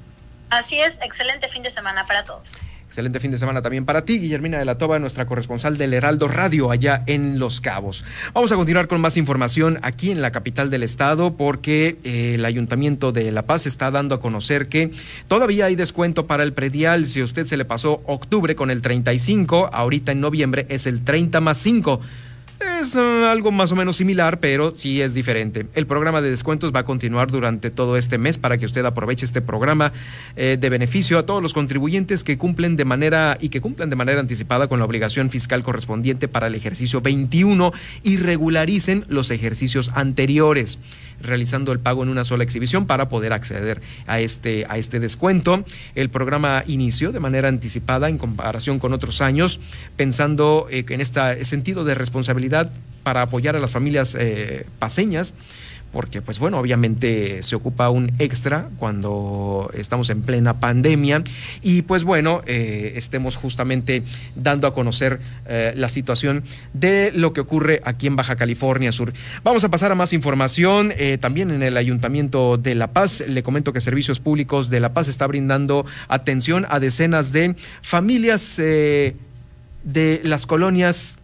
Así 0.51 0.79
es, 0.79 1.01
excelente 1.01 1.49
fin 1.49 1.63
de 1.63 1.71
semana 1.71 2.07
para 2.07 2.25
todos. 2.25 2.59
Excelente 2.87 3.18
fin 3.18 3.32
de 3.32 3.39
semana 3.39 3.62
también 3.62 3.84
para 3.84 4.05
ti, 4.05 4.20
Guillermina 4.20 4.59
de 4.59 4.64
la 4.64 4.78
Toba, 4.78 5.01
nuestra 5.01 5.26
corresponsal 5.26 5.76
del 5.76 5.93
Heraldo 5.93 6.28
Radio 6.28 6.70
allá 6.70 7.03
en 7.07 7.41
Los 7.41 7.61
Cabos. 7.61 8.05
Vamos 8.32 8.53
a 8.53 8.57
continuar 8.57 8.87
con 8.87 9.01
más 9.01 9.16
información 9.16 9.80
aquí 9.82 10.12
en 10.12 10.22
la 10.22 10.30
capital 10.30 10.70
del 10.70 10.84
estado 10.84 11.37
porque 11.37 11.99
eh, 12.05 12.34
el 12.34 12.45
Ayuntamiento 12.45 13.11
de 13.11 13.32
La 13.32 13.43
Paz 13.43 13.66
está 13.66 13.91
dando 13.91 14.14
a 14.14 14.20
conocer 14.20 14.68
que 14.68 14.93
todavía 15.26 15.66
hay 15.66 15.74
descuento 15.74 16.28
para 16.28 16.45
el 16.45 16.53
predial. 16.53 17.07
Si 17.07 17.20
a 17.20 17.24
usted 17.24 17.45
se 17.45 17.57
le 17.57 17.64
pasó 17.64 18.03
octubre 18.07 18.55
con 18.55 18.70
el 18.70 18.82
35, 18.82 19.70
ahorita 19.72 20.12
en 20.12 20.20
noviembre 20.20 20.66
es 20.68 20.87
el 20.87 21.03
30 21.03 21.41
más 21.41 21.59
5. 21.59 22.01
Es 22.59 22.95
uh, 22.95 23.27
algo 23.27 23.53
más 23.53 23.71
o 23.73 23.77
menos 23.77 23.97
similar, 23.97 24.41
pero 24.41 24.75
sí 24.75 25.03
es 25.03 25.13
diferente. 25.13 25.67
El 25.75 25.87
programa 25.87 26.23
de 26.23 26.31
descuentos 26.31 26.75
va 26.75 26.81
a 26.81 26.85
continuar 26.85 27.31
durante 27.31 27.71
todo 27.71 27.99
este 27.99 28.17
mes 28.17 28.39
para 28.39 28.57
que 28.57 28.65
usted 28.65 28.85
aproveche 28.87 29.27
este 29.27 29.43
programa 29.43 29.93
eh, 30.37 30.57
de 30.59 30.69
beneficio 30.71 31.19
a 31.19 31.27
todos 31.27 31.43
los 31.43 31.53
contribuyentes 31.53 32.25
que 32.25 32.39
cumplen 32.39 32.77
de 32.77 32.87
manera 32.87 33.37
y 33.41 33.51
que 33.51 33.61
cumplan 33.61 33.91
de 33.91 33.97
manera 33.97 34.21
anticipada 34.21 34.69
con 34.69 34.79
la 34.79 34.87
obligación 34.87 35.29
fiscal 35.29 35.63
correspondiente 35.63 36.29
para 36.29 36.47
el 36.47 36.55
ejercicio 36.55 37.03
21 37.03 37.73
y 38.03 38.17
regularicen 38.17 39.05
los 39.09 39.31
ejercicios 39.31 39.91
anteriores 39.95 40.79
realizando 41.21 41.73
el 41.73 41.81
pago 41.81 42.03
en 42.03 42.09
una 42.11 42.25
sola 42.25 42.45
exhibición 42.45 42.87
para 42.87 43.09
poder 43.09 43.33
acceder 43.33 43.81
a 44.07 44.21
este, 44.21 44.67
a 44.69 44.77
este 44.79 45.01
descuento. 45.01 45.65
El 45.95 46.11
programa 46.11 46.63
inició 46.67 47.11
de 47.11 47.21
manera 47.21 47.49
anticipada 47.49 48.09
en 48.09 48.19
comparación 48.19 48.79
con 48.79 48.93
otros 48.93 49.21
años, 49.21 49.61
pensando 49.97 50.69
eh, 50.71 50.85
en 50.89 51.01
este 51.01 51.43
sentido 51.45 51.85
de 51.85 51.95
responsabilidad 51.95 52.45
para 53.03 53.22
apoyar 53.22 53.57
a 53.57 53.59
las 53.59 53.70
familias 53.70 54.16
eh, 54.18 54.66
paseñas 54.78 55.34
porque 55.97 56.20
pues 56.20 56.38
bueno, 56.38 56.59
obviamente 56.59 57.42
se 57.42 57.57
ocupa 57.57 57.88
un 57.88 58.12
extra 58.18 58.68
cuando 58.78 59.70
estamos 59.72 60.11
en 60.11 60.20
plena 60.20 60.61
pandemia 60.61 61.22
y 61.62 61.80
pues 61.82 62.05
bueno, 62.05 62.42
eh, 62.47 62.92
estemos 62.97 63.36
justamente 63.36 64.03
dando 64.34 64.66
a 64.66 64.74
conocer 64.74 65.20
eh, 65.47 65.72
la 65.74 65.88
situación 65.88 66.44
de 66.74 67.12
lo 67.14 67.32
que 67.32 67.40
ocurre 67.40 67.80
aquí 67.82 68.07
en 68.07 68.16
Baja 68.16 68.36
California 68.36 68.92
Sur. 68.92 69.14
Vamos 69.42 69.64
a 69.64 69.70
pasar 69.70 69.90
a 69.90 69.94
más 69.94 70.12
información, 70.12 70.92
eh, 70.99 71.16
también 71.18 71.51
en 71.51 71.62
el 71.62 71.78
Ayuntamiento 71.78 72.59
de 72.59 72.74
La 72.74 72.92
Paz, 72.92 73.24
le 73.26 73.42
comento 73.42 73.72
que 73.72 73.80
Servicios 73.80 74.20
Públicos 74.20 74.68
de 74.68 74.80
La 74.80 74.92
Paz 74.92 75.09
está 75.09 75.26
brindando 75.26 75.86
atención 76.09 76.66
a 76.68 76.78
decenas 76.78 77.32
de 77.32 77.57
familias 77.80 78.59
de 78.59 79.14
las 80.24 80.47
colonias 80.47 81.20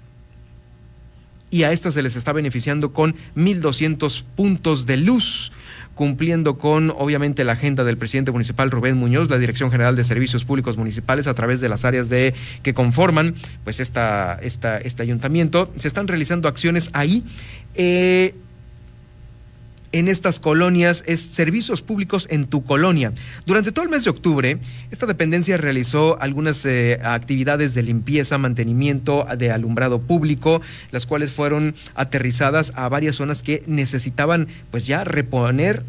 y 1.53 1.62
a 1.62 1.70
estas 1.70 1.94
se 1.94 2.03
les 2.03 2.16
está 2.16 2.32
beneficiando 2.32 2.92
con 2.92 3.14
1.200 3.36 4.24
puntos 4.34 4.86
de 4.86 4.96
luz 4.96 5.53
cumpliendo 5.94 6.57
con 6.57 6.90
obviamente 6.90 7.44
la 7.44 7.53
agenda 7.53 7.84
del 7.84 7.98
presidente 7.98 8.32
municipal 8.32 8.70
Rubén 8.70 8.96
Muñoz, 8.96 9.28
la 9.28 9.38
Dirección 9.38 9.70
General 9.70 9.94
de 9.94 10.05
Servicios 10.05 10.46
Públicos 10.46 10.78
Municipales 10.78 11.26
a 11.26 11.34
través 11.34 11.61
de 11.61 11.68
las 11.68 11.84
áreas 11.84 12.09
de 12.09 12.32
que 12.62 12.72
conforman 12.72 13.34
pues 13.62 13.78
esta, 13.78 14.38
este 14.42 15.03
ayuntamiento. 15.03 15.70
Se 15.76 15.88
están 15.88 16.09
realizando 16.09 16.48
acciones 16.48 16.88
ahí. 16.94 17.24
Eh, 17.74 18.34
en 19.93 20.09
estas 20.09 20.40
colonias 20.40 21.05
es 21.07 21.20
servicios 21.20 21.82
públicos 21.82 22.26
en 22.30 22.47
tu 22.47 22.64
colonia. 22.64 23.12
Durante 23.47 23.72
todo 23.72 23.84
el 23.84 23.90
mes 23.90 24.05
de 24.05 24.11
octubre, 24.11 24.59
esta 24.90 25.07
dependencia 25.07 25.57
realizó 25.57 26.20
algunas 26.20 26.64
eh, 26.64 26.99
actividades 27.03 27.74
de 27.74 27.82
limpieza, 27.82 28.38
mantenimiento 28.38 29.26
de 29.36 29.51
alumbrado 29.51 30.01
público, 30.01 30.61
las 30.90 31.07
cuales 31.07 31.30
fueron 31.30 31.74
aterrizadas 31.95 32.72
a 32.74 32.88
varias 32.88 33.16
zonas 33.16 33.43
que 33.43 33.62
necesitaban 33.66 34.49
pues 34.70 34.86
ya 34.86 35.05
reponer 35.05 35.84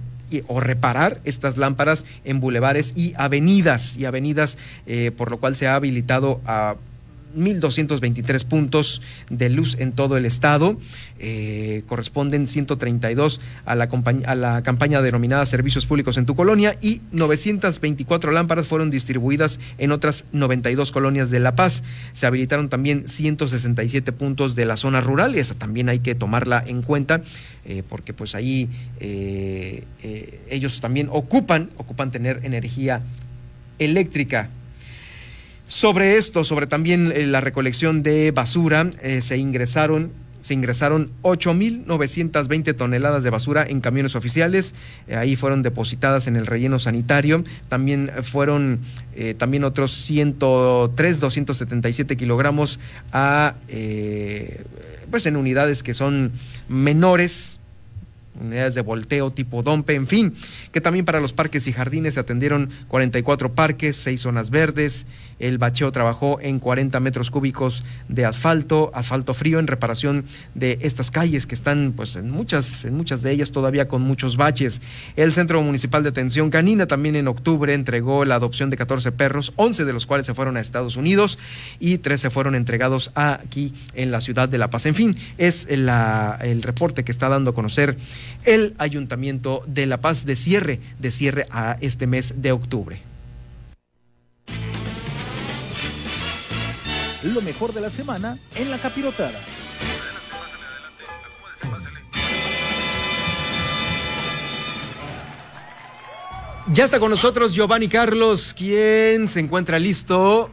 o 0.47 0.60
reparar 0.60 1.22
estas 1.26 1.58
lámparas 1.58 2.06
en 2.24 2.39
bulevares 2.39 2.93
y 2.95 3.14
avenidas 3.18 3.97
y 3.97 4.06
avenidas, 4.06 4.58
eh, 4.88 5.12
por 5.16 5.30
lo 5.30 5.39
cual 5.39 5.56
se 5.56 5.68
ha 5.68 5.76
habilitado 5.76 6.41
a 6.45 6.76
1.223 7.36 8.45
puntos 8.45 9.01
de 9.29 9.49
luz 9.49 9.75
en 9.79 9.91
todo 9.91 10.17
el 10.17 10.25
estado. 10.25 10.77
Eh, 11.19 11.84
corresponden 11.88 12.47
132 12.47 13.39
a 13.65 13.75
la, 13.75 13.89
a 14.25 14.36
la 14.36 14.63
campaña 14.63 15.01
denominada 15.01 15.45
Servicios 15.45 15.86
Públicos 15.86 16.17
en 16.17 16.25
tu 16.25 16.36
colonia 16.36 16.77
y 16.81 17.01
924 17.11 18.31
lámparas 18.31 18.67
fueron 18.67 18.91
distribuidas 18.91 19.59
en 19.77 19.91
otras 19.91 20.25
92 20.31 20.91
colonias 20.91 21.29
de 21.29 21.39
La 21.39 21.55
Paz. 21.55 21.84
Se 22.13 22.25
habilitaron 22.25 22.69
también 22.69 23.07
167 23.07 24.11
puntos 24.11 24.55
de 24.55 24.65
la 24.65 24.77
zona 24.77 25.01
rural 25.01 25.36
y 25.36 25.39
esa 25.39 25.55
también 25.55 25.89
hay 25.89 25.99
que 25.99 26.15
tomarla 26.15 26.63
en 26.65 26.81
cuenta 26.81 27.21
eh, 27.65 27.84
porque 27.88 28.13
pues 28.13 28.36
ahí 28.36 28.69
eh, 28.99 29.84
ellos 30.49 30.81
también 30.81 31.07
ocupan, 31.11 31.69
ocupan 31.77 32.11
tener 32.11 32.41
energía 32.43 33.01
eléctrica 33.79 34.49
sobre 35.74 36.17
esto, 36.17 36.43
sobre 36.43 36.67
también 36.67 37.11
eh, 37.15 37.26
la 37.26 37.41
recolección 37.41 38.03
de 38.03 38.30
basura, 38.30 38.91
eh, 39.01 39.21
se 39.21 39.38
ingresaron 39.38 40.11
se 40.41 40.53
ingresaron 40.53 41.09
8.920 41.21 42.76
toneladas 42.76 43.24
de 43.24 43.30
basura 43.30 43.65
en 43.65 43.80
camiones 43.80 44.17
oficiales. 44.17 44.76
Eh, 45.07 45.15
ahí 45.15 45.38
fueron 45.38 45.63
depositadas 45.63 46.28
en 46.28 46.36
el 46.36 46.45
relleno 46.45 46.80
sanitario. 46.80 47.45
También 47.69 48.11
fueron 48.24 48.82
también 49.38 49.63
otros 49.63 49.93
103, 49.93 51.19
277 51.21 52.17
kilogramos 52.17 52.78
a, 53.13 53.55
pues 55.09 55.26
en 55.26 55.38
unidades 55.38 55.82
que 55.82 55.93
son 55.93 56.34
menores, 56.67 57.61
unidades 58.39 58.76
de 58.76 58.82
volteo 58.82 59.32
tipo 59.32 59.63
Dompe, 59.63 59.95
en 59.95 60.07
fin, 60.07 60.34
que 60.71 60.82
también 60.82 61.05
para 61.05 61.19
los 61.19 61.34
parques 61.34 61.67
y 61.67 61.74
jardines 61.74 62.15
se 62.15 62.19
atendieron 62.19 62.69
44 62.88 63.53
parques, 63.53 63.95
6 63.97 64.21
zonas 64.21 64.49
verdes, 64.49 65.05
el 65.39 65.57
bacheo 65.57 65.91
trabajó 65.91 66.39
en 66.41 66.59
40 66.59 66.99
metros 66.99 67.31
cúbicos 67.31 67.84
de 68.07 68.25
asfalto, 68.25 68.91
asfalto 68.93 69.34
frío 69.34 69.59
en 69.59 69.67
reparación 69.67 70.25
de 70.55 70.79
estas 70.81 71.11
calles 71.11 71.45
que 71.45 71.55
están 71.55 71.93
pues 71.95 72.15
en 72.15 72.31
muchas, 72.31 72.86
en 72.86 72.95
muchas 72.95 73.21
de 73.21 73.31
ellas 73.31 73.51
todavía 73.51 73.88
con 73.88 74.01
muchos 74.01 74.38
baches. 74.38 74.81
El 75.15 75.34
Centro 75.34 75.61
Municipal 75.61 76.03
de 76.03 76.09
Atención 76.09 76.49
Canina 76.49 76.88
también 76.88 77.15
en 77.15 77.27
octubre 77.27 77.73
entregó 77.73 78.25
la 78.25 78.36
adopción 78.36 78.69
de 78.69 78.77
14 78.77 79.11
perros, 79.11 79.53
11 79.55 79.86
de 79.86 79.93
los 79.93 80.05
cuales 80.05 80.25
se 80.25 80.34
fueron 80.34 80.57
a 80.57 80.59
Estados 80.59 80.95
Unidos 80.95 81.39
y 81.79 81.97
13 81.97 82.29
fueron 82.29 82.55
entregados 82.55 83.11
aquí 83.15 83.73
en 83.93 84.11
la 84.11 84.21
ciudad 84.21 84.49
de 84.49 84.57
La 84.57 84.69
Paz. 84.69 84.86
En 84.86 84.95
fin, 84.95 85.15
es 85.38 85.67
la, 85.69 86.39
el 86.41 86.63
reporte 86.63 87.03
que 87.03 87.11
está 87.11 87.29
dando 87.29 87.51
a 87.51 87.53
conocer 87.53 87.97
el 88.43 88.75
Ayuntamiento 88.77 89.63
de 89.67 89.86
La 89.86 90.01
Paz 90.01 90.25
de 90.25 90.36
cierre, 90.36 90.79
de 90.99 91.11
cierre 91.11 91.45
a 91.51 91.77
este 91.81 92.07
mes 92.07 92.36
de 92.41 92.51
octubre. 92.51 93.12
Lo 97.24 97.41
mejor 97.41 97.74
de 97.74 97.82
la 97.82 97.89
semana 97.89 98.38
en 98.55 98.69
la 98.69 98.78
capirotada. 98.78 99.39
Ya 106.74 106.86
está 106.86 106.99
con 106.99 107.11
nosotros 107.11 107.53
Giovanni 107.53 107.88
Carlos, 107.88 108.53
quien 108.57 109.28
se 109.28 109.39
encuentra 109.39 109.80
listo 109.80 110.49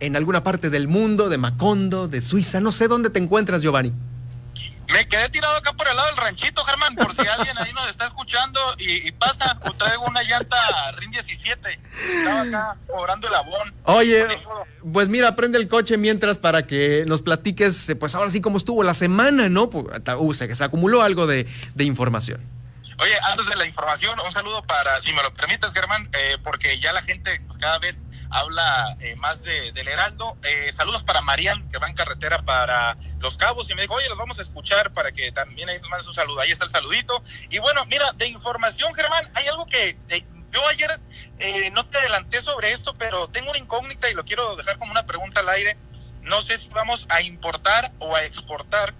en 0.00 0.16
alguna 0.16 0.44
parte 0.44 0.70
del 0.70 0.86
mundo, 0.86 1.28
de 1.28 1.38
Macondo, 1.38 2.08
de 2.08 2.20
Suiza. 2.20 2.60
No 2.60 2.72
sé 2.72 2.88
dónde 2.88 3.10
te 3.10 3.18
encuentras, 3.18 3.62
Giovanni. 3.62 3.92
Me 4.92 5.08
quedé 5.08 5.28
tirado 5.28 5.56
acá 5.56 5.72
por 5.72 5.88
el 5.88 5.96
lado 5.96 6.08
del 6.08 6.16
ranchito, 6.16 6.62
Germán, 6.64 6.94
por 6.94 7.14
si 7.14 7.26
alguien 7.26 7.56
ahí 7.58 7.72
nos 7.72 7.88
está 7.88 8.06
escuchando 8.06 8.60
y, 8.78 9.10
pasa, 9.12 9.58
o 9.62 9.72
traigo 9.72 10.04
una 10.04 10.22
llanta 10.22 10.56
RIN 10.92 11.10
17. 11.10 11.80
Estaba 12.18 12.40
acá 12.42 12.78
cobrando 12.86 13.28
el 13.28 13.34
abón. 13.34 13.74
Oye, 13.84 14.26
pues 14.92 15.08
mira, 15.08 15.34
prende 15.36 15.58
el 15.58 15.68
coche 15.68 15.96
mientras 15.96 16.38
para 16.38 16.66
que 16.66 17.04
nos 17.06 17.22
platiques, 17.22 17.88
eh, 17.88 17.96
pues 17.96 18.14
ahora 18.14 18.30
sí 18.30 18.40
cómo 18.40 18.58
estuvo 18.58 18.82
la 18.82 18.94
semana, 18.94 19.48
¿no? 19.48 19.70
Pues, 19.70 19.86
uh, 20.18 20.34
se, 20.34 20.54
se 20.54 20.64
acumuló 20.64 21.02
algo 21.02 21.26
de, 21.26 21.46
información. 21.78 22.40
Oye, 22.98 23.14
antes 23.28 23.46
de 23.46 23.56
la 23.56 23.66
información, 23.66 24.18
un 24.20 24.30
saludo 24.30 24.62
para, 24.62 25.00
si 25.00 25.12
me 25.12 25.22
lo 25.22 25.32
permites, 25.34 25.72
Germán, 25.72 26.08
eh, 26.12 26.38
porque 26.44 26.78
ya 26.78 26.92
la 26.92 27.02
gente 27.02 27.40
pues, 27.46 27.58
cada 27.58 27.78
vez 27.78 28.02
habla 28.34 28.96
eh, 28.98 29.14
más 29.16 29.44
de, 29.44 29.70
del 29.72 29.86
Heraldo. 29.86 30.36
Eh, 30.42 30.72
saludos 30.76 31.04
para 31.04 31.20
Marian, 31.20 31.68
que 31.70 31.78
va 31.78 31.86
en 31.86 31.94
carretera 31.94 32.42
para 32.42 32.96
Los 33.20 33.36
Cabos, 33.36 33.70
y 33.70 33.74
me 33.74 33.82
dijo, 33.82 33.94
oye, 33.94 34.08
los 34.08 34.18
vamos 34.18 34.40
a 34.40 34.42
escuchar 34.42 34.92
para 34.92 35.12
que 35.12 35.30
también 35.30 35.68
ahí 35.68 35.78
más 35.88 36.06
un 36.08 36.14
saludo. 36.14 36.40
Ahí 36.40 36.50
está 36.50 36.64
el 36.64 36.72
saludito. 36.72 37.22
Y 37.50 37.58
bueno, 37.58 37.84
mira, 37.86 38.12
de 38.12 38.26
información, 38.26 38.92
Germán, 38.92 39.30
hay 39.34 39.46
algo 39.46 39.66
que 39.66 39.96
eh, 40.08 40.24
yo 40.50 40.66
ayer 40.68 41.00
no 41.72 41.84
te 41.86 41.98
adelanté 41.98 42.40
sobre 42.40 42.70
esto, 42.70 42.94
pero 42.94 43.26
tengo 43.28 43.50
una 43.50 43.58
incógnita 43.58 44.08
y 44.08 44.14
lo 44.14 44.24
quiero 44.24 44.54
dejar 44.54 44.78
como 44.78 44.92
una 44.92 45.04
pregunta 45.04 45.40
al 45.40 45.48
aire. 45.48 45.76
No 46.22 46.40
sé 46.42 46.58
si 46.58 46.68
vamos 46.68 47.06
a 47.08 47.22
importar 47.22 47.92
o 47.98 48.14
a 48.14 48.24
exportar 48.24 48.94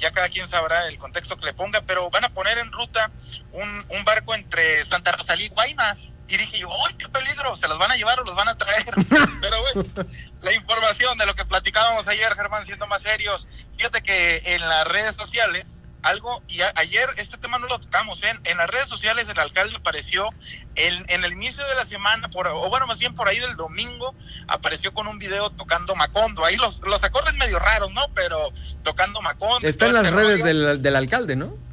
ya 0.00 0.10
cada 0.10 0.28
quien 0.28 0.46
sabrá 0.46 0.88
el 0.88 0.98
contexto 0.98 1.36
que 1.36 1.46
le 1.46 1.54
ponga, 1.54 1.80
pero 1.82 2.10
van 2.10 2.24
a 2.24 2.28
poner 2.30 2.58
en 2.58 2.72
ruta 2.72 3.10
un, 3.52 3.86
un 3.90 4.04
barco 4.04 4.34
entre 4.34 4.84
Santa 4.84 5.12
Rosalía 5.12 5.46
y 5.46 5.50
Guaymas. 5.50 6.14
Y 6.28 6.36
dije 6.36 6.58
yo, 6.58 6.68
¡ay, 6.86 6.94
qué 6.98 7.08
peligro! 7.08 7.54
¿Se 7.56 7.68
los 7.68 7.78
van 7.78 7.90
a 7.90 7.96
llevar 7.96 8.20
o 8.20 8.24
los 8.24 8.34
van 8.34 8.48
a 8.48 8.58
traer? 8.58 8.84
Pero 9.40 9.62
bueno, 9.62 10.06
la 10.42 10.52
información 10.52 11.16
de 11.16 11.26
lo 11.26 11.34
que 11.34 11.44
platicábamos 11.44 12.06
ayer, 12.08 12.34
Germán, 12.34 12.66
siendo 12.66 12.86
más 12.86 13.02
serios. 13.02 13.48
Fíjate 13.76 14.02
que 14.02 14.42
en 14.44 14.60
las 14.60 14.86
redes 14.86 15.14
sociales, 15.14 15.86
algo, 16.02 16.42
y 16.48 16.60
ayer 16.76 17.08
este 17.16 17.38
tema 17.38 17.58
no 17.58 17.66
lo 17.66 17.78
tocamos, 17.78 18.22
¿eh? 18.22 18.32
en 18.44 18.58
las 18.58 18.70
redes 18.70 18.88
sociales 18.88 19.28
el 19.28 19.38
alcalde 19.38 19.76
apareció 19.76 20.28
en, 20.74 21.04
en 21.08 21.24
el 21.24 21.32
inicio 21.32 21.66
de 21.66 21.74
la 21.74 21.84
semana, 21.84 22.28
por, 22.28 22.46
o 22.46 22.68
bueno, 22.68 22.86
más 22.86 22.98
bien 22.98 23.14
por 23.14 23.28
ahí 23.28 23.38
del 23.38 23.56
domingo, 23.56 24.14
apareció 24.46 24.92
con 24.94 25.08
un 25.08 25.18
video 25.18 25.50
tocando 25.50 25.94
Macondo. 25.96 26.44
Ahí 26.44 26.56
los, 26.56 26.80
los 26.82 27.02
acordes 27.02 27.34
medio 27.34 27.58
raros, 27.58 27.92
¿no? 27.92 28.02
Pero 28.14 28.52
tocando 28.82 29.20
Macondo. 29.20 29.66
Está 29.66 29.86
en 29.86 29.94
las 29.94 30.04
este 30.04 30.16
redes 30.16 30.44
del, 30.44 30.82
del 30.82 30.96
alcalde, 30.96 31.36
¿no? 31.36 31.67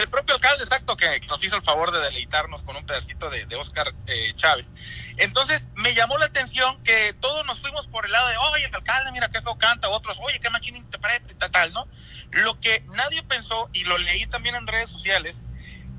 Del 0.00 0.08
propio 0.10 0.34
alcalde, 0.34 0.62
exacto, 0.62 0.96
que, 0.96 1.20
nos 1.28 1.42
hizo 1.42 1.56
el 1.56 1.62
favor 1.62 1.90
de 1.90 2.00
deleitarnos 2.00 2.62
con 2.62 2.76
un 2.76 2.84
pedacito 2.84 3.30
de, 3.30 3.46
de 3.46 3.56
Oscar 3.56 3.92
eh, 4.06 4.32
Chávez. 4.36 4.74
Entonces, 5.16 5.68
me 5.74 5.94
llamó 5.94 6.18
la 6.18 6.26
atención 6.26 6.82
que 6.82 7.14
todos 7.14 7.44
nos 7.46 7.60
fuimos 7.60 7.88
por 7.88 8.04
el 8.04 8.12
lado 8.12 8.28
de, 8.28 8.36
oye, 8.36 8.66
el 8.66 8.74
alcalde, 8.74 9.10
mira 9.12 9.30
qué 9.30 9.40
feo 9.40 9.56
canta, 9.56 9.88
otros, 9.88 10.18
oye, 10.20 10.38
qué 10.40 10.50
machín 10.50 10.76
interpreta 10.76 11.50
tal, 11.50 11.72
¿no? 11.72 11.88
Lo 12.30 12.60
que 12.60 12.84
nadie 12.88 13.22
pensó, 13.22 13.70
y 13.72 13.84
lo 13.84 13.96
leí 13.98 14.26
también 14.26 14.54
en 14.54 14.66
redes 14.66 14.90
sociales, 14.90 15.42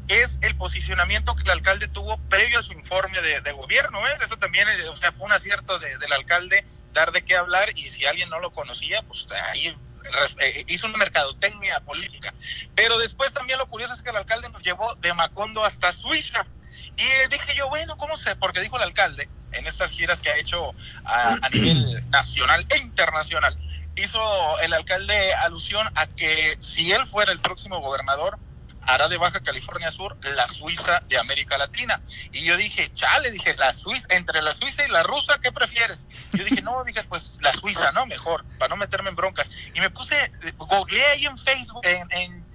es 0.08 0.40
el 0.42 0.56
posicionamiento 0.56 1.36
que 1.36 1.44
el 1.44 1.50
alcalde 1.50 1.88
tuvo 1.88 2.18
previo 2.30 2.60
a 2.60 2.62
su 2.62 2.74
informe 2.74 3.20
de, 3.22 3.52
gobierno. 3.52 4.08
¿eh? 4.08 4.12
Eso 4.22 4.38
también 4.38 4.68
eh, 4.70 4.88
o 4.88 4.96
sea, 4.96 5.12
fue 5.12 5.26
un 5.26 5.34
acierto 5.34 5.78
del 5.80 6.14
alcalde 6.14 6.64
dar 6.94 7.12
de 7.12 7.26
qué 7.26 7.36
hablar 7.36 7.72
y 7.76 7.90
si 7.90 8.06
alguien 8.06 8.30
no 8.30 8.40
lo 8.40 8.52
conocía, 8.52 9.02
pues 9.02 9.28
ahí 9.52 9.76
hizo 10.68 10.88
una 10.88 10.98
mercadotecnia 10.98 11.80
política. 11.82 12.34
Pero 12.76 12.98
después 12.98 13.34
también 13.34 13.60
lo 13.60 13.68
curioso 13.68 13.94
es 13.94 14.02
que 14.02 14.10
el 14.10 14.18
alcalde 14.18 14.50
nos 14.50 14.64
llevó 14.64 14.96
de 14.96 15.14
Macondo 15.14 15.64
hasta 15.64 15.92
Suiza. 15.92 16.46
Y 16.96 17.30
dije 17.30 17.56
yo, 17.56 17.70
bueno, 17.70 17.98
¿cómo 17.98 18.18
sé? 18.18 18.36
Porque 18.36 18.62
dijo 18.62 18.78
el 18.78 18.84
alcalde 18.84 19.30
en 19.52 19.66
estas 19.66 19.92
giras 19.92 20.20
que 20.20 20.30
ha 20.30 20.38
hecho 20.38 20.74
a, 21.06 21.38
a 21.42 21.50
nivel 21.50 22.10
nacional 22.10 22.66
e 22.70 22.78
internacional, 22.78 23.58
hizo 23.96 24.60
el 24.60 24.74
alcalde 24.74 25.34
alusión 25.34 25.90
a 25.96 26.08
que 26.08 26.58
si 26.60 26.92
él 26.92 27.06
fuera 27.08 27.32
el 27.32 27.40
próximo 27.40 27.80
gobernador, 27.80 28.38
hará 28.88 29.08
de 29.10 29.18
Baja 29.18 29.42
California 29.42 29.92
Sur 29.92 30.18
la 30.36 30.48
Suiza 30.48 31.02
de 31.08 31.18
América 31.18 31.58
Latina. 31.58 32.02
Y 32.32 32.44
yo 32.44 32.58
dije, 32.58 32.92
chale, 32.94 33.30
dije, 33.32 33.56
la 33.56 33.74
Suiza, 33.74 34.08
entre 34.10 34.42
la 34.42 34.54
Suiza 34.54 34.86
y 34.86 34.90
la 34.90 35.04
rusa, 35.04 35.40
¿qué 35.42 35.52
prefieres? 35.52 36.08
Yo 36.32 36.44
dije, 36.44 36.62
no, 36.62 36.84
dije, 36.84 37.04
pues 37.04 37.34
la 37.42 37.54
Suiza, 37.54 37.92
¿no? 37.92 38.06
Mejor, 38.06 38.46
para 38.58 38.70
no 38.70 38.78
meterme 38.78 39.10
en 39.10 39.16
broncas. 39.16 39.52
Y 39.76 39.82
me 39.82 39.90
puse, 39.90 40.32
googleé 40.58 41.06
ahí 41.08 41.26
en 41.26 41.38
Facebook, 41.38 41.86
en, 41.86 42.08
en, 42.12 42.48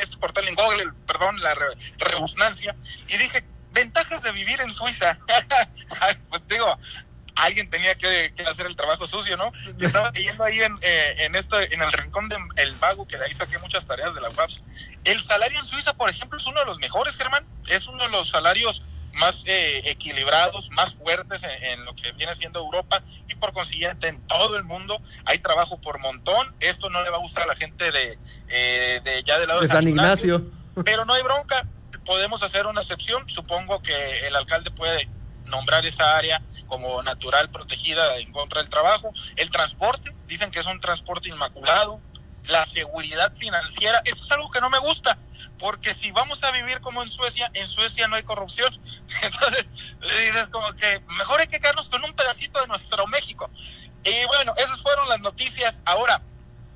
este 0.00 0.18
portal, 0.18 0.46
en 0.46 0.54
Google, 0.54 0.92
perdón, 1.06 1.40
la 1.40 1.56
rebusnancia, 1.98 2.76
y 3.08 3.16
dije, 3.16 3.44
ventajas 3.72 4.22
de 4.22 4.32
vivir 4.32 4.60
en 4.60 4.70
Suiza. 4.70 5.18
pues 6.30 6.42
digo, 6.48 6.78
alguien 7.38 7.70
tenía 7.70 7.94
que, 7.94 8.32
hacer 8.46 8.66
el 8.66 8.76
trabajo 8.76 9.06
sucio, 9.06 9.36
¿no? 9.36 9.52
Y 9.78 9.84
estaba 9.84 10.10
leyendo 10.10 10.44
ahí 10.44 10.60
en, 10.60 10.76
eh, 10.82 11.14
en, 11.24 11.34
esto, 11.34 11.60
en 11.60 11.82
el 11.82 11.92
rincón 11.92 12.28
del 12.28 12.40
el 12.56 12.74
vago, 12.76 13.06
que 13.06 13.16
de 13.16 13.26
ahí 13.26 13.32
saqué 13.32 13.58
muchas 13.58 13.86
tareas 13.86 14.14
de 14.14 14.20
la 14.20 14.30
UAPS. 14.30 14.64
El 15.04 15.20
salario 15.20 15.58
en 15.58 15.66
Suiza, 15.66 15.94
por 15.94 16.10
ejemplo, 16.10 16.38
es 16.38 16.46
uno 16.46 16.60
de 16.60 16.66
los 16.66 16.78
mejores, 16.78 17.16
Germán. 17.16 17.46
Es 17.68 17.86
uno 17.86 18.04
de 18.04 18.10
los 18.10 18.28
salarios 18.28 18.82
más 19.12 19.44
eh, 19.46 19.90
equilibrados, 19.90 20.70
más 20.70 20.94
fuertes 20.94 21.42
en, 21.42 21.84
lo 21.84 21.94
que 21.94 22.12
viene 22.12 22.34
siendo 22.34 22.60
Europa 22.60 23.02
y 23.26 23.34
por 23.34 23.52
consiguiente 23.52 24.06
en 24.06 24.20
todo 24.28 24.56
el 24.56 24.64
mundo 24.64 25.00
hay 25.24 25.38
trabajo 25.38 25.80
por 25.80 25.98
montón. 25.98 26.54
Esto 26.60 26.88
no 26.88 27.02
le 27.02 27.10
va 27.10 27.16
a 27.16 27.20
gustar 27.20 27.44
a 27.44 27.46
la 27.46 27.56
gente 27.56 27.90
de, 27.90 28.18
eh, 28.48 29.00
de 29.04 29.22
ya 29.24 29.38
del 29.38 29.48
lado 29.48 29.60
de, 29.60 29.68
San 29.68 29.88
Ignacio. 29.88 30.42
pero 30.84 31.04
no 31.04 31.14
hay 31.14 31.22
bronca, 31.22 31.66
podemos 32.04 32.42
hacer 32.42 32.66
una 32.66 32.80
excepción, 32.80 33.28
supongo 33.28 33.82
que 33.82 34.26
el 34.26 34.36
alcalde 34.36 34.70
puede 34.70 35.08
nombrar 35.48 35.84
esa 35.86 36.16
área 36.16 36.42
como 36.66 37.02
natural 37.02 37.50
protegida 37.50 38.16
en 38.18 38.32
contra 38.32 38.60
del 38.60 38.70
trabajo, 38.70 39.12
el 39.36 39.50
transporte, 39.50 40.14
dicen 40.26 40.50
que 40.50 40.60
es 40.60 40.66
un 40.66 40.80
transporte 40.80 41.28
inmaculado, 41.28 42.00
la 42.48 42.64
seguridad 42.66 43.34
financiera, 43.34 44.00
esto 44.04 44.22
es 44.24 44.32
algo 44.32 44.50
que 44.50 44.60
no 44.60 44.70
me 44.70 44.78
gusta, 44.78 45.18
porque 45.58 45.94
si 45.94 46.10
vamos 46.12 46.42
a 46.44 46.50
vivir 46.50 46.80
como 46.80 47.02
en 47.02 47.10
Suecia, 47.10 47.50
en 47.52 47.66
Suecia 47.66 48.08
no 48.08 48.16
hay 48.16 48.22
corrupción. 48.22 48.72
Entonces, 49.22 49.70
dices 50.00 50.48
como 50.50 50.72
que 50.74 51.00
mejor 51.18 51.40
hay 51.40 51.48
que 51.48 51.60
quedarnos 51.60 51.88
con 51.88 52.04
un 52.04 52.14
pedacito 52.14 52.60
de 52.60 52.66
nuestro 52.66 53.06
México. 53.06 53.50
Y 54.04 54.24
bueno, 54.26 54.52
esas 54.56 54.80
fueron 54.80 55.08
las 55.08 55.20
noticias. 55.20 55.82
Ahora, 55.84 56.22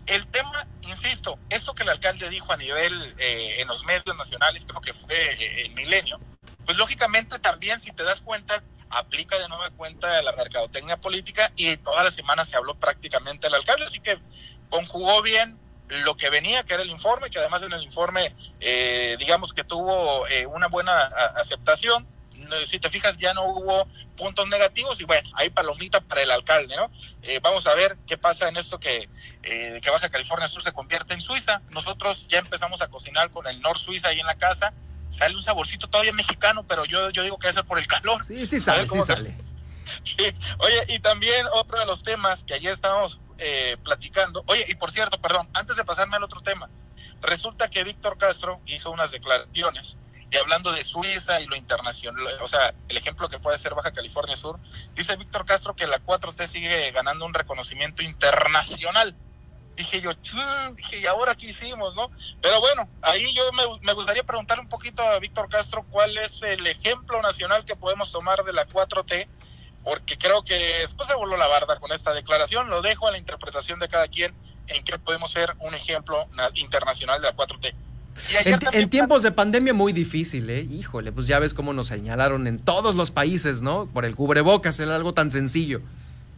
el 0.06 0.26
tema, 0.26 0.66
insisto, 0.82 1.38
esto 1.48 1.74
que 1.74 1.84
el 1.84 1.88
alcalde 1.88 2.28
dijo 2.28 2.52
a 2.52 2.56
nivel 2.56 3.14
eh, 3.18 3.60
en 3.60 3.68
los 3.68 3.84
medios 3.84 4.16
nacionales, 4.16 4.66
creo 4.66 4.80
que 4.80 4.92
fue 4.92 5.14
eh, 5.14 5.62
el 5.62 5.70
milenio, 5.72 6.20
pues 6.64 6.78
lógicamente 6.78 7.38
también, 7.38 7.80
si 7.80 7.92
te 7.92 8.02
das 8.02 8.20
cuenta, 8.20 8.62
aplica 8.90 9.38
de 9.38 9.48
nueva 9.48 9.70
cuenta 9.70 10.20
la 10.22 10.32
mercadotecnia 10.32 10.98
política 10.98 11.52
y 11.56 11.76
toda 11.78 12.04
la 12.04 12.10
semana 12.10 12.44
se 12.44 12.56
habló 12.56 12.74
prácticamente 12.74 13.46
el 13.46 13.54
alcalde, 13.54 13.84
así 13.84 14.00
que 14.00 14.18
conjugó 14.68 15.22
bien 15.22 15.58
lo 15.88 16.16
que 16.16 16.30
venía, 16.30 16.64
que 16.64 16.74
era 16.74 16.82
el 16.82 16.90
informe, 16.90 17.30
que 17.30 17.38
además 17.38 17.62
en 17.62 17.72
el 17.72 17.82
informe, 17.82 18.34
eh, 18.60 19.16
digamos 19.18 19.52
que 19.52 19.64
tuvo 19.64 20.26
eh, 20.28 20.46
una 20.46 20.68
buena 20.68 21.04
aceptación. 21.36 22.06
Si 22.66 22.80
te 22.80 22.90
fijas, 22.90 23.18
ya 23.18 23.34
no 23.34 23.44
hubo 23.44 23.86
puntos 24.16 24.48
negativos 24.48 25.00
y 25.00 25.04
bueno, 25.04 25.30
hay 25.34 25.50
palomita 25.50 26.00
para 26.00 26.22
el 26.22 26.30
alcalde, 26.30 26.76
¿no? 26.76 26.90
Eh, 27.22 27.38
vamos 27.40 27.66
a 27.66 27.74
ver 27.74 27.96
qué 28.06 28.18
pasa 28.18 28.48
en 28.48 28.56
esto 28.56 28.80
que, 28.80 29.08
que 29.42 29.90
Baja 29.90 30.08
California 30.08 30.48
Sur 30.48 30.62
se 30.62 30.72
convierte 30.72 31.14
en 31.14 31.20
Suiza. 31.20 31.62
Nosotros 31.70 32.26
ya 32.26 32.40
empezamos 32.40 32.82
a 32.82 32.88
cocinar 32.88 33.30
con 33.30 33.46
el 33.46 33.60
Nor 33.60 33.78
Suiza 33.78 34.08
ahí 34.08 34.20
en 34.20 34.26
la 34.26 34.34
casa. 34.34 34.72
Sale 35.12 35.36
un 35.36 35.42
saborcito 35.42 35.88
todavía 35.88 36.12
mexicano, 36.12 36.64
pero 36.66 36.84
yo, 36.84 37.10
yo 37.10 37.22
digo 37.22 37.38
que 37.38 37.46
debe 37.46 37.54
ser 37.54 37.64
por 37.64 37.78
el 37.78 37.86
calor. 37.86 38.24
Sí, 38.26 38.46
sí 38.46 38.58
sale, 38.58 38.88
sí 38.88 39.00
sale. 39.02 39.34
Sí. 40.04 40.24
Oye, 40.58 40.84
y 40.88 41.00
también 41.00 41.44
otro 41.52 41.78
de 41.78 41.84
los 41.84 42.02
temas 42.02 42.44
que 42.44 42.54
ayer 42.54 42.72
estábamos 42.72 43.20
eh, 43.38 43.76
platicando. 43.84 44.42
Oye, 44.46 44.64
y 44.68 44.74
por 44.74 44.90
cierto, 44.90 45.20
perdón, 45.20 45.48
antes 45.52 45.76
de 45.76 45.84
pasarme 45.84 46.16
al 46.16 46.22
otro 46.22 46.40
tema, 46.40 46.70
resulta 47.20 47.68
que 47.68 47.84
Víctor 47.84 48.16
Castro 48.16 48.60
hizo 48.64 48.90
unas 48.90 49.10
declaraciones 49.10 49.98
y 50.32 50.36
hablando 50.38 50.72
de 50.72 50.82
Suiza 50.82 51.40
y 51.40 51.46
lo 51.46 51.56
internacional, 51.56 52.26
o 52.40 52.48
sea, 52.48 52.72
el 52.88 52.96
ejemplo 52.96 53.28
que 53.28 53.38
puede 53.38 53.58
ser 53.58 53.74
Baja 53.74 53.92
California 53.92 54.34
Sur, 54.34 54.58
dice 54.94 55.14
Víctor 55.16 55.44
Castro 55.44 55.76
que 55.76 55.86
la 55.86 56.02
4T 56.02 56.46
sigue 56.46 56.90
ganando 56.90 57.26
un 57.26 57.34
reconocimiento 57.34 58.02
internacional. 58.02 59.14
Dije 59.76 60.00
yo, 60.00 60.10
dije, 60.76 61.00
¿y 61.00 61.06
ahora 61.06 61.34
qué 61.34 61.46
hicimos, 61.46 61.94
no? 61.94 62.10
Pero 62.40 62.60
bueno, 62.60 62.88
ahí 63.00 63.34
yo 63.34 63.50
me, 63.52 63.62
me 63.80 63.94
gustaría 63.94 64.22
preguntarle 64.22 64.62
un 64.62 64.68
poquito 64.68 65.02
a 65.02 65.18
Víctor 65.18 65.48
Castro 65.48 65.84
cuál 65.90 66.16
es 66.18 66.42
el 66.42 66.66
ejemplo 66.66 67.20
nacional 67.22 67.64
que 67.64 67.74
podemos 67.74 68.12
tomar 68.12 68.44
de 68.44 68.52
la 68.52 68.66
4T 68.66 69.28
porque 69.84 70.16
creo 70.16 70.44
que 70.44 70.54
después 70.54 71.08
se 71.08 71.14
voló 71.14 71.36
la 71.36 71.46
barda 71.46 71.78
con 71.80 71.92
esta 71.92 72.12
declaración. 72.12 72.68
Lo 72.68 72.82
dejo 72.82 73.08
a 73.08 73.10
la 73.10 73.18
interpretación 73.18 73.78
de 73.78 73.88
cada 73.88 74.08
quien 74.08 74.32
en 74.68 74.84
que 74.84 74.98
podemos 74.98 75.32
ser 75.32 75.54
un 75.58 75.74
ejemplo 75.74 76.26
internacional 76.54 77.20
de 77.20 77.28
la 77.28 77.36
4T. 77.36 77.74
En, 78.72 78.90
tiempos 78.90 79.22
de 79.22 79.32
pandemia 79.32 79.72
muy 79.72 79.92
difícil, 79.92 80.48
¿eh? 80.50 80.66
Híjole, 80.70 81.12
pues 81.12 81.26
ya 81.26 81.38
ves 81.38 81.54
cómo 81.54 81.72
nos 81.72 81.88
señalaron 81.88 82.46
en 82.46 82.58
todos 82.58 82.94
los 82.94 83.10
países, 83.10 83.62
¿no? 83.62 83.86
Por 83.86 84.04
el 84.04 84.14
cubrebocas, 84.14 84.78
era 84.80 84.94
algo 84.94 85.14
tan 85.14 85.32
sencillo. 85.32 85.80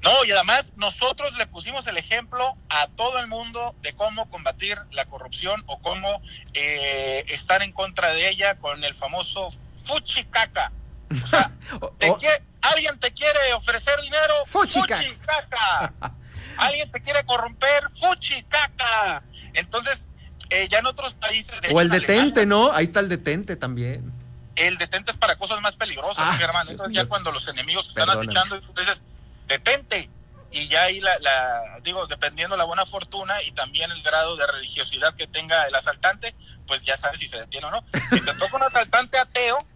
No, 0.04 0.22
y 0.26 0.32
además 0.32 0.74
nosotros 0.76 1.34
le 1.36 1.46
pusimos 1.46 1.86
el 1.86 1.96
ejemplo 1.96 2.58
a 2.68 2.88
todo 2.88 3.18
el 3.20 3.26
mundo 3.26 3.74
de 3.80 3.94
cómo 3.94 4.28
combatir 4.28 4.78
la 4.90 5.06
corrupción 5.06 5.64
o 5.66 5.80
cómo 5.80 6.20
eh, 6.52 7.24
estar 7.28 7.62
en 7.62 7.72
contra 7.72 8.10
de 8.10 8.28
ella 8.28 8.56
con 8.56 8.84
el 8.84 8.94
famoso 8.94 9.48
fuchicaca. 9.86 10.72
O 11.10 11.26
sea, 11.26 11.50
alguien 12.60 13.00
te 13.00 13.12
quiere 13.12 13.54
ofrecer 13.54 13.98
dinero, 14.02 14.34
fuchi 14.46 14.82
caca. 14.82 15.92
alguien 16.58 16.92
te 16.92 17.00
quiere 17.00 17.24
corromper, 17.24 17.84
fuchi 17.98 18.42
caca. 18.42 19.22
Entonces, 19.54 20.10
eh, 20.50 20.68
ya 20.70 20.80
en 20.80 20.86
otros 20.86 21.14
países. 21.14 21.54
o 21.72 21.80
el 21.80 21.88
detente, 21.88 22.44
¿no? 22.44 22.72
Ahí 22.72 22.84
está 22.84 23.00
el 23.00 23.08
detente 23.08 23.56
también. 23.56 24.12
El 24.56 24.76
detente 24.76 25.12
es 25.12 25.16
para 25.16 25.36
cosas 25.36 25.62
más 25.62 25.76
peligrosas, 25.76 26.26
ah, 26.28 26.38
hermano. 26.40 26.72
Entonces, 26.72 26.94
ya 26.94 27.06
cuando 27.06 27.32
los 27.32 27.48
enemigos 27.48 27.88
están 27.88 28.10
acechando, 28.10 28.60
dices, 28.76 29.02
detente. 29.46 30.10
Y 30.50 30.68
ya 30.68 30.84
ahí 30.84 31.00
la, 31.00 31.18
la, 31.18 31.80
digo, 31.82 32.06
dependiendo 32.06 32.56
la 32.56 32.64
buena 32.64 32.86
fortuna 32.86 33.42
y 33.42 33.50
también 33.52 33.90
el 33.90 34.02
grado 34.02 34.36
de 34.36 34.46
religiosidad 34.46 35.14
que 35.14 35.26
tenga 35.26 35.66
el 35.66 35.74
asaltante, 35.74 36.34
pues 36.66 36.84
ya 36.84 36.96
sabes 36.96 37.18
si 37.18 37.26
se 37.26 37.40
detiene 37.40 37.66
o 37.66 37.70
no. 37.72 37.84
Si 38.10 38.20
te 38.20 38.34
toca 38.34 38.56
un 38.56 38.62
asaltante 38.62 39.18
ateo, 39.18 39.66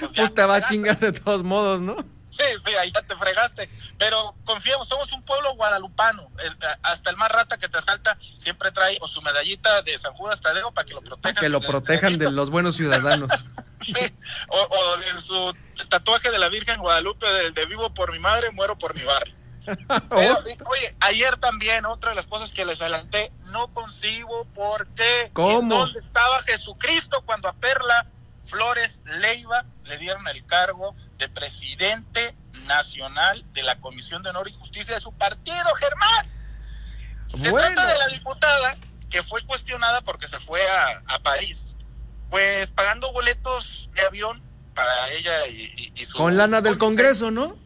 pues, 0.00 0.34
te 0.34 0.44
va 0.44 0.56
a 0.56 0.68
chingar 0.68 0.98
de 0.98 1.12
todos 1.12 1.42
modos, 1.42 1.82
¿no? 1.82 1.96
Sí, 2.30 2.44
sí, 2.64 2.74
ahí 2.76 2.90
ya 2.90 3.02
te 3.02 3.14
fregaste. 3.14 3.68
Pero 3.98 4.34
confiamos, 4.44 4.88
somos 4.88 5.12
un 5.12 5.22
pueblo 5.22 5.54
guadalupano. 5.54 6.30
hasta 6.82 7.10
el 7.10 7.16
más 7.18 7.30
rata 7.30 7.58
que 7.58 7.68
te 7.68 7.76
asalta 7.76 8.16
siempre 8.38 8.72
trae 8.72 8.96
o 9.02 9.08
su 9.08 9.20
medallita 9.20 9.82
de 9.82 9.98
San 9.98 10.14
Judas 10.14 10.40
Tadeo 10.40 10.72
para 10.72 10.86
que 10.86 10.94
lo 10.94 11.02
protejan. 11.02 11.42
que 11.42 11.48
lo 11.50 11.60
protejan 11.60 12.18
de 12.18 12.30
los 12.30 12.48
buenos 12.48 12.76
ciudadanos. 12.76 13.44
sí, 13.82 14.14
o, 14.48 14.96
de 14.96 15.20
su 15.20 15.54
tatuaje 15.92 16.30
de 16.30 16.38
la 16.38 16.48
Virgen 16.48 16.80
Guadalupe 16.80 17.26
de, 17.26 17.66
vivo 17.66 17.92
por 17.92 18.12
mi 18.12 18.18
madre, 18.18 18.50
muero 18.50 18.78
por 18.78 18.94
mi 18.94 19.02
barrio. 19.02 19.34
oye, 20.10 20.96
ayer 21.00 21.36
también 21.36 21.84
otra 21.84 22.10
de 22.10 22.16
las 22.16 22.26
cosas 22.26 22.50
que 22.50 22.64
les 22.64 22.80
adelanté, 22.80 23.30
no 23.52 23.72
consigo 23.74 24.46
por 24.54 24.86
qué. 24.94 25.30
¿Cómo? 25.34 25.76
¿Dónde 25.76 26.00
estaba 26.00 26.40
Jesucristo 26.44 27.22
cuando 27.26 27.48
a 27.48 27.52
Perla 27.52 28.06
Flores 28.42 29.02
Leiva 29.04 29.66
le 29.84 29.98
dieron 29.98 30.26
el 30.28 30.46
cargo 30.46 30.96
de 31.18 31.28
presidente 31.28 32.34
nacional 32.66 33.44
de 33.52 33.62
la 33.62 33.78
Comisión 33.78 34.22
de 34.22 34.30
Honor 34.30 34.48
y 34.48 34.54
Justicia 34.54 34.94
de 34.94 35.00
su 35.00 35.12
partido, 35.12 35.74
Germán. 35.74 36.30
Se 37.26 37.52
trata 37.52 37.86
de 37.86 37.98
la 37.98 38.06
diputada 38.08 38.76
que 39.10 39.22
fue 39.22 39.44
cuestionada 39.44 40.00
porque 40.00 40.26
se 40.26 40.40
fue 40.40 40.60
a, 41.06 41.18
París, 41.22 41.76
pues 42.30 42.70
pagando 42.70 43.12
boletos 43.12 43.90
de 43.92 44.00
avión 44.00 44.42
para 44.74 45.10
ella 45.12 45.46
y, 45.48 46.04
su... 46.04 46.16
Con 46.16 46.36
lana 46.36 46.60
del 46.60 46.78
Congreso, 46.78 47.30
¿no? 47.30 47.56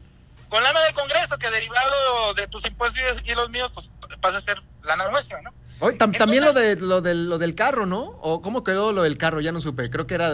Con 0.49 0.63
lana 0.63 0.81
del 0.81 0.95
Congreso, 0.95 1.39
que 1.39 1.51
derivado 1.51 2.35
de 2.35 2.47
tus 2.49 2.65
impuestos 2.67 3.01
y 3.25 3.35
los 3.35 3.51
míos, 3.51 3.73
pues 3.75 3.91
pasa 4.21 4.39
a 4.39 4.41
ser 4.41 4.63
lana 4.83 5.09
nuestra, 5.11 5.43
¿no? 5.43 5.53
también 5.99 6.45
lo 6.45 6.53
de 6.53 6.77
lo 6.77 7.01
del 7.03 7.29
lo 7.29 7.39
del 7.39 7.55
carro, 7.55 7.85
¿no? 7.85 8.01
O 8.23 8.41
cómo 8.41 8.65
quedó 8.65 8.93
lo 8.93 9.03
del 9.03 9.19
carro, 9.19 9.41
ya 9.41 9.53
no 9.53 9.61
supe. 9.61 9.91
Creo 9.91 10.07
que 10.07 10.15
era 10.15 10.31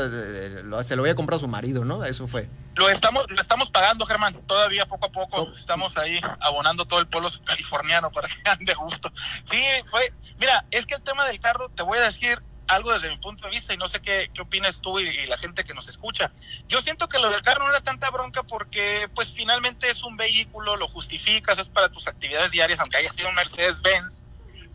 se 0.83 0.97
lo 0.97 1.03
había 1.03 1.15
comprado 1.15 1.41
su 1.41 1.49
marido, 1.49 1.85
¿no? 1.85 2.05
Eso 2.05 2.29
fue. 2.29 2.49
Lo 2.77 2.89
estamos 2.89 3.27
lo 3.29 3.41
estamos 3.41 3.71
pagando, 3.71 4.07
Germán. 4.07 4.35
Todavía 4.47 4.87
poco 4.87 5.07
a 5.07 5.13
poco 5.13 5.53
estamos 5.55 5.97
ahí 5.99 6.21
abonando 6.41 6.85
todo 6.85 7.01
el 7.01 7.09
pueblo 7.09 7.29
californiano 7.45 8.11
para 8.13 8.29
que 8.29 8.37
ande 8.49 8.75
gusto. 8.75 9.13
Sí, 9.45 9.63
fue. 9.91 10.13
Mira, 10.39 10.65
es 10.71 10.87
que 10.87 10.95
el 10.95 11.03
tema 11.03 11.27
del 11.27 11.41
carro, 11.41 11.69
te 11.71 11.83
voy 11.83 11.99
a 11.99 12.03
decir 12.03 12.41
algo 12.69 12.93
desde 12.93 13.11
mi 13.11 13.17
punto 13.19 13.45
de 13.45 13.51
vista 13.51 13.75
y 13.75 13.77
no 13.77 13.89
sé 13.89 14.01
qué, 14.01 14.31
qué 14.33 14.43
opinas 14.43 14.81
tú 14.81 14.99
y, 15.01 15.09
y, 15.09 15.27
la 15.27 15.39
gente 15.39 15.65
que 15.65 15.75
nos 15.75 15.89
escucha. 15.89 16.33
Yo 16.69 16.81
siento 16.81 17.09
que 17.09 17.19
lo 17.19 17.31
del 17.31 17.43
carro 17.43 17.65
no 17.65 17.71
era 17.71 17.83
tanta 17.83 18.11
bronca 18.11 18.43
porque 18.43 19.09
pues 19.15 19.33
finalmente 19.33 19.89
es 19.89 20.03
un 20.03 20.17
vehículo, 20.17 20.77
lo 20.77 20.89
justificas, 20.89 21.59
es 21.59 21.69
para 21.69 21.89
tus 21.91 22.07
actividades 22.09 22.53
diarias, 22.53 22.81
aunque 22.81 22.99
haya 22.99 23.11
sido 23.11 23.29
un 23.29 23.35
Mercedes-Benz 23.35 24.23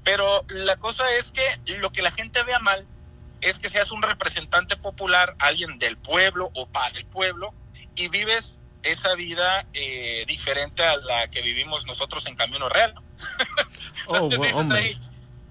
pero 0.08 0.46
la 0.48 0.78
cosa 0.78 1.04
es 1.16 1.34
que 1.34 1.44
lo 1.80 1.92
que 1.92 2.02
la 2.02 2.12
gente 2.12 2.42
vea 2.44 2.60
mal 2.60 2.88
es 3.42 3.60
que 3.60 3.68
seas 3.68 3.92
un 3.92 4.02
representante 4.02 4.78
popular, 4.78 5.36
alguien 5.40 5.80
del 5.80 5.98
pueblo 5.98 6.50
o 6.56 6.66
para 6.66 6.98
el 6.98 7.06
pueblo, 7.06 7.54
y 7.94 8.08
vives 8.08 8.62
esa 8.84 9.16
vida 9.16 9.66
eh, 9.74 10.24
diferente 10.26 10.82
a 10.86 10.96
la 10.96 11.30
que 11.30 11.42
vivimos 11.42 11.86
nosotros 11.86 12.26
en 12.26 12.38
Camino 12.38 12.70
Real. 12.70 12.96
Oh, 14.10 14.30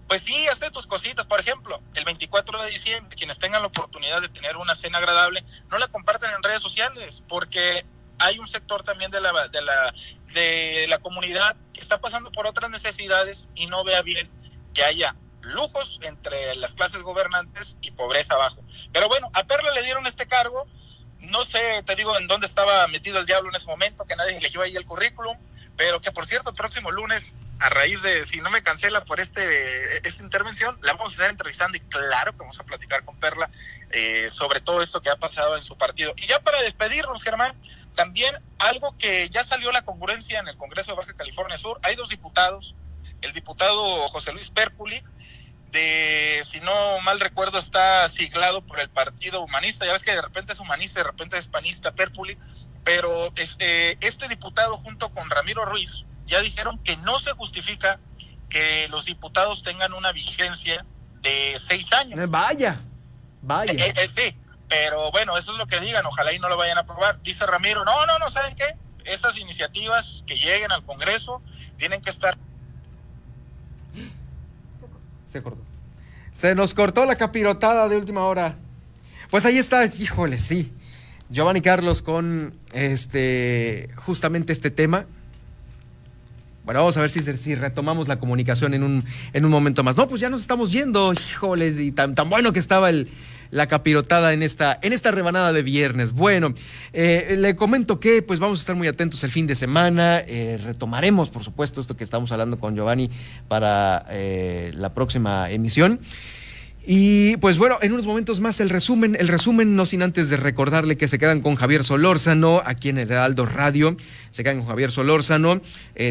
pues 0.09 0.23
sí, 0.23 0.47
hazte 0.49 0.71
tus 0.71 0.87
cositas. 0.87 1.27
Por 1.27 1.41
ejemplo, 1.41 1.81
el 1.95 2.05
24 2.05 2.63
de 2.63 2.71
diciembre, 2.71 3.17
quienes 3.17 3.39
tengan 3.39 3.63
la 3.63 3.69
oportunidad 3.69 4.21
de 4.21 4.29
tener 4.29 4.57
una 4.57 4.75
cena 4.75 4.99
agradable, 4.99 5.45
no 5.71 5.79
la 5.79 5.89
compartan 5.89 6.33
en 6.35 6.43
redes 6.43 6.63
sociales, 6.63 7.23
porque 7.29 7.85
hay 8.19 8.39
un 8.39 8.47
sector 8.47 8.83
también 8.83 9.11
de 9.11 9.21
la, 9.21 9.49
de 9.49 9.63
la, 9.63 9.95
de 10.33 10.87
la 10.89 10.99
comunidad 10.99 11.57
que 11.73 11.81
está 11.81 12.01
pasando 12.01 12.31
por 12.33 12.47
otras 12.47 12.71
necesidades 12.71 13.51
y 13.55 13.67
no 13.67 13.85
vea 13.85 14.03
bien 14.03 14.31
que 14.75 14.85
haya 14.85 15.17
lujos 15.43 16.01
entre 16.03 16.55
las 16.57 16.75
clases 16.75 17.03
gobernantes 17.03 17.77
y 17.81 17.91
pobreza 17.93 18.35
abajo. 18.35 18.63
Pero 18.93 19.09
bueno, 19.09 19.31
a 19.33 19.45
Perla 19.45 19.73
le 19.73 19.83
dieron 19.83 20.07
este 20.07 20.27
cargo, 20.27 20.67
no 21.21 21.45
sé, 21.45 21.83
te 21.85 21.95
digo 21.95 22.17
en 22.19 22.27
dónde 22.27 22.47
estaba 22.47 22.87
metido 22.89 23.19
el 23.19 23.27
diablo 23.27 23.51
en 23.51 23.57
ese 23.57 23.67
momento, 23.67 24.05
que 24.05 24.17
nadie 24.17 24.41
leyó 24.41 24.63
ahí 24.63 24.77
el 24.77 24.87
currículum, 24.87 25.37
pero 25.77 26.01
que 26.01 26.11
por 26.11 26.27
cierto, 26.27 26.51
el 26.51 26.57
próximo 26.57 26.91
lunes, 26.91 27.35
a 27.59 27.69
raíz 27.71 28.03
de 28.03 28.25
si 28.25 28.41
no 28.41 28.51
me 28.51 28.63
cancela 28.63 29.05
por 29.05 29.21
este 29.21 30.07
esta 30.07 30.23
intervención, 30.23 30.79
la 30.83 30.93
vamos 30.93 31.13
a 31.13 31.15
estar 31.15 31.31
entrevistando 31.31 31.77
y 31.77 31.81
claro 31.81 32.33
que 32.33 32.39
vamos 32.39 32.61
a 32.61 32.65
platicar 32.65 33.05
con 33.05 33.19
Perla 33.19 33.51
eh, 33.91 34.29
sobre 34.31 34.61
todo 34.61 34.83
esto 34.83 35.01
que 35.01 35.11
ha 35.11 35.17
pasado 35.17 35.57
en 35.57 35.63
su 35.63 35.77
partido. 35.79 36.15
Y 36.17 36.27
ya 36.27 36.41
para 36.41 36.61
despedirnos, 36.63 37.23
Germán, 37.23 37.55
también 37.95 38.37
algo 38.59 38.97
que 38.99 39.29
ya 39.31 39.43
salió 39.43 39.73
la 39.73 39.83
congruencia 39.83 40.39
en 40.39 40.49
el 40.49 40.57
Congreso 40.57 40.93
de 40.93 40.99
Baja 40.99 41.15
California 41.15 41.57
Sur, 41.57 41.81
hay 41.83 41.97
dos 41.97 42.11
diputados 42.11 42.75
el 43.23 43.33
diputado 43.33 44.09
José 44.11 44.33
Luis 44.33 44.51
Pérpuli 44.51 45.03
de, 45.73 46.43
si 46.49 46.61
no 46.61 47.01
mal 47.01 47.21
recuerdo, 47.21 47.59
está 47.59 48.09
siglado 48.09 48.65
por 48.65 48.81
el 48.81 48.89
Partido 48.89 49.43
Humanista. 49.43 49.85
Ya 49.85 49.93
ves 49.93 50.03
que 50.03 50.13
de 50.13 50.23
repente 50.23 50.53
es 50.53 50.61
humanista, 50.61 51.01
de 51.01 51.05
repente 51.05 51.37
es 51.39 51.49
panista, 51.49 51.93
Perpuli. 51.93 52.39
Pero 52.85 53.33
este, 53.37 53.99
este 54.07 54.29
diputado 54.29 54.77
junto 54.77 55.11
con 55.11 55.29
Ramiro 55.29 55.65
Ruiz 55.65 56.05
ya 56.27 56.41
dijeron 56.41 56.79
que 56.83 56.97
no 56.99 57.19
se 57.19 57.33
justifica 57.33 57.99
que 58.49 58.87
los 58.89 59.05
diputados 59.05 59.63
tengan 59.63 59.93
una 59.93 60.13
vigencia 60.13 60.85
de 61.23 61.57
seis 61.59 61.93
años. 61.93 62.19
Eh, 62.19 62.27
vaya, 62.29 62.81
vaya. 63.43 63.73
Eh, 63.73 63.95
eh, 63.97 64.09
sí, 64.09 64.37
pero 64.69 65.11
bueno, 65.11 65.37
eso 65.37 65.53
es 65.53 65.59
lo 65.59 65.67
que 65.67 65.81
digan, 65.81 66.05
ojalá 66.07 66.33
y 66.33 66.39
no 66.39 66.49
lo 66.49 66.57
vayan 66.57 66.79
a 66.79 66.83
aprobar. 66.83 67.21
Dice 67.23 67.47
Ramiro, 67.47 67.85
no, 67.85 68.07
no, 68.07 68.19
no, 68.19 68.31
¿saben 68.31 68.55
qué? 68.55 68.77
Esas 69.05 69.39
iniciativas 69.39 70.25
que 70.27 70.37
lleguen 70.37 70.73
al 70.73 70.85
Congreso 70.85 71.41
tienen 71.77 72.01
que 72.01 72.11
estar 72.11 72.37
se 75.27 75.43
cortó. 75.43 75.63
Se 76.33 76.55
nos 76.55 76.75
cortó 76.75 77.05
la 77.05 77.17
capirotada 77.17 77.89
de 77.89 77.97
última 77.97 78.25
hora. 78.25 78.57
Pues 79.31 79.45
ahí 79.45 79.59
está, 79.59 79.85
híjole, 79.85 80.39
sí. 80.39 80.73
Giovanni 81.29 81.61
Carlos 81.61 82.03
con 82.03 82.55
este 82.73 83.91
justamente 83.97 84.53
este 84.53 84.71
tema. 84.71 85.07
Bueno, 86.67 86.81
vamos 86.81 86.97
a 86.97 87.01
ver 87.01 87.11
si, 87.11 87.21
si 87.23 87.55
retomamos 87.55 88.09
la 88.09 88.19
comunicación 88.19 88.75
en 88.75 88.83
un, 88.83 89.05
en 89.33 89.45
un 89.45 89.51
momento 89.53 89.85
más. 89.85 89.97
No, 89.97 90.09
pues 90.09 90.21
ya 90.21 90.29
nos 90.29 90.41
estamos 90.41 90.73
yendo, 90.73 91.13
híjoles, 91.13 91.79
y 91.79 91.93
tan, 91.93 92.17
tan 92.17 92.29
bueno 92.29 92.53
que 92.53 92.59
estaba 92.59 92.91
el, 92.91 93.09
la 93.53 93.69
capirotada 93.69 94.33
en 94.33 94.43
esta, 94.43 94.77
en 94.83 94.93
esta 94.93 95.13
rebanada 95.13 95.53
de 95.53 95.63
viernes. 95.63 96.13
Bueno, 96.13 96.55
eh, 96.93 97.37
le 97.39 97.55
comento 97.55 98.01
que 98.01 98.21
pues 98.21 98.41
vamos 98.41 98.59
a 98.59 98.63
estar 98.63 98.75
muy 98.75 98.89
atentos 98.89 99.23
el 99.23 99.31
fin 99.31 99.47
de 99.47 99.55
semana. 99.55 100.19
Eh, 100.27 100.59
retomaremos, 100.61 101.31
por 101.31 101.45
supuesto, 101.45 101.81
esto 101.81 101.97
que 101.97 102.03
estamos 102.03 102.33
hablando 102.33 102.59
con 102.59 102.75
Giovanni 102.75 103.11
para 103.47 104.05
eh, 104.11 104.73
la 104.75 104.93
próxima 104.93 105.49
emisión. 105.49 106.01
Y 106.89 107.37
pues 107.39 107.59
bueno, 107.59 107.79
en 107.83 107.93
unos 107.93 108.07
momentos 108.07 108.39
más 108.39 108.61
el 108.61 108.71
resumen, 108.71 109.17
el 109.19 109.27
resumen 109.27 109.75
no 109.75 109.87
sin 109.87 110.03
antes 110.03 110.31
de 110.31 110.37
recordarle 110.37 110.97
que 110.97 111.09
se 111.09 111.19
quedan 111.19 111.41
con 111.41 111.57
Javier 111.57 111.83
Solórzano 111.83 112.63
aquí 112.65 112.91
en 112.91 112.99
el 112.99 113.11
Heraldo 113.11 113.45
Radio, 113.45 113.97
se 114.31 114.45
quedan 114.45 114.59
con 114.59 114.69
Javier 114.69 114.93
Solórzano. 114.93 115.61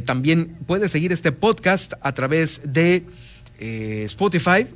también 0.04 0.58
puede 0.68 0.90
seguir 0.90 1.14
este 1.14 1.32
podcast 1.32 1.94
a 2.02 2.14
través 2.14 2.60
de 2.66 3.06
Spotify, 3.58 4.68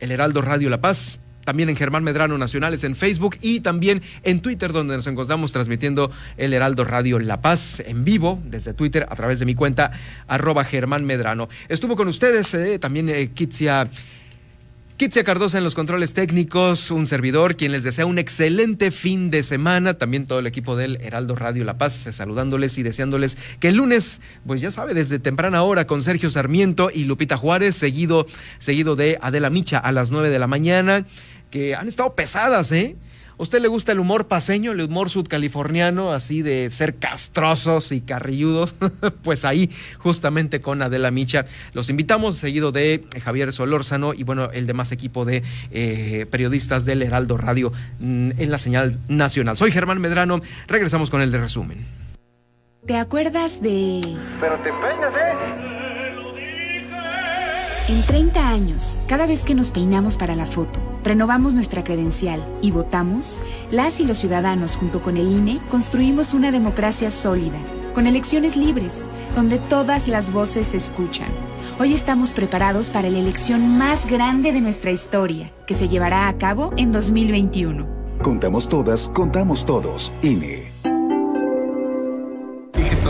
el 0.00 0.10
Heraldo 0.10 0.42
Radio 0.42 0.68
La 0.70 0.80
Paz, 0.80 1.20
también 1.44 1.68
en 1.68 1.76
Germán 1.76 2.02
Medrano 2.02 2.36
Nacionales 2.38 2.84
en 2.84 2.96
Facebook 2.96 3.36
y 3.40 3.60
también 3.60 4.02
en 4.22 4.40
Twitter, 4.40 4.72
donde 4.72 4.96
nos 4.96 5.06
encontramos 5.06 5.52
transmitiendo 5.52 6.10
el 6.36 6.52
Heraldo 6.52 6.84
Radio 6.84 7.18
La 7.18 7.40
Paz 7.40 7.80
en 7.86 8.04
vivo 8.04 8.42
desde 8.44 8.74
Twitter 8.74 9.06
a 9.08 9.14
través 9.14 9.38
de 9.38 9.46
mi 9.46 9.54
cuenta 9.54 9.92
arroba 10.26 10.64
Germán 10.64 11.04
Medrano. 11.04 11.48
Estuvo 11.68 11.96
con 11.96 12.08
ustedes 12.08 12.52
eh, 12.54 12.78
también 12.78 13.08
eh, 13.08 13.30
Kitsia. 13.32 13.90
Kitsia 14.96 15.24
Cardosa 15.24 15.58
en 15.58 15.64
los 15.64 15.74
controles 15.74 16.14
técnicos, 16.14 16.92
un 16.92 17.08
servidor 17.08 17.56
quien 17.56 17.72
les 17.72 17.82
desea 17.82 18.06
un 18.06 18.20
excelente 18.20 18.92
fin 18.92 19.28
de 19.28 19.42
semana, 19.42 19.94
también 19.94 20.24
todo 20.24 20.38
el 20.38 20.46
equipo 20.46 20.76
del 20.76 21.00
Heraldo 21.00 21.34
Radio 21.34 21.64
La 21.64 21.76
Paz, 21.78 21.94
saludándoles 22.12 22.78
y 22.78 22.84
deseándoles 22.84 23.36
que 23.58 23.68
el 23.68 23.74
lunes, 23.74 24.20
pues 24.46 24.60
ya 24.60 24.70
sabe, 24.70 24.94
desde 24.94 25.18
temprana 25.18 25.64
hora 25.64 25.88
con 25.88 26.04
Sergio 26.04 26.30
Sarmiento 26.30 26.90
y 26.94 27.06
Lupita 27.06 27.36
Juárez, 27.36 27.74
seguido, 27.74 28.26
seguido 28.58 28.94
de 28.94 29.18
Adela 29.20 29.50
Micha 29.50 29.78
a 29.78 29.90
las 29.90 30.12
nueve 30.12 30.30
de 30.30 30.38
la 30.38 30.46
mañana 30.46 31.04
que 31.50 31.74
han 31.74 31.88
estado 31.88 32.14
pesadas, 32.14 32.70
¿eh? 32.70 32.94
¿A 33.36 33.42
usted 33.42 33.60
le 33.60 33.66
gusta 33.66 33.90
el 33.90 33.98
humor 33.98 34.28
paseño, 34.28 34.70
el 34.70 34.80
humor 34.80 35.10
sudcaliforniano, 35.10 36.12
así 36.12 36.42
de 36.42 36.70
ser 36.70 36.96
castrosos 36.96 37.90
y 37.90 38.00
carrilludos? 38.00 38.76
pues 39.22 39.44
ahí, 39.44 39.70
justamente 39.98 40.60
con 40.60 40.82
Adela 40.82 41.10
Micha, 41.10 41.44
los 41.72 41.90
invitamos, 41.90 42.36
seguido 42.36 42.70
de 42.70 43.04
Javier 43.22 43.52
Solórzano 43.52 44.14
y 44.14 44.22
bueno, 44.22 44.50
el 44.52 44.68
demás 44.68 44.92
equipo 44.92 45.24
de 45.24 45.42
eh, 45.72 46.26
periodistas 46.30 46.84
del 46.84 47.02
Heraldo 47.02 47.36
Radio 47.36 47.72
mm, 47.98 48.32
en 48.38 48.50
la 48.52 48.58
señal 48.58 49.00
nacional. 49.08 49.56
Soy 49.56 49.72
Germán 49.72 50.00
Medrano, 50.00 50.40
regresamos 50.68 51.10
con 51.10 51.20
el 51.20 51.32
de 51.32 51.38
resumen. 51.38 51.84
¿Te 52.86 52.96
acuerdas 52.96 53.60
de...? 53.60 54.16
Pero 54.40 54.54
te 54.58 54.70
peinas, 54.70 55.12
¿eh? 55.14 55.84
En 57.88 58.02
30 58.02 58.48
años, 58.48 58.98
cada 59.08 59.26
vez 59.26 59.44
que 59.44 59.54
nos 59.54 59.70
peinamos 59.70 60.16
para 60.16 60.34
la 60.34 60.46
foto, 60.46 60.80
renovamos 61.04 61.54
nuestra 61.54 61.84
credencial 61.84 62.44
y 62.62 62.70
votamos, 62.70 63.38
las 63.70 64.00
y 64.00 64.04
los 64.04 64.18
ciudadanos 64.18 64.76
junto 64.76 65.00
con 65.00 65.16
el 65.16 65.30
INE 65.30 65.60
construimos 65.70 66.34
una 66.34 66.50
democracia 66.50 67.10
sólida, 67.10 67.58
con 67.94 68.06
elecciones 68.06 68.56
libres, 68.56 69.04
donde 69.36 69.58
todas 69.58 70.08
las 70.08 70.32
voces 70.32 70.68
se 70.68 70.78
escuchan. 70.78 71.28
Hoy 71.78 71.92
estamos 71.92 72.30
preparados 72.30 72.88
para 72.88 73.10
la 73.10 73.18
elección 73.18 73.78
más 73.78 74.08
grande 74.08 74.52
de 74.52 74.60
nuestra 74.60 74.90
historia, 74.90 75.52
que 75.66 75.74
se 75.74 75.88
llevará 75.88 76.28
a 76.28 76.38
cabo 76.38 76.72
en 76.76 76.92
2021. 76.92 77.86
Contamos 78.22 78.68
todas, 78.68 79.08
contamos 79.08 79.66
todos. 79.66 80.12
INE. 80.22 80.73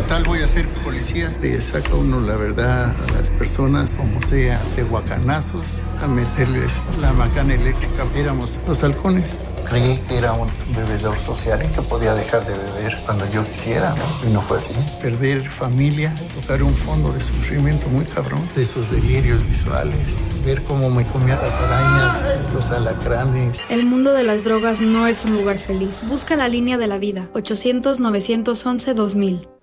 Total, 0.05 0.23
voy 0.25 0.43
a 0.43 0.47
ser 0.47 0.69
policía. 0.85 1.35
Le 1.41 1.59
saca 1.63 1.95
uno 1.95 2.21
la 2.21 2.37
verdad 2.37 2.95
a 3.09 3.13
las 3.13 3.31
personas, 3.31 3.97
como 3.97 4.21
sea, 4.21 4.61
de 4.77 4.83
guacanazos, 4.83 5.81
a 6.03 6.07
meterles 6.07 6.83
la 7.01 7.15
macana 7.15 7.55
eléctrica. 7.55 8.05
Éramos 8.15 8.59
los 8.67 8.85
halcones. 8.85 9.49
Creí 9.67 9.97
que 10.07 10.19
era 10.19 10.35
un 10.35 10.51
bebedor 10.77 11.19
social 11.19 11.59
y 11.65 11.69
que 11.73 11.81
podía 11.81 12.13
dejar 12.13 12.47
de 12.47 12.53
beber 12.53 13.01
cuando 13.07 13.25
yo 13.33 13.47
quisiera, 13.47 13.95
¿no? 13.95 14.05
Y 14.29 14.31
no 14.31 14.43
fue 14.43 14.59
así. 14.59 14.75
Perder 15.01 15.41
familia, 15.41 16.15
tocar 16.35 16.63
un 16.63 16.75
fondo 16.75 17.11
de 17.11 17.23
sufrimiento 17.23 17.89
muy 17.89 18.05
cabrón, 18.05 18.47
de 18.55 18.61
esos 18.61 18.91
delirios 18.91 19.43
visuales, 19.47 20.37
ver 20.45 20.63
cómo 20.65 20.91
me 20.91 21.07
comía 21.07 21.37
las 21.37 21.55
arañas, 21.55 22.23
los 22.53 22.71
alacranes. 22.71 23.63
El 23.71 23.87
mundo 23.87 24.13
de 24.13 24.25
las 24.25 24.45
drogas 24.45 24.83
no 24.83 25.07
es 25.07 25.25
un 25.25 25.33
lugar 25.33 25.57
feliz. 25.57 26.03
Busca 26.09 26.37
la 26.37 26.49
línea 26.49 26.77
de 26.77 26.89
la 26.89 26.99
vida, 26.99 27.31
800-911-2000. 27.33 29.54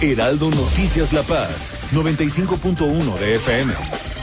Heraldo 0.00 0.50
Noticias 0.50 1.12
La 1.12 1.22
Paz, 1.24 1.70
95.1 1.92 3.18
de 3.18 3.34
FM. 3.34 4.17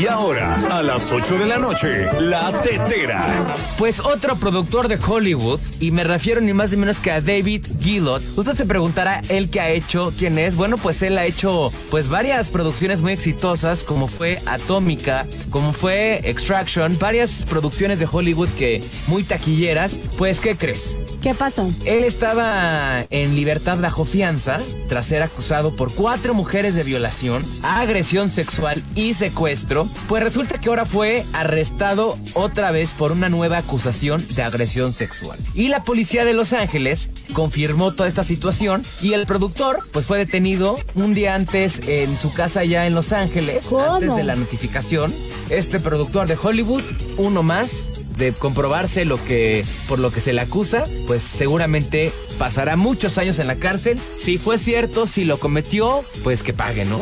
Y 0.00 0.06
ahora, 0.06 0.54
a 0.70 0.82
las 0.82 1.12
8 1.12 1.36
de 1.36 1.44
la 1.44 1.58
noche, 1.58 2.06
La 2.18 2.50
Tetera. 2.62 3.54
Pues 3.76 4.00
otro 4.00 4.34
productor 4.36 4.88
de 4.88 4.96
Hollywood, 4.96 5.60
y 5.78 5.90
me 5.90 6.04
refiero 6.04 6.40
ni 6.40 6.54
más 6.54 6.70
ni 6.70 6.78
menos 6.78 6.98
que 7.00 7.10
a 7.10 7.20
David 7.20 7.66
Gillot. 7.82 8.22
Usted 8.34 8.54
se 8.54 8.64
preguntará, 8.64 9.20
¿él 9.28 9.50
qué 9.50 9.60
ha 9.60 9.68
hecho? 9.68 10.10
¿Quién 10.18 10.38
es? 10.38 10.56
Bueno, 10.56 10.78
pues 10.78 11.02
él 11.02 11.18
ha 11.18 11.26
hecho 11.26 11.70
pues 11.90 12.08
varias 12.08 12.48
producciones 12.48 13.02
muy 13.02 13.12
exitosas, 13.12 13.82
como 13.82 14.08
fue 14.08 14.40
Atómica, 14.46 15.26
como 15.50 15.74
fue 15.74 16.22
Extraction, 16.24 16.98
varias 16.98 17.44
producciones 17.44 18.00
de 18.00 18.08
Hollywood 18.10 18.48
que 18.56 18.82
muy 19.06 19.22
taquilleras. 19.22 20.00
Pues, 20.16 20.40
¿qué 20.40 20.56
crees? 20.56 21.02
¿Qué 21.22 21.34
pasó? 21.34 21.70
Él 21.84 22.04
estaba 22.04 23.04
en 23.10 23.36
libertad 23.36 23.78
bajo 23.78 24.06
fianza 24.06 24.58
tras 24.88 25.04
ser 25.04 25.22
acusado 25.22 25.76
por 25.76 25.92
cuatro 25.92 26.32
mujeres 26.32 26.74
de 26.74 26.82
violación, 26.82 27.44
agresión 27.62 28.30
sexual 28.30 28.82
y 28.94 29.12
secuestro. 29.12 29.86
Pues 30.08 30.22
resulta 30.22 30.58
que 30.58 30.70
ahora 30.70 30.86
fue 30.86 31.26
arrestado 31.34 32.18
otra 32.32 32.70
vez 32.70 32.92
por 32.92 33.12
una 33.12 33.28
nueva 33.28 33.58
acusación 33.58 34.24
de 34.34 34.42
agresión 34.42 34.94
sexual. 34.94 35.38
Y 35.54 35.68
la 35.68 35.84
policía 35.84 36.24
de 36.24 36.32
Los 36.32 36.54
Ángeles 36.54 37.10
confirmó 37.34 37.92
toda 37.92 38.08
esta 38.08 38.24
situación 38.24 38.82
y 39.02 39.12
el 39.12 39.26
productor 39.26 39.78
pues 39.92 40.06
fue 40.06 40.18
detenido 40.18 40.78
un 40.94 41.12
día 41.12 41.34
antes 41.34 41.82
en 41.86 42.16
su 42.16 42.32
casa 42.32 42.64
ya 42.64 42.86
en 42.86 42.94
Los 42.94 43.12
Ángeles, 43.12 43.70
antes 43.72 44.16
de 44.16 44.24
la 44.24 44.36
notificación. 44.36 45.14
Este 45.50 45.80
productor 45.80 46.28
de 46.28 46.38
Hollywood, 46.40 46.82
uno 47.18 47.42
más 47.42 47.90
de 48.16 48.32
comprobarse 48.32 49.04
lo 49.04 49.22
que 49.24 49.64
por 49.88 49.98
lo 49.98 50.10
que 50.10 50.20
se 50.20 50.32
le 50.32 50.42
acusa, 50.42 50.84
pues 51.10 51.24
seguramente 51.24 52.12
pasará 52.38 52.76
muchos 52.76 53.18
años 53.18 53.40
en 53.40 53.48
la 53.48 53.56
cárcel. 53.56 53.98
Si 54.16 54.38
fue 54.38 54.58
cierto, 54.58 55.08
si 55.08 55.24
lo 55.24 55.40
cometió, 55.40 56.04
pues 56.22 56.44
que 56.44 56.52
pague, 56.52 56.84
¿no? 56.84 57.00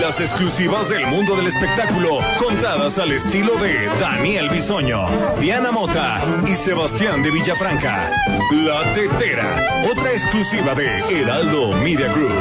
Las 0.00 0.18
exclusivas 0.20 0.88
del 0.88 1.06
mundo 1.06 1.36
del 1.36 1.46
espectáculo, 1.46 2.18
contadas 2.44 2.98
al 2.98 3.12
estilo 3.12 3.54
de 3.58 3.86
Daniel 4.00 4.48
Bisoño, 4.48 5.06
Diana 5.40 5.70
Mota 5.70 6.20
y 6.50 6.54
Sebastián 6.56 7.22
de 7.22 7.30
Villafranca. 7.30 8.10
La 8.50 8.92
Tetera, 8.92 9.84
otra 9.88 10.10
exclusiva 10.10 10.74
de 10.74 10.88
Heraldo 11.20 11.76
Media 11.76 12.12
Group. 12.12 12.34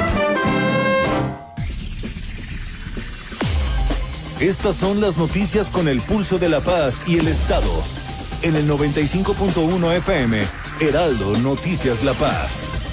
Estas 4.39 4.78
son 4.78 4.99
las 4.99 5.16
noticias 5.18 5.70
con 5.70 5.88
el 5.88 6.01
pulso 6.01 6.39
de 6.39 6.49
la 6.49 6.59
paz 6.59 7.03
y 7.05 7.20
el 7.20 7.28
Estado. 7.28 8.03
En 8.44 8.58
el 8.58 8.70
95.1 8.70 9.96
FM, 10.00 10.44
Heraldo 10.82 11.38
Noticias 11.38 12.04
La 12.04 12.14
Paz. 12.14 12.93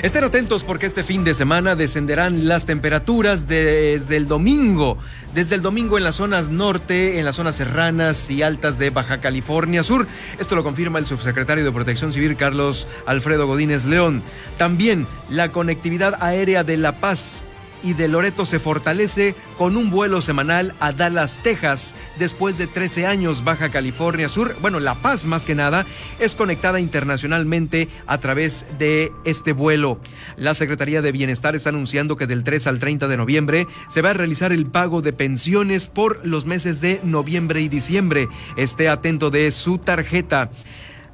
Estén 0.00 0.22
atentos 0.22 0.62
porque 0.62 0.86
este 0.86 1.02
fin 1.02 1.24
de 1.24 1.34
semana 1.34 1.74
descenderán 1.74 2.46
las 2.46 2.66
temperaturas 2.66 3.48
desde 3.48 4.16
el 4.16 4.28
domingo. 4.28 4.96
Desde 5.34 5.56
el 5.56 5.62
domingo 5.62 5.98
en 5.98 6.04
las 6.04 6.14
zonas 6.14 6.50
norte, 6.50 7.18
en 7.18 7.24
las 7.24 7.34
zonas 7.34 7.56
serranas 7.56 8.30
y 8.30 8.42
altas 8.42 8.78
de 8.78 8.90
Baja 8.90 9.20
California 9.20 9.82
Sur. 9.82 10.06
Esto 10.38 10.54
lo 10.54 10.62
confirma 10.62 11.00
el 11.00 11.06
subsecretario 11.06 11.64
de 11.64 11.72
Protección 11.72 12.12
Civil 12.12 12.36
Carlos 12.36 12.86
Alfredo 13.06 13.48
Godínez 13.48 13.86
León. 13.86 14.22
También 14.56 15.08
la 15.30 15.50
conectividad 15.50 16.16
aérea 16.20 16.62
de 16.62 16.76
La 16.76 17.00
Paz 17.00 17.42
y 17.82 17.94
de 17.94 18.08
Loreto 18.08 18.46
se 18.46 18.58
fortalece 18.58 19.34
con 19.56 19.76
un 19.76 19.90
vuelo 19.90 20.22
semanal 20.22 20.74
a 20.80 20.92
Dallas, 20.92 21.38
Texas. 21.42 21.94
Después 22.18 22.58
de 22.58 22.66
13 22.66 23.06
años, 23.06 23.44
Baja 23.44 23.70
California 23.70 24.28
Sur, 24.28 24.56
bueno, 24.60 24.80
La 24.80 24.94
Paz 24.94 25.26
más 25.26 25.44
que 25.44 25.54
nada, 25.54 25.86
es 26.18 26.34
conectada 26.34 26.80
internacionalmente 26.80 27.88
a 28.06 28.18
través 28.18 28.66
de 28.78 29.12
este 29.24 29.52
vuelo. 29.52 30.00
La 30.36 30.54
Secretaría 30.54 31.02
de 31.02 31.12
Bienestar 31.12 31.54
está 31.54 31.70
anunciando 31.70 32.16
que 32.16 32.26
del 32.26 32.44
3 32.44 32.66
al 32.66 32.78
30 32.78 33.08
de 33.08 33.16
noviembre 33.16 33.66
se 33.88 34.02
va 34.02 34.10
a 34.10 34.14
realizar 34.14 34.52
el 34.52 34.66
pago 34.66 35.02
de 35.02 35.12
pensiones 35.12 35.86
por 35.86 36.24
los 36.26 36.46
meses 36.46 36.80
de 36.80 37.00
noviembre 37.04 37.60
y 37.60 37.68
diciembre. 37.68 38.28
Esté 38.56 38.88
atento 38.88 39.30
de 39.30 39.50
su 39.50 39.78
tarjeta. 39.78 40.50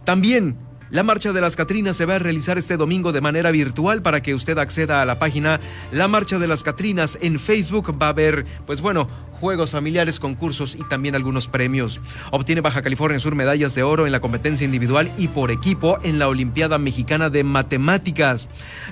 También 0.04 0.56
la 0.94 1.02
Marcha 1.02 1.32
de 1.32 1.40
las 1.40 1.56
Catrinas 1.56 1.96
se 1.96 2.06
va 2.06 2.14
a 2.14 2.18
realizar 2.20 2.56
este 2.56 2.76
domingo 2.76 3.10
de 3.10 3.20
manera 3.20 3.50
virtual 3.50 4.00
para 4.00 4.22
que 4.22 4.32
usted 4.32 4.56
acceda 4.58 5.02
a 5.02 5.04
la 5.04 5.18
página 5.18 5.58
La 5.90 6.06
Marcha 6.06 6.38
de 6.38 6.46
las 6.46 6.62
Catrinas. 6.62 7.18
En 7.20 7.40
Facebook 7.40 8.00
va 8.00 8.06
a 8.06 8.10
haber, 8.10 8.46
pues 8.64 8.80
bueno, 8.80 9.08
juegos 9.40 9.72
familiares, 9.72 10.20
concursos 10.20 10.76
y 10.76 10.84
también 10.84 11.16
algunos 11.16 11.48
premios. 11.48 12.00
Obtiene 12.30 12.60
Baja 12.60 12.80
California 12.80 13.18
Sur 13.18 13.34
medallas 13.34 13.74
de 13.74 13.82
oro 13.82 14.06
en 14.06 14.12
la 14.12 14.20
competencia 14.20 14.64
individual 14.64 15.12
y 15.18 15.26
por 15.26 15.50
equipo 15.50 15.98
en 16.04 16.20
la 16.20 16.28
Olimpiada 16.28 16.78
Mexicana 16.78 17.28
de 17.28 17.42
Matemáticas. 17.42 18.46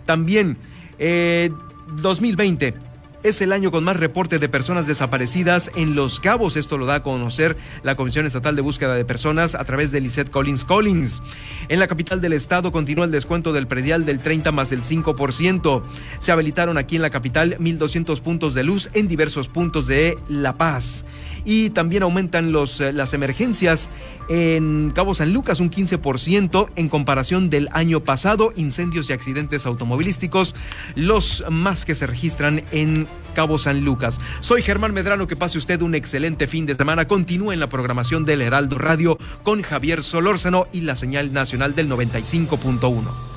También, 0.05 0.59
eh, 0.99 1.53
2020 1.99 2.75
es 3.23 3.41
el 3.41 3.53
año 3.53 3.71
con 3.71 3.85
más 3.85 3.97
reporte 3.97 4.39
de 4.39 4.49
personas 4.49 4.87
desaparecidas 4.87 5.71
en 5.77 5.95
Los 5.95 6.21
Cabos. 6.21 6.57
Esto 6.57 6.79
lo 6.79 6.87
da 6.87 6.97
a 6.97 7.03
conocer 7.03 7.57
la 7.83 7.95
Comisión 7.95 8.27
Estatal 8.27 8.57
de 8.57 8.63
Búsqueda 8.63 8.95
de 8.95 9.05
Personas 9.05 9.55
a 9.55 9.65
través 9.65 9.93
de 9.93 10.01
Lisette 10.01 10.31
Collins 10.31 10.65
Collins. 10.65 11.23
En 11.69 11.79
la 11.79 11.87
capital 11.87 12.21
del 12.21 12.33
estado 12.33 12.73
continúa 12.73 13.05
el 13.05 13.11
descuento 13.11 13.53
del 13.53 13.67
predial 13.67 14.05
del 14.05 14.21
30 14.21 14.53
más 14.53 14.73
el 14.73 14.83
5%. 14.83 15.83
Se 16.19 16.33
habilitaron 16.33 16.79
aquí 16.79 16.97
en 16.97 17.03
la 17.03 17.11
capital 17.11 17.57
1.200 17.59 18.21
puntos 18.21 18.55
de 18.55 18.65
luz 18.65 18.91
en 18.95 19.09
diversos 19.09 19.49
puntos 19.49 19.87
de 19.87 20.19
La 20.29 20.55
Paz 20.55 21.05
y 21.45 21.71
también 21.71 22.03
aumentan 22.03 22.53
los, 22.53 22.81
eh, 22.81 22.93
las 22.93 23.15
emergencias 23.15 23.91
en 24.29 24.93
Cabo 24.95 25.15
San 25.15 25.33
Lucas 25.33 25.61
un 25.61 25.71
15% 25.71 26.69
en 26.77 26.89
comparación 26.89 27.51
del 27.51 27.69
año 27.73 28.01
pasado, 28.01 28.53
incendios 28.57 29.11
y 29.11 29.13
accidentes 29.13 29.67
automovilísticos, 29.67 30.55
los 30.95 31.45
más 31.51 31.85
que 31.85 31.95
se 31.95 32.07
registran 32.07 32.63
en 32.73 33.07
Cabo 33.35 33.59
San 33.59 33.81
Lucas. 33.81 34.21
Soy 34.41 34.63
Germán 34.63 34.93
Medrano, 34.93 35.27
que 35.27 35.37
pase 35.37 35.59
usted 35.59 35.81
un 35.83 35.95
excelente 35.95 36.47
fin 36.47 36.67
de 36.67 36.75
semana. 36.75 37.09
Continúe 37.09 37.53
en 37.53 37.61
la 37.61 37.69
programación 37.69 38.25
del 38.25 38.43
Heraldo 38.43 38.79
Radio 38.79 39.19
con 39.43 39.63
Javier 39.63 40.03
Solórzano 40.03 40.67
y 40.73 40.83
la 40.83 40.97
señal 40.97 41.33
nacional 41.33 41.75
del 41.75 41.89
95.1. 41.89 43.33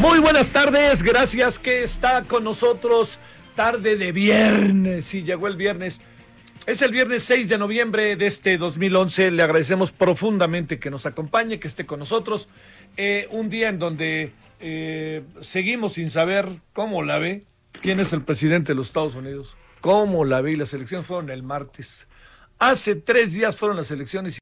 Muy 0.00 0.18
buenas 0.18 0.50
tardes, 0.50 1.02
gracias 1.02 1.58
que 1.58 1.82
está 1.82 2.22
con 2.22 2.44
nosotros. 2.44 3.18
Tarde 3.54 3.96
de 3.96 4.12
viernes, 4.12 5.04
sí, 5.04 5.22
llegó 5.22 5.46
el 5.46 5.56
viernes. 5.56 6.00
Es 6.66 6.82
el 6.82 6.92
viernes 6.92 7.22
6 7.22 7.48
de 7.48 7.58
noviembre 7.58 8.16
de 8.16 8.26
este 8.26 8.58
2011. 8.58 9.30
Le 9.30 9.42
agradecemos 9.42 9.92
profundamente 9.92 10.78
que 10.78 10.90
nos 10.90 11.06
acompañe, 11.06 11.58
que 11.58 11.66
esté 11.66 11.86
con 11.86 11.98
nosotros. 11.98 12.48
Eh, 12.98 13.26
un 13.30 13.48
día 13.48 13.70
en 13.70 13.78
donde 13.78 14.32
eh, 14.60 15.22
seguimos 15.40 15.94
sin 15.94 16.10
saber 16.10 16.60
cómo 16.74 17.02
la 17.02 17.18
ve. 17.18 17.44
¿Quién 17.80 17.98
es 17.98 18.12
el 18.12 18.22
presidente 18.22 18.72
de 18.72 18.76
los 18.76 18.88
Estados 18.88 19.14
Unidos? 19.14 19.56
¿Cómo 19.80 20.26
la 20.26 20.42
ve? 20.42 20.52
Y 20.52 20.56
las 20.56 20.74
elecciones 20.74 21.06
fueron 21.06 21.30
el 21.30 21.42
martes. 21.42 22.06
Hace 22.58 22.94
tres 22.94 23.32
días 23.32 23.56
fueron 23.56 23.78
las 23.78 23.90
elecciones. 23.90 24.38